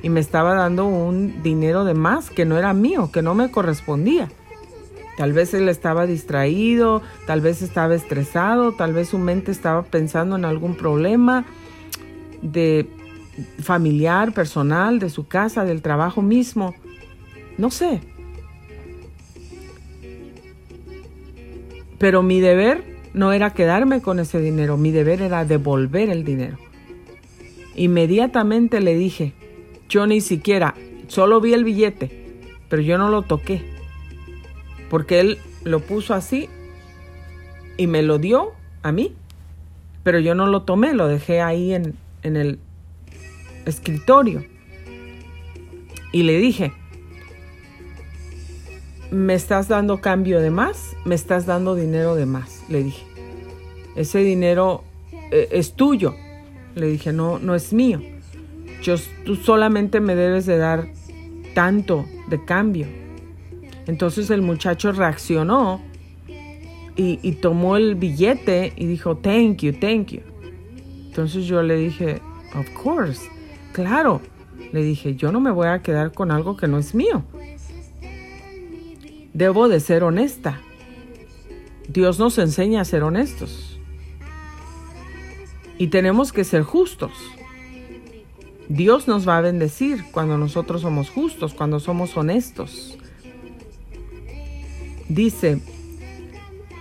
y 0.03 0.09
me 0.09 0.19
estaba 0.19 0.53
dando 0.53 0.85
un 0.85 1.41
dinero 1.41 1.85
de 1.85 1.93
más 1.93 2.29
que 2.29 2.45
no 2.45 2.57
era 2.57 2.73
mío, 2.73 3.09
que 3.11 3.21
no 3.21 3.33
me 3.33 3.49
correspondía. 3.49 4.29
Tal 5.17 5.31
vez 5.31 5.53
él 5.53 5.69
estaba 5.69 6.05
distraído, 6.05 7.01
tal 7.25 7.39
vez 7.39 7.61
estaba 7.61 7.95
estresado, 7.95 8.73
tal 8.73 8.93
vez 8.93 9.09
su 9.09 9.17
mente 9.17 9.51
estaba 9.51 9.83
pensando 9.83 10.35
en 10.35 10.43
algún 10.43 10.75
problema 10.75 11.45
de 12.41 12.87
familiar, 13.61 14.33
personal, 14.33 14.99
de 14.99 15.09
su 15.09 15.27
casa, 15.27 15.63
del 15.63 15.81
trabajo 15.81 16.21
mismo. 16.21 16.75
No 17.57 17.71
sé. 17.71 18.01
Pero 21.97 22.21
mi 22.21 22.41
deber 22.41 22.94
no 23.15 23.31
era 23.31 23.51
quedarme 23.51 24.01
con 24.01 24.19
ese 24.19 24.41
dinero, 24.41 24.75
mi 24.75 24.91
deber 24.91 25.21
era 25.21 25.45
devolver 25.45 26.09
el 26.09 26.25
dinero. 26.25 26.57
Inmediatamente 27.75 28.81
le 28.81 28.95
dije, 28.95 29.33
yo 29.87 30.05
ni 30.05 30.19
siquiera, 30.19 30.75
solo 31.07 31.39
vi 31.39 31.53
el 31.53 31.63
billete, 31.63 32.11
pero 32.69 32.81
yo 32.81 32.97
no 32.97 33.09
lo 33.09 33.21
toqué, 33.21 33.63
porque 34.89 35.21
él 35.21 35.39
lo 35.63 35.79
puso 35.79 36.13
así 36.13 36.49
y 37.77 37.87
me 37.87 38.01
lo 38.01 38.17
dio 38.19 38.51
a 38.83 38.91
mí, 38.91 39.15
pero 40.03 40.19
yo 40.19 40.35
no 40.35 40.45
lo 40.47 40.63
tomé, 40.63 40.93
lo 40.93 41.07
dejé 41.07 41.41
ahí 41.41 41.73
en, 41.73 41.95
en 42.21 42.35
el 42.35 42.59
escritorio. 43.65 44.43
Y 46.11 46.23
le 46.23 46.37
dije, 46.37 46.73
me 49.09 49.35
estás 49.35 49.69
dando 49.69 50.01
cambio 50.01 50.41
de 50.41 50.51
más, 50.51 50.95
me 51.05 51.15
estás 51.15 51.45
dando 51.45 51.75
dinero 51.75 52.15
de 52.15 52.25
más, 52.25 52.54
le 52.69 52.83
dije. 52.83 53.05
Ese 53.95 54.19
dinero 54.19 54.83
eh, 55.31 55.49
es 55.51 55.73
tuyo. 55.73 56.15
Le 56.75 56.87
dije, 56.87 57.13
no, 57.13 57.39
no 57.39 57.55
es 57.55 57.73
mío. 57.73 58.01
Yo, 58.81 58.95
tú 59.23 59.35
solamente 59.35 59.99
me 59.99 60.15
debes 60.15 60.45
de 60.45 60.57
dar 60.57 60.87
tanto 61.53 62.05
de 62.29 62.43
cambio. 62.43 62.87
Entonces 63.87 64.29
el 64.29 64.41
muchacho 64.41 64.91
reaccionó 64.91 65.81
y, 66.95 67.19
y 67.21 67.33
tomó 67.33 67.77
el 67.77 67.95
billete 67.95 68.73
y 68.75 68.85
dijo, 68.85 69.17
thank 69.17 69.57
you, 69.59 69.73
thank 69.73 70.07
you. 70.07 70.21
Entonces 71.07 71.45
yo 71.45 71.63
le 71.63 71.75
dije, 71.75 72.21
of 72.55 72.69
course, 72.71 73.29
claro. 73.71 74.21
Le 74.73 74.83
dije, 74.83 75.15
yo 75.15 75.31
no 75.31 75.39
me 75.39 75.51
voy 75.51 75.67
a 75.67 75.81
quedar 75.81 76.11
con 76.11 76.31
algo 76.31 76.57
que 76.57 76.67
no 76.67 76.77
es 76.77 76.93
mío. 76.93 77.23
Debo 79.33 79.69
de 79.69 79.79
ser 79.79 80.03
honesta. 80.03 80.61
Dios 81.87 82.19
nos 82.19 82.37
enseña 82.37 82.81
a 82.81 82.85
ser 82.85 83.03
honestos. 83.03 83.79
Y 85.77 85.87
tenemos 85.87 86.31
que 86.31 86.43
ser 86.43 86.63
justos. 86.63 87.11
Dios 88.69 89.07
nos 89.07 89.27
va 89.27 89.37
a 89.37 89.41
bendecir 89.41 90.05
cuando 90.11 90.37
nosotros 90.37 90.81
somos 90.81 91.09
justos, 91.09 91.53
cuando 91.53 91.79
somos 91.79 92.15
honestos. 92.17 92.97
Dice 95.07 95.61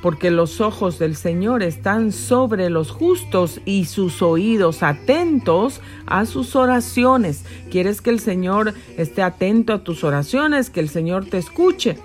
porque 0.05 0.30
los 0.30 0.61
ojos 0.61 0.98
del 0.98 1.16
Señor 1.16 1.62
están 1.62 2.12
sobre 2.12 2.68
los 2.68 2.90
justos 2.90 3.62
y 3.64 3.86
sus 3.86 4.20
oídos 4.20 4.82
atentos 4.82 5.80
a 6.05 6.26
sus 6.26 6.57
oraciones. 6.57 7.46
¿Quieres 7.70 8.02
que 8.02 8.11
el 8.11 8.20
Señor 8.20 8.74
esté 8.98 9.22
atento 9.22 9.72
a 9.72 9.82
tus 9.82 10.05
oraciones, 10.05 10.68
que 10.68 10.80
el 10.80 10.90
Señor 10.90 11.24
te 11.24 11.38
escuche? 11.38 11.96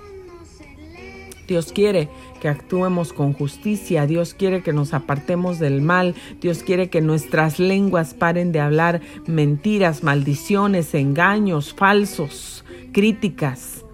Dios 1.46 1.72
quiere 1.72 2.08
que 2.40 2.48
actuemos 2.48 3.12
con 3.12 3.32
justicia, 3.32 4.06
Dios 4.06 4.34
quiere 4.34 4.62
que 4.62 4.72
nos 4.72 4.94
apartemos 4.94 5.58
del 5.58 5.82
mal, 5.82 6.14
Dios 6.40 6.62
quiere 6.62 6.90
que 6.90 7.00
nuestras 7.00 7.60
lenguas 7.60 8.14
paren 8.14 8.50
de 8.50 8.60
hablar 8.60 9.00
mentiras, 9.26 10.02
maldiciones, 10.02 10.94
engaños, 10.94 11.72
falsos, 11.72 12.64
críticas. 12.92 13.84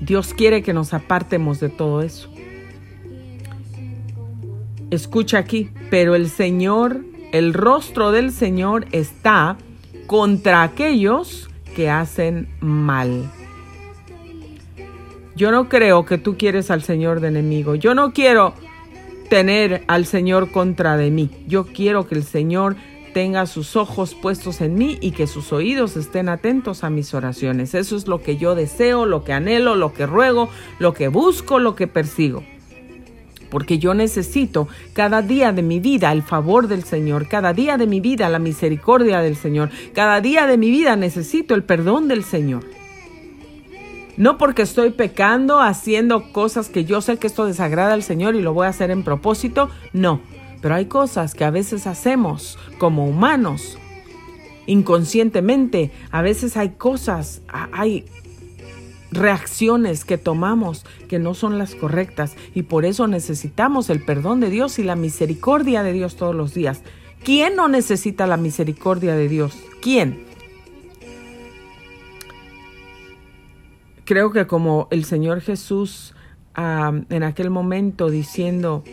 Dios 0.00 0.34
quiere 0.34 0.62
que 0.62 0.74
nos 0.74 0.92
apartemos 0.94 1.60
de 1.60 1.70
todo 1.70 2.02
eso. 2.02 2.28
Escucha 4.90 5.38
aquí, 5.38 5.70
pero 5.90 6.14
el 6.14 6.28
Señor, 6.28 7.04
el 7.32 7.54
rostro 7.54 8.12
del 8.12 8.30
Señor 8.30 8.86
está 8.92 9.56
contra 10.06 10.62
aquellos 10.62 11.48
que 11.74 11.90
hacen 11.90 12.48
mal. 12.60 13.30
Yo 15.36 15.50
no 15.50 15.68
creo 15.68 16.04
que 16.04 16.18
tú 16.18 16.36
quieres 16.36 16.70
al 16.70 16.82
Señor 16.82 17.20
de 17.20 17.28
enemigo. 17.28 17.74
Yo 17.74 17.94
no 17.94 18.12
quiero 18.12 18.54
tener 19.28 19.82
al 19.88 20.06
Señor 20.06 20.50
contra 20.50 20.96
de 20.96 21.10
mí. 21.10 21.30
Yo 21.46 21.66
quiero 21.66 22.06
que 22.06 22.14
el 22.14 22.24
Señor 22.24 22.76
tenga 23.12 23.46
sus 23.46 23.76
ojos 23.76 24.14
puestos 24.14 24.60
en 24.60 24.74
mí 24.74 24.98
y 25.00 25.12
que 25.12 25.26
sus 25.26 25.52
oídos 25.52 25.96
estén 25.96 26.28
atentos 26.28 26.84
a 26.84 26.90
mis 26.90 27.14
oraciones. 27.14 27.74
Eso 27.74 27.96
es 27.96 28.06
lo 28.06 28.22
que 28.22 28.36
yo 28.36 28.54
deseo, 28.54 29.06
lo 29.06 29.24
que 29.24 29.32
anhelo, 29.32 29.76
lo 29.76 29.92
que 29.92 30.06
ruego, 30.06 30.50
lo 30.78 30.94
que 30.94 31.08
busco, 31.08 31.58
lo 31.58 31.74
que 31.74 31.86
persigo 31.86 32.42
porque 33.54 33.78
yo 33.78 33.94
necesito 33.94 34.66
cada 34.94 35.22
día 35.22 35.52
de 35.52 35.62
mi 35.62 35.78
vida 35.78 36.10
el 36.10 36.24
favor 36.24 36.66
del 36.66 36.82
Señor, 36.82 37.28
cada 37.28 37.52
día 37.52 37.76
de 37.76 37.86
mi 37.86 38.00
vida 38.00 38.28
la 38.28 38.40
misericordia 38.40 39.20
del 39.20 39.36
Señor, 39.36 39.70
cada 39.92 40.20
día 40.20 40.48
de 40.48 40.58
mi 40.58 40.72
vida 40.72 40.96
necesito 40.96 41.54
el 41.54 41.62
perdón 41.62 42.08
del 42.08 42.24
Señor. 42.24 42.64
No 44.16 44.38
porque 44.38 44.62
estoy 44.62 44.90
pecando, 44.90 45.60
haciendo 45.60 46.32
cosas 46.32 46.68
que 46.68 46.84
yo 46.84 47.00
sé 47.00 47.16
que 47.16 47.26
esto 47.26 47.46
desagrada 47.46 47.94
al 47.94 48.02
Señor 48.02 48.36
y 48.36 48.42
lo 48.42 48.54
voy 48.54 48.66
a 48.66 48.70
hacer 48.70 48.90
en 48.90 49.02
propósito, 49.02 49.70
no. 49.92 50.20
Pero 50.62 50.76
hay 50.76 50.86
cosas 50.86 51.34
que 51.34 51.44
a 51.44 51.50
veces 51.50 51.86
hacemos 51.86 52.58
como 52.78 53.06
humanos, 53.06 53.78
inconscientemente. 54.66 55.90
A 56.10 56.22
veces 56.22 56.56
hay 56.56 56.70
cosas, 56.70 57.42
hay 57.48 58.06
reacciones 59.10 60.04
que 60.04 60.18
tomamos 60.18 60.84
que 61.08 61.18
no 61.18 61.34
son 61.34 61.58
las 61.58 61.74
correctas 61.74 62.34
y 62.54 62.62
por 62.62 62.84
eso 62.84 63.06
necesitamos 63.06 63.90
el 63.90 64.04
perdón 64.04 64.40
de 64.40 64.50
Dios 64.50 64.78
y 64.78 64.84
la 64.84 64.96
misericordia 64.96 65.82
de 65.82 65.92
Dios 65.92 66.16
todos 66.16 66.34
los 66.34 66.54
días. 66.54 66.82
¿Quién 67.22 67.56
no 67.56 67.68
necesita 67.68 68.26
la 68.26 68.36
misericordia 68.36 69.14
de 69.14 69.28
Dios? 69.28 69.56
¿Quién? 69.80 70.24
Creo 74.04 74.30
que 74.30 74.46
como 74.46 74.88
el 74.90 75.04
Señor 75.04 75.40
Jesús 75.40 76.14
en 76.56 77.22
aquel 77.22 77.50
momento 77.50 78.10
diciendo 78.10 78.84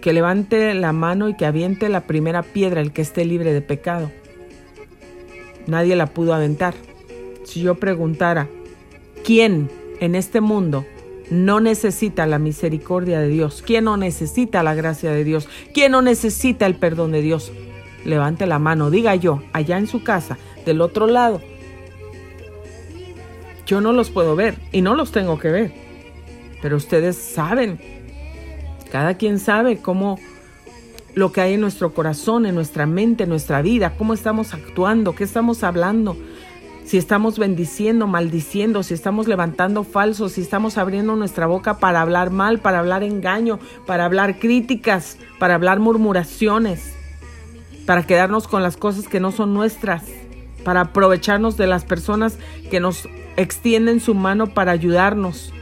que 0.00 0.12
levante 0.12 0.72
la 0.74 0.92
mano 0.92 1.28
y 1.28 1.36
que 1.36 1.44
aviente 1.44 1.88
la 1.88 2.06
primera 2.06 2.42
piedra 2.42 2.80
el 2.80 2.92
que 2.92 3.02
esté 3.02 3.24
libre 3.24 3.52
de 3.52 3.60
pecado. 3.60 4.10
Nadie 5.66 5.96
la 5.96 6.06
pudo 6.06 6.32
aventar. 6.32 6.74
Si 7.44 7.60
yo 7.60 7.74
preguntara, 7.74 8.48
¿Quién 9.28 9.70
en 10.00 10.14
este 10.14 10.40
mundo 10.40 10.86
no 11.30 11.60
necesita 11.60 12.24
la 12.26 12.38
misericordia 12.38 13.20
de 13.20 13.28
Dios? 13.28 13.62
¿Quién 13.64 13.84
no 13.84 13.98
necesita 13.98 14.62
la 14.62 14.74
gracia 14.74 15.12
de 15.12 15.22
Dios? 15.22 15.48
¿Quién 15.74 15.92
no 15.92 16.00
necesita 16.00 16.64
el 16.64 16.76
perdón 16.76 17.12
de 17.12 17.20
Dios? 17.20 17.52
Levante 18.06 18.46
la 18.46 18.58
mano, 18.58 18.90
diga 18.90 19.14
yo, 19.16 19.42
allá 19.52 19.76
en 19.76 19.86
su 19.86 20.02
casa, 20.02 20.38
del 20.64 20.80
otro 20.80 21.06
lado. 21.06 21.42
Yo 23.68 23.82
no 23.82 23.92
los 23.92 24.08
puedo 24.08 24.34
ver 24.34 24.54
y 24.72 24.80
no 24.80 24.94
los 24.94 25.12
tengo 25.12 25.38
que 25.38 25.50
ver, 25.50 25.74
pero 26.62 26.78
ustedes 26.78 27.16
saben, 27.18 27.78
cada 28.90 29.18
quien 29.18 29.38
sabe 29.38 29.76
cómo 29.76 30.18
lo 31.14 31.32
que 31.32 31.42
hay 31.42 31.52
en 31.52 31.60
nuestro 31.60 31.92
corazón, 31.92 32.46
en 32.46 32.54
nuestra 32.54 32.86
mente, 32.86 33.24
en 33.24 33.28
nuestra 33.28 33.60
vida, 33.60 33.92
cómo 33.98 34.14
estamos 34.14 34.54
actuando, 34.54 35.14
qué 35.14 35.22
estamos 35.22 35.64
hablando, 35.64 36.16
si 36.86 36.96
estamos 36.96 37.38
bendiciendo, 37.38 38.06
maldiciendo, 38.06 38.82
si 38.82 38.94
estamos 38.94 39.28
levantando 39.28 39.84
falsos, 39.84 40.32
si 40.32 40.40
estamos 40.40 40.78
abriendo 40.78 41.14
nuestra 41.14 41.46
boca 41.46 41.78
para 41.78 42.00
hablar 42.00 42.30
mal, 42.30 42.60
para 42.60 42.78
hablar 42.78 43.02
engaño, 43.02 43.58
para 43.84 44.06
hablar 44.06 44.38
críticas, 44.38 45.18
para 45.38 45.56
hablar 45.56 45.78
murmuraciones, 45.78 46.94
para 47.84 48.06
quedarnos 48.06 48.48
con 48.48 48.62
las 48.62 48.78
cosas 48.78 49.08
que 49.08 49.20
no 49.20 49.30
son 49.30 49.52
nuestras, 49.52 50.04
para 50.64 50.80
aprovecharnos 50.80 51.58
de 51.58 51.66
las 51.66 51.84
personas 51.84 52.38
que 52.70 52.80
nos 52.80 53.06
extienden 53.38 54.00
su 54.00 54.14
mano 54.14 54.48
para 54.48 54.72
ayudarnos. 54.72 55.52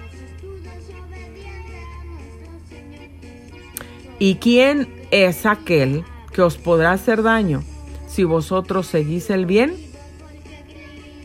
¿Y 4.18 4.36
quién 4.36 4.88
es 5.10 5.44
aquel 5.44 6.02
que 6.32 6.40
os 6.40 6.56
podrá 6.56 6.92
hacer 6.92 7.22
daño 7.22 7.62
si 8.08 8.24
vosotros 8.24 8.86
seguís 8.86 9.28
el 9.28 9.44
bien? 9.44 9.74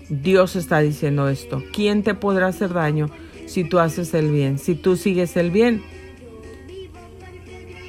Dios 0.09 0.57
está 0.57 0.79
diciendo 0.81 1.29
esto. 1.29 1.63
¿Quién 1.71 2.03
te 2.03 2.13
podrá 2.15 2.47
hacer 2.47 2.73
daño 2.73 3.09
si 3.47 3.63
tú 3.63 3.79
haces 3.79 4.13
el 4.13 4.29
bien? 4.29 4.59
Si 4.59 4.75
tú 4.75 4.97
sigues 4.97 5.37
el 5.37 5.51
bien. 5.51 5.81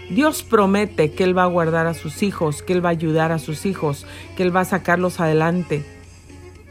Dios 0.09 0.45
promete 0.45 1.11
que 1.11 1.25
Él 1.25 1.37
va 1.37 1.45
a 1.45 1.47
guardar 1.47 1.89
a 1.89 1.95
sus 1.95 2.23
hijos, 2.23 2.63
que 2.63 2.75
Él 2.75 2.85
va 2.85 2.91
a 2.91 2.93
ayudar 2.93 3.33
a 3.33 3.41
sus 3.41 3.67
hijos, 3.67 4.07
que 4.37 4.45
Él 4.45 4.55
va 4.55 4.61
a 4.61 4.65
sacarlos 4.67 5.19
adelante, 5.19 5.85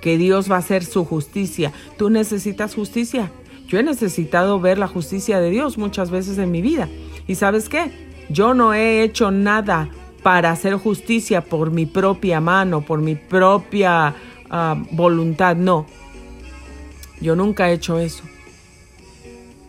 que 0.02 0.18
Dios 0.18 0.52
va 0.52 0.56
a 0.56 0.60
hacer 0.60 0.84
su 0.84 1.06
justicia. 1.06 1.72
¿Tú 1.98 2.10
necesitas 2.10 2.76
justicia? 2.76 3.32
Yo 3.68 3.80
he 3.80 3.84
necesitado 3.84 4.60
ver 4.60 4.78
la 4.78 4.88
justicia 4.88 5.40
de 5.40 5.50
Dios 5.50 5.78
muchas 5.78 6.12
veces 6.12 6.38
en 6.38 6.52
mi 6.52 6.62
vida. 6.62 6.90
¿Y 7.28 7.36
sabes 7.36 7.70
qué? 7.70 7.92
Yo 8.30 8.54
no 8.54 8.74
he 8.74 9.04
hecho 9.04 9.32
nada 9.32 9.90
para 10.24 10.52
hacer 10.52 10.76
justicia 10.76 11.42
por 11.42 11.72
mi 11.72 11.86
propia 11.86 12.42
mano, 12.42 12.82
por 12.82 13.00
mi 13.00 13.16
propia 13.16 14.16
voluntad, 14.92 15.56
no. 15.56 15.86
Yo 17.22 17.36
nunca 17.36 17.70
he 17.70 17.74
hecho 17.74 18.00
eso. 18.00 18.24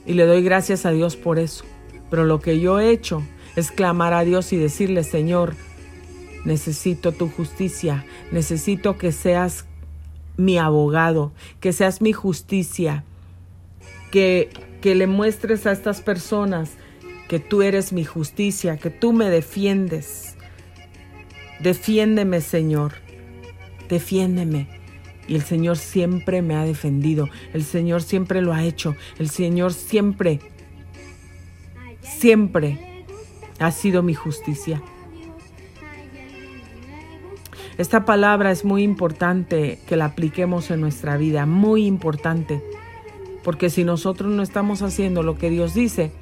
Y 0.05 0.15
le 0.15 0.27
doy 0.27 0.43
gracias 0.43 0.85
a 0.85 0.91
Dios 0.91 1.15
por 1.17 1.39
eso. 1.39 1.65
Pero 2.11 2.25
lo 2.25 2.41
que 2.41 2.59
yo 2.59 2.81
he 2.81 2.91
hecho 2.91 3.23
es 3.55 3.71
clamar 3.71 4.15
a 4.15 4.25
Dios 4.25 4.53
y 4.53 4.57
decirle, 4.57 5.05
Señor, 5.05 5.55
necesito 6.45 7.13
tu 7.13 7.29
justicia, 7.29 8.05
necesito 8.33 8.99
que 8.99 9.13
seas 9.13 9.67
mi 10.45 10.59
abogado, 10.59 11.33
que 11.61 11.73
seas 11.73 12.01
mi 12.01 12.13
justicia, 12.13 13.05
que, 14.11 14.51
que 14.81 14.95
le 14.95 15.07
muestres 15.07 15.67
a 15.67 15.73
estas 15.73 16.01
personas 16.01 16.73
que 17.29 17.39
tú 17.39 17.63
eres 17.63 17.93
mi 17.93 18.05
justicia, 18.05 18.77
que 18.77 18.91
tú 18.91 19.13
me 19.13 19.31
defiendes. 19.31 20.37
Defiéndeme, 21.61 22.41
Señor 22.41 22.93
defiéndeme. 23.93 24.69
Y 25.29 25.37
el 25.37 25.43
Señor 25.43 25.79
siempre 25.79 26.43
me 26.43 26.57
ha 26.57 26.65
defendido, 26.65 27.29
el 27.53 27.63
Señor 27.63 28.03
siempre 28.03 28.43
lo 28.43 28.53
ha 28.53 28.65
hecho, 28.65 28.97
el 29.19 29.29
Señor 29.29 29.73
siempre, 29.73 30.41
siempre 32.01 33.05
ha 33.61 33.71
sido 33.71 34.03
mi 34.03 34.15
justicia. 34.15 34.83
Esta 37.79 38.05
palabra 38.05 38.51
es 38.51 38.65
muy 38.65 38.83
importante 38.83 39.79
que 39.87 39.97
la 39.97 40.07
apliquemos 40.07 40.71
en 40.71 40.81
nuestra 40.81 41.17
vida, 41.17 41.47
muy 41.47 41.87
importante, 41.87 42.63
porque 43.43 43.71
si 43.71 43.83
nosotros 43.83 44.31
no 44.31 44.43
estamos 44.43 44.83
haciendo 44.83 45.23
lo 45.23 45.39
que 45.39 45.51
Dios 45.51 45.73
dice, 45.73 46.13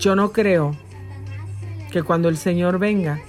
yo 0.00 0.16
no 0.16 0.32
creo 0.32 0.76
que 1.92 2.02
cuando 2.02 2.28
el 2.28 2.36
Señor 2.36 2.78
venga, 2.78 3.20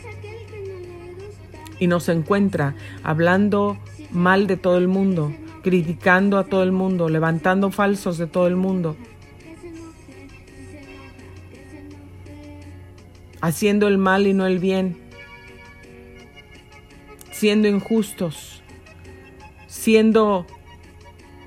y 1.81 1.87
nos 1.87 2.09
encuentra 2.09 2.75
hablando 3.03 3.77
mal 4.11 4.45
de 4.45 4.55
todo 4.55 4.77
el 4.77 4.87
mundo, 4.87 5.33
criticando 5.63 6.37
a 6.37 6.45
todo 6.45 6.63
el 6.63 6.71
mundo, 6.71 7.09
levantando 7.09 7.71
falsos 7.71 8.19
de 8.19 8.27
todo 8.27 8.47
el 8.47 8.55
mundo, 8.55 8.95
haciendo 13.41 13.87
el 13.87 13.97
mal 13.97 14.27
y 14.27 14.33
no 14.33 14.45
el 14.45 14.59
bien, 14.59 14.97
siendo 17.31 17.67
injustos, 17.67 18.61
siendo 19.67 20.45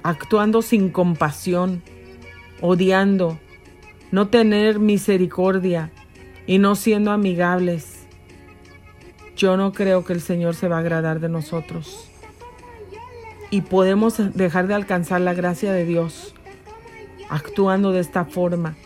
actuando 0.03 0.61
sin 0.61 0.90
compasión, 0.90 1.82
odiando, 2.61 3.38
no 4.11 4.28
tener 4.28 4.78
misericordia 4.78 5.90
y 6.47 6.59
no 6.59 6.74
siendo 6.74 7.11
amigables 7.11 8.05
yo 9.36 9.57
no 9.57 9.72
creo 9.72 10.05
que 10.05 10.12
el 10.12 10.20
Señor 10.20 10.55
se 10.55 10.68
va 10.68 10.76
a 10.76 10.80
agradar 10.80 11.20
de 11.20 11.28
nosotros. 11.28 12.09
Y 13.51 13.62
podemos 13.62 14.16
dejar 14.34 14.66
de 14.66 14.74
alcanzar 14.74 15.20
la 15.20 15.34
gracia 15.34 15.72
de 15.72 15.84
Dios 15.84 16.34
actuando 17.28 17.92
de 17.92 18.01
esta 18.01 18.24
forma. 18.24 18.76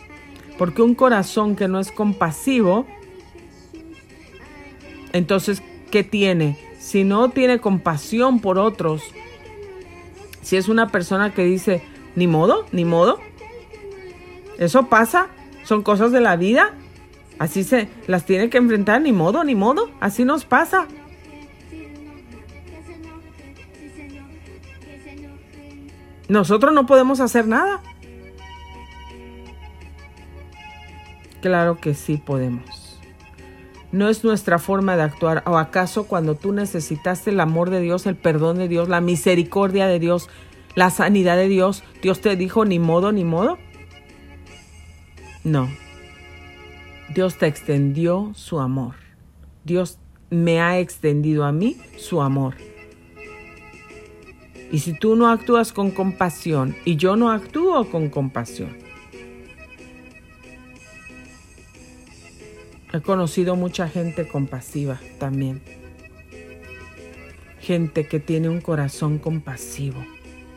Porque 0.57 0.81
un 0.81 0.95
corazón 0.95 1.55
que 1.55 1.67
no 1.67 1.79
es 1.79 1.91
compasivo, 1.91 2.85
entonces, 5.13 5.61
¿qué 5.91 6.03
tiene? 6.03 6.57
Si 6.79 7.03
no 7.03 7.29
tiene 7.29 7.59
compasión 7.59 8.39
por 8.39 8.57
otros, 8.57 9.03
si 10.41 10.57
es 10.57 10.69
una 10.69 10.87
persona 10.89 11.33
que 11.33 11.43
dice, 11.43 11.83
ni 12.15 12.27
modo, 12.27 12.65
ni 12.71 12.85
modo, 12.85 13.19
eso 14.57 14.87
pasa, 14.87 15.27
son 15.63 15.83
cosas 15.83 16.11
de 16.11 16.21
la 16.21 16.35
vida, 16.35 16.73
así 17.37 17.63
se 17.63 17.87
las 18.07 18.25
tiene 18.25 18.49
que 18.49 18.57
enfrentar, 18.57 19.01
ni 19.01 19.11
modo, 19.11 19.43
ni 19.43 19.55
modo, 19.55 19.89
así 19.99 20.25
nos 20.25 20.45
pasa. 20.45 20.87
Nosotros 26.27 26.73
no 26.73 26.85
podemos 26.85 27.19
hacer 27.21 27.47
nada. 27.47 27.81
Claro 31.41 31.79
que 31.79 31.95
sí 31.95 32.17
podemos. 32.17 32.78
No 33.91 34.07
es 34.07 34.23
nuestra 34.23 34.59
forma 34.59 34.95
de 34.95 35.03
actuar. 35.03 35.43
¿O 35.47 35.57
acaso 35.57 36.05
cuando 36.05 36.35
tú 36.35 36.51
necesitaste 36.51 37.31
el 37.31 37.39
amor 37.39 37.69
de 37.69 37.81
Dios, 37.81 38.05
el 38.05 38.15
perdón 38.15 38.57
de 38.57 38.67
Dios, 38.67 38.87
la 38.89 39.01
misericordia 39.01 39.87
de 39.87 39.99
Dios, 39.99 40.29
la 40.75 40.89
sanidad 40.91 41.37
de 41.37 41.47
Dios, 41.47 41.83
Dios 42.01 42.21
te 42.21 42.35
dijo 42.35 42.65
ni 42.65 42.79
modo, 42.79 43.11
ni 43.11 43.23
modo? 43.23 43.57
No. 45.43 45.69
Dios 47.13 47.37
te 47.37 47.47
extendió 47.47 48.31
su 48.35 48.59
amor. 48.59 48.95
Dios 49.63 49.97
me 50.29 50.61
ha 50.61 50.79
extendido 50.79 51.43
a 51.43 51.51
mí 51.51 51.77
su 51.97 52.21
amor. 52.21 52.55
Y 54.71 54.79
si 54.79 54.93
tú 54.93 55.15
no 55.15 55.29
actúas 55.29 55.73
con 55.73 55.89
compasión 55.89 56.75
y 56.85 56.95
yo 56.95 57.15
no 57.15 57.31
actúo 57.31 57.89
con 57.89 58.09
compasión, 58.09 58.77
he 62.91 63.01
conocido 63.01 63.55
mucha 63.55 63.87
gente 63.87 64.27
compasiva 64.27 64.99
también. 65.19 65.61
Gente 67.59 68.07
que 68.07 68.19
tiene 68.19 68.49
un 68.49 68.61
corazón 68.61 69.19
compasivo, 69.19 70.03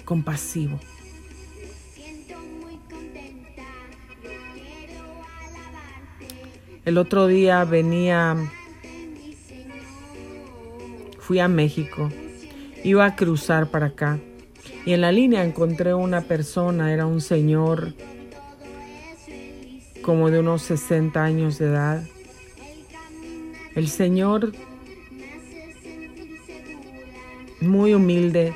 compasivo. 0.05 0.79
El 6.85 6.99
otro 6.99 7.27
día 7.27 7.65
venía, 7.65 8.37
fui 11.21 11.39
a 11.39 11.47
México 11.47 12.11
Iba 12.85 13.07
a 13.07 13.15
cruzar 13.15 13.69
para 13.69 13.87
acá 13.87 14.19
y 14.85 14.93
en 14.93 15.03
la 15.03 15.13
línea 15.13 15.45
encontré 15.45 15.95
una 15.95 16.23
persona, 16.23 16.93
era 16.93 17.07
un 17.07 17.21
señor 17.21 17.95
como 20.03 20.31
de 20.31 20.41
unos 20.41 20.63
60 20.63 21.23
años 21.23 21.59
de 21.59 21.67
edad. 21.67 22.03
El 23.75 23.89
señor 23.89 24.53
muy 27.61 27.95
humilde, 27.95 28.55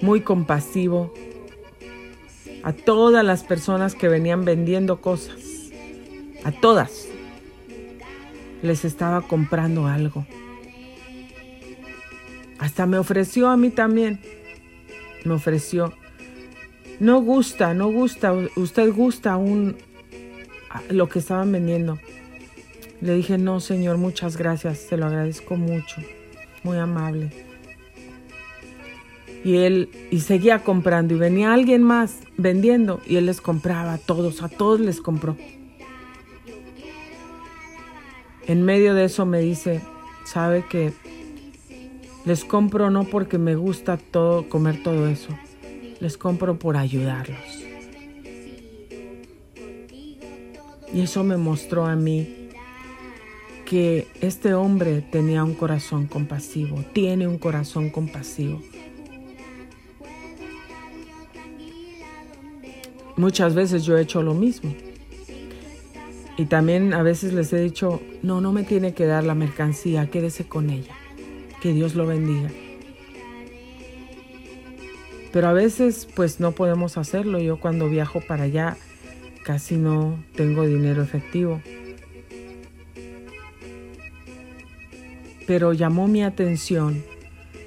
muy 0.00 0.20
compasivo 0.20 1.12
a 2.62 2.72
todas 2.72 3.24
las 3.24 3.44
personas 3.44 3.94
que 3.94 4.08
venían 4.08 4.44
vendiendo 4.44 5.00
cosas, 5.00 5.70
a 6.44 6.52
todas 6.52 7.08
les 8.62 8.84
estaba 8.84 9.20
comprando 9.20 9.86
algo. 9.86 10.26
Hasta 12.58 12.86
me 12.86 12.96
ofreció 12.96 13.50
a 13.50 13.58
mí 13.58 13.68
también. 13.68 14.20
Me 15.24 15.34
ofreció. 15.34 15.92
No 16.98 17.20
gusta, 17.20 17.74
no 17.74 17.88
gusta. 17.88 18.32
Usted 18.56 18.90
gusta 18.92 19.32
aún 19.32 19.76
lo 20.88 21.08
que 21.10 21.18
estaban 21.18 21.52
vendiendo. 21.52 21.98
Le 23.00 23.14
dije, 23.14 23.38
no, 23.38 23.60
señor, 23.60 23.98
muchas 23.98 24.36
gracias. 24.36 24.78
Se 24.78 24.96
lo 24.96 25.06
agradezco 25.06 25.56
mucho. 25.56 26.00
Muy 26.62 26.78
amable. 26.78 27.30
Y 29.44 29.56
él, 29.56 29.90
y 30.10 30.20
seguía 30.20 30.60
comprando. 30.60 31.14
Y 31.14 31.18
venía 31.18 31.52
alguien 31.52 31.82
más 31.82 32.20
vendiendo. 32.36 33.00
Y 33.06 33.16
él 33.16 33.26
les 33.26 33.40
compraba 33.40 33.94
a 33.94 33.98
todos. 33.98 34.42
A 34.42 34.48
todos 34.48 34.80
les 34.80 35.00
compró. 35.00 35.36
En 38.46 38.62
medio 38.62 38.94
de 38.94 39.04
eso 39.04 39.24
me 39.26 39.40
dice, 39.40 39.80
sabe 40.24 40.64
que 40.68 40.92
les 42.24 42.44
compro 42.44 42.90
no 42.90 43.04
porque 43.04 43.38
me 43.38 43.54
gusta 43.54 43.96
todo 43.96 44.48
comer 44.48 44.82
todo 44.82 45.08
eso. 45.08 45.28
Les 46.00 46.16
compro 46.16 46.58
por 46.58 46.76
ayudarlos. 46.76 47.64
Y 50.92 51.00
eso 51.00 51.24
me 51.24 51.36
mostró 51.36 51.86
a 51.86 51.96
mí 51.96 52.43
que 53.64 54.08
este 54.20 54.54
hombre 54.54 55.00
tenía 55.00 55.44
un 55.44 55.54
corazón 55.54 56.06
compasivo, 56.06 56.84
tiene 56.92 57.26
un 57.26 57.38
corazón 57.38 57.90
compasivo. 57.90 58.60
Muchas 63.16 63.54
veces 63.54 63.84
yo 63.84 63.96
he 63.96 64.02
hecho 64.02 64.22
lo 64.22 64.34
mismo. 64.34 64.74
Y 66.36 66.46
también 66.46 66.94
a 66.94 67.02
veces 67.02 67.32
les 67.32 67.52
he 67.52 67.60
dicho, 67.60 68.02
no, 68.22 68.40
no 68.40 68.52
me 68.52 68.64
tiene 68.64 68.92
que 68.92 69.06
dar 69.06 69.22
la 69.22 69.34
mercancía, 69.34 70.10
quédese 70.10 70.46
con 70.48 70.70
ella. 70.70 70.94
Que 71.62 71.72
Dios 71.72 71.94
lo 71.94 72.06
bendiga. 72.06 72.50
Pero 75.32 75.48
a 75.48 75.52
veces 75.52 76.08
pues 76.14 76.40
no 76.40 76.52
podemos 76.52 76.96
hacerlo. 76.96 77.38
Yo 77.38 77.58
cuando 77.58 77.88
viajo 77.88 78.20
para 78.20 78.44
allá 78.44 78.76
casi 79.44 79.76
no 79.76 80.18
tengo 80.34 80.66
dinero 80.66 81.02
efectivo. 81.02 81.60
Pero 85.46 85.72
llamó 85.72 86.08
mi 86.08 86.22
atención 86.22 87.04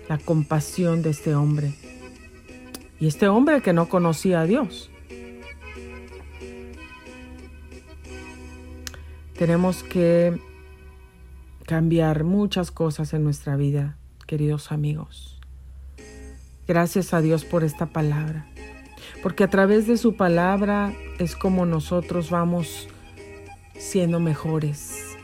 la 0.09 0.17
compasión 0.17 1.01
de 1.01 1.11
este 1.11 1.35
hombre. 1.35 1.73
Y 2.99 3.07
este 3.07 3.27
hombre 3.27 3.61
que 3.61 3.73
no 3.73 3.89
conocía 3.89 4.41
a 4.41 4.45
Dios. 4.45 4.89
Tenemos 9.37 9.83
que 9.83 10.39
cambiar 11.67 12.23
muchas 12.23 12.71
cosas 12.71 13.13
en 13.13 13.23
nuestra 13.23 13.55
vida, 13.55 13.97
queridos 14.25 14.71
amigos. 14.71 15.39
Gracias 16.67 17.13
a 17.13 17.21
Dios 17.21 17.45
por 17.45 17.63
esta 17.63 17.85
palabra, 17.85 18.47
porque 19.21 19.43
a 19.43 19.49
través 19.49 19.85
de 19.85 19.97
su 19.97 20.17
palabra 20.17 20.93
es 21.19 21.35
como 21.35 21.65
nosotros 21.65 22.29
vamos 22.31 22.89
siendo 23.77 24.19
mejores. 24.19 25.15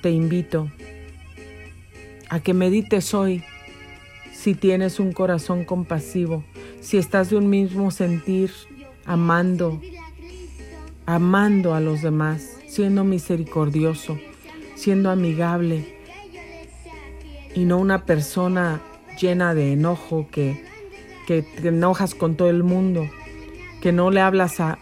Te 0.00 0.10
invito 0.10 0.70
a 2.28 2.40
que 2.40 2.54
medites 2.54 3.14
hoy 3.14 3.42
si 4.32 4.54
tienes 4.54 5.00
un 5.00 5.12
corazón 5.12 5.64
compasivo, 5.64 6.44
si 6.80 6.98
estás 6.98 7.30
de 7.30 7.36
un 7.36 7.48
mismo 7.48 7.90
sentir, 7.90 8.50
amando, 9.04 9.80
amando 11.06 11.74
a 11.74 11.80
los 11.80 12.02
demás, 12.02 12.58
siendo 12.68 13.02
misericordioso 13.04 14.18
siendo 14.76 15.10
amigable 15.10 15.96
y 17.54 17.64
no 17.64 17.78
una 17.78 18.04
persona 18.04 18.80
llena 19.20 19.54
de 19.54 19.72
enojo 19.72 20.28
que, 20.30 20.62
que 21.26 21.42
te 21.42 21.68
enojas 21.68 22.14
con 22.14 22.36
todo 22.36 22.50
el 22.50 22.62
mundo, 22.62 23.08
que 23.80 23.90
no 23.92 24.10
le 24.10 24.20
hablas 24.20 24.60
a, 24.60 24.78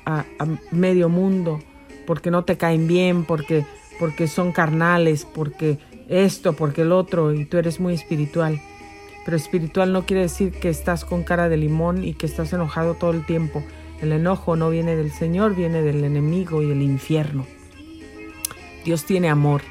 medio 0.73 1.09
mundo 1.09 1.61
porque 2.07 2.31
no 2.31 2.45
te 2.45 2.59
caen 2.59 2.87
bien, 2.87 3.25
porque, 3.25 3.65
porque 3.99 4.27
son 4.27 4.53
carnales, 4.53 5.25
porque 5.25 5.79
esto, 6.09 6.55
porque 6.55 6.83
el 6.83 6.93
otro, 6.93 7.33
y 7.33 7.45
tú 7.45 7.59
eres 7.59 7.81
muy 7.81 7.95
espiritual. 7.95 8.61
Pero 9.25 9.37
espiritual 9.37 9.93
no 9.93 10.05
quiere 10.05 10.23
decir 10.23 10.53
que 10.53 10.69
estás 10.69 11.05
con 11.05 11.23
cara 11.23 11.49
de 11.49 11.57
limón 11.57 12.05
y 12.05 12.15
que 12.15 12.27
estás 12.27 12.53
enojado 12.53 12.95
todo 12.95 13.11
el 13.13 13.25
tiempo. 13.25 13.63
El 14.03 14.13
enojo 14.13 14.57
no 14.57 14.71
viene 14.71 14.97
del 14.97 15.11
Señor, 15.11 15.55
viene 15.55 15.83
del 15.83 16.05
enemigo 16.05 16.63
y 16.63 16.71
el 16.71 16.83
infierno. 16.83 17.47
Dios 18.85 19.05
tiene 19.05 19.31
amor 19.31 19.63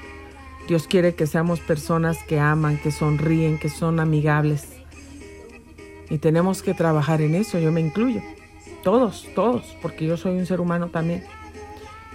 Dios 0.68 0.88
quiere 0.88 1.14
que 1.14 1.28
seamos 1.28 1.60
personas 1.60 2.24
que 2.24 2.40
aman, 2.40 2.78
que 2.78 2.92
sonríen, 2.92 3.60
que 3.60 3.68
son 3.68 4.00
amigables. 4.00 4.70
Y 6.10 6.20
tenemos 6.20 6.62
que 6.62 6.74
trabajar 6.74 7.22
en 7.22 7.36
eso, 7.36 7.60
yo 7.60 7.72
me 7.72 7.82
incluyo. 7.82 8.22
Todos, 8.82 9.28
todos, 9.36 9.76
porque 9.82 10.06
yo 10.06 10.16
soy 10.16 10.38
un 10.38 10.46
ser 10.46 10.62
humano 10.62 10.88
también. 10.88 11.24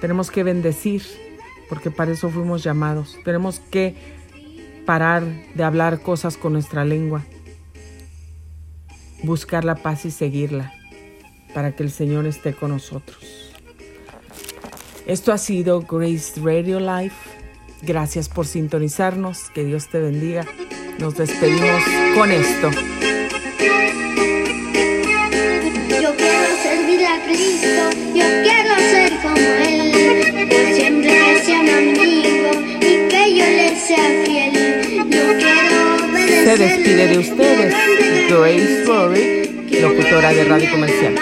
Tenemos 0.00 0.30
que 0.30 0.44
bendecir, 0.44 1.02
porque 1.68 1.90
para 1.90 2.12
eso 2.12 2.30
fuimos 2.30 2.62
llamados. 2.62 3.16
Tenemos 3.24 3.60
que 3.60 3.94
parar 4.86 5.22
de 5.54 5.64
hablar 5.64 6.00
cosas 6.00 6.36
con 6.36 6.54
nuestra 6.54 6.84
lengua, 6.84 7.24
buscar 9.22 9.64
la 9.64 9.74
paz 9.74 10.04
y 10.04 10.10
seguirla, 10.10 10.72
para 11.52 11.76
que 11.76 11.82
el 11.82 11.90
Señor 11.90 12.26
esté 12.26 12.54
con 12.54 12.70
nosotros. 12.70 13.52
Esto 15.08 15.32
ha 15.32 15.38
sido 15.38 15.80
Grace 15.80 16.38
Radio 16.38 16.80
Life. 16.80 17.16
Gracias 17.80 18.28
por 18.28 18.46
sintonizarnos. 18.46 19.48
Que 19.54 19.64
Dios 19.64 19.88
te 19.88 20.00
bendiga. 20.00 20.44
Nos 20.98 21.16
despedimos 21.16 21.82
con 22.14 22.30
esto. 22.30 22.70
Yo 25.88 26.14
quiero 26.14 26.56
servir 26.62 27.06
a 27.06 27.24
Cristo. 27.24 27.90
Yo 28.14 28.26
quiero 28.42 28.78
ser 28.90 29.12
como 29.22 29.36
Él. 29.36 30.74
Siempre 30.74 31.07
se 36.45 36.57
despide 36.57 37.09
de 37.09 37.18
ustedes 37.18 37.74
Grace 38.28 38.84
Rory, 38.86 39.51
locutora 39.80 40.32
de 40.32 40.45
Radio 40.45 40.70
Comercial. 40.70 41.14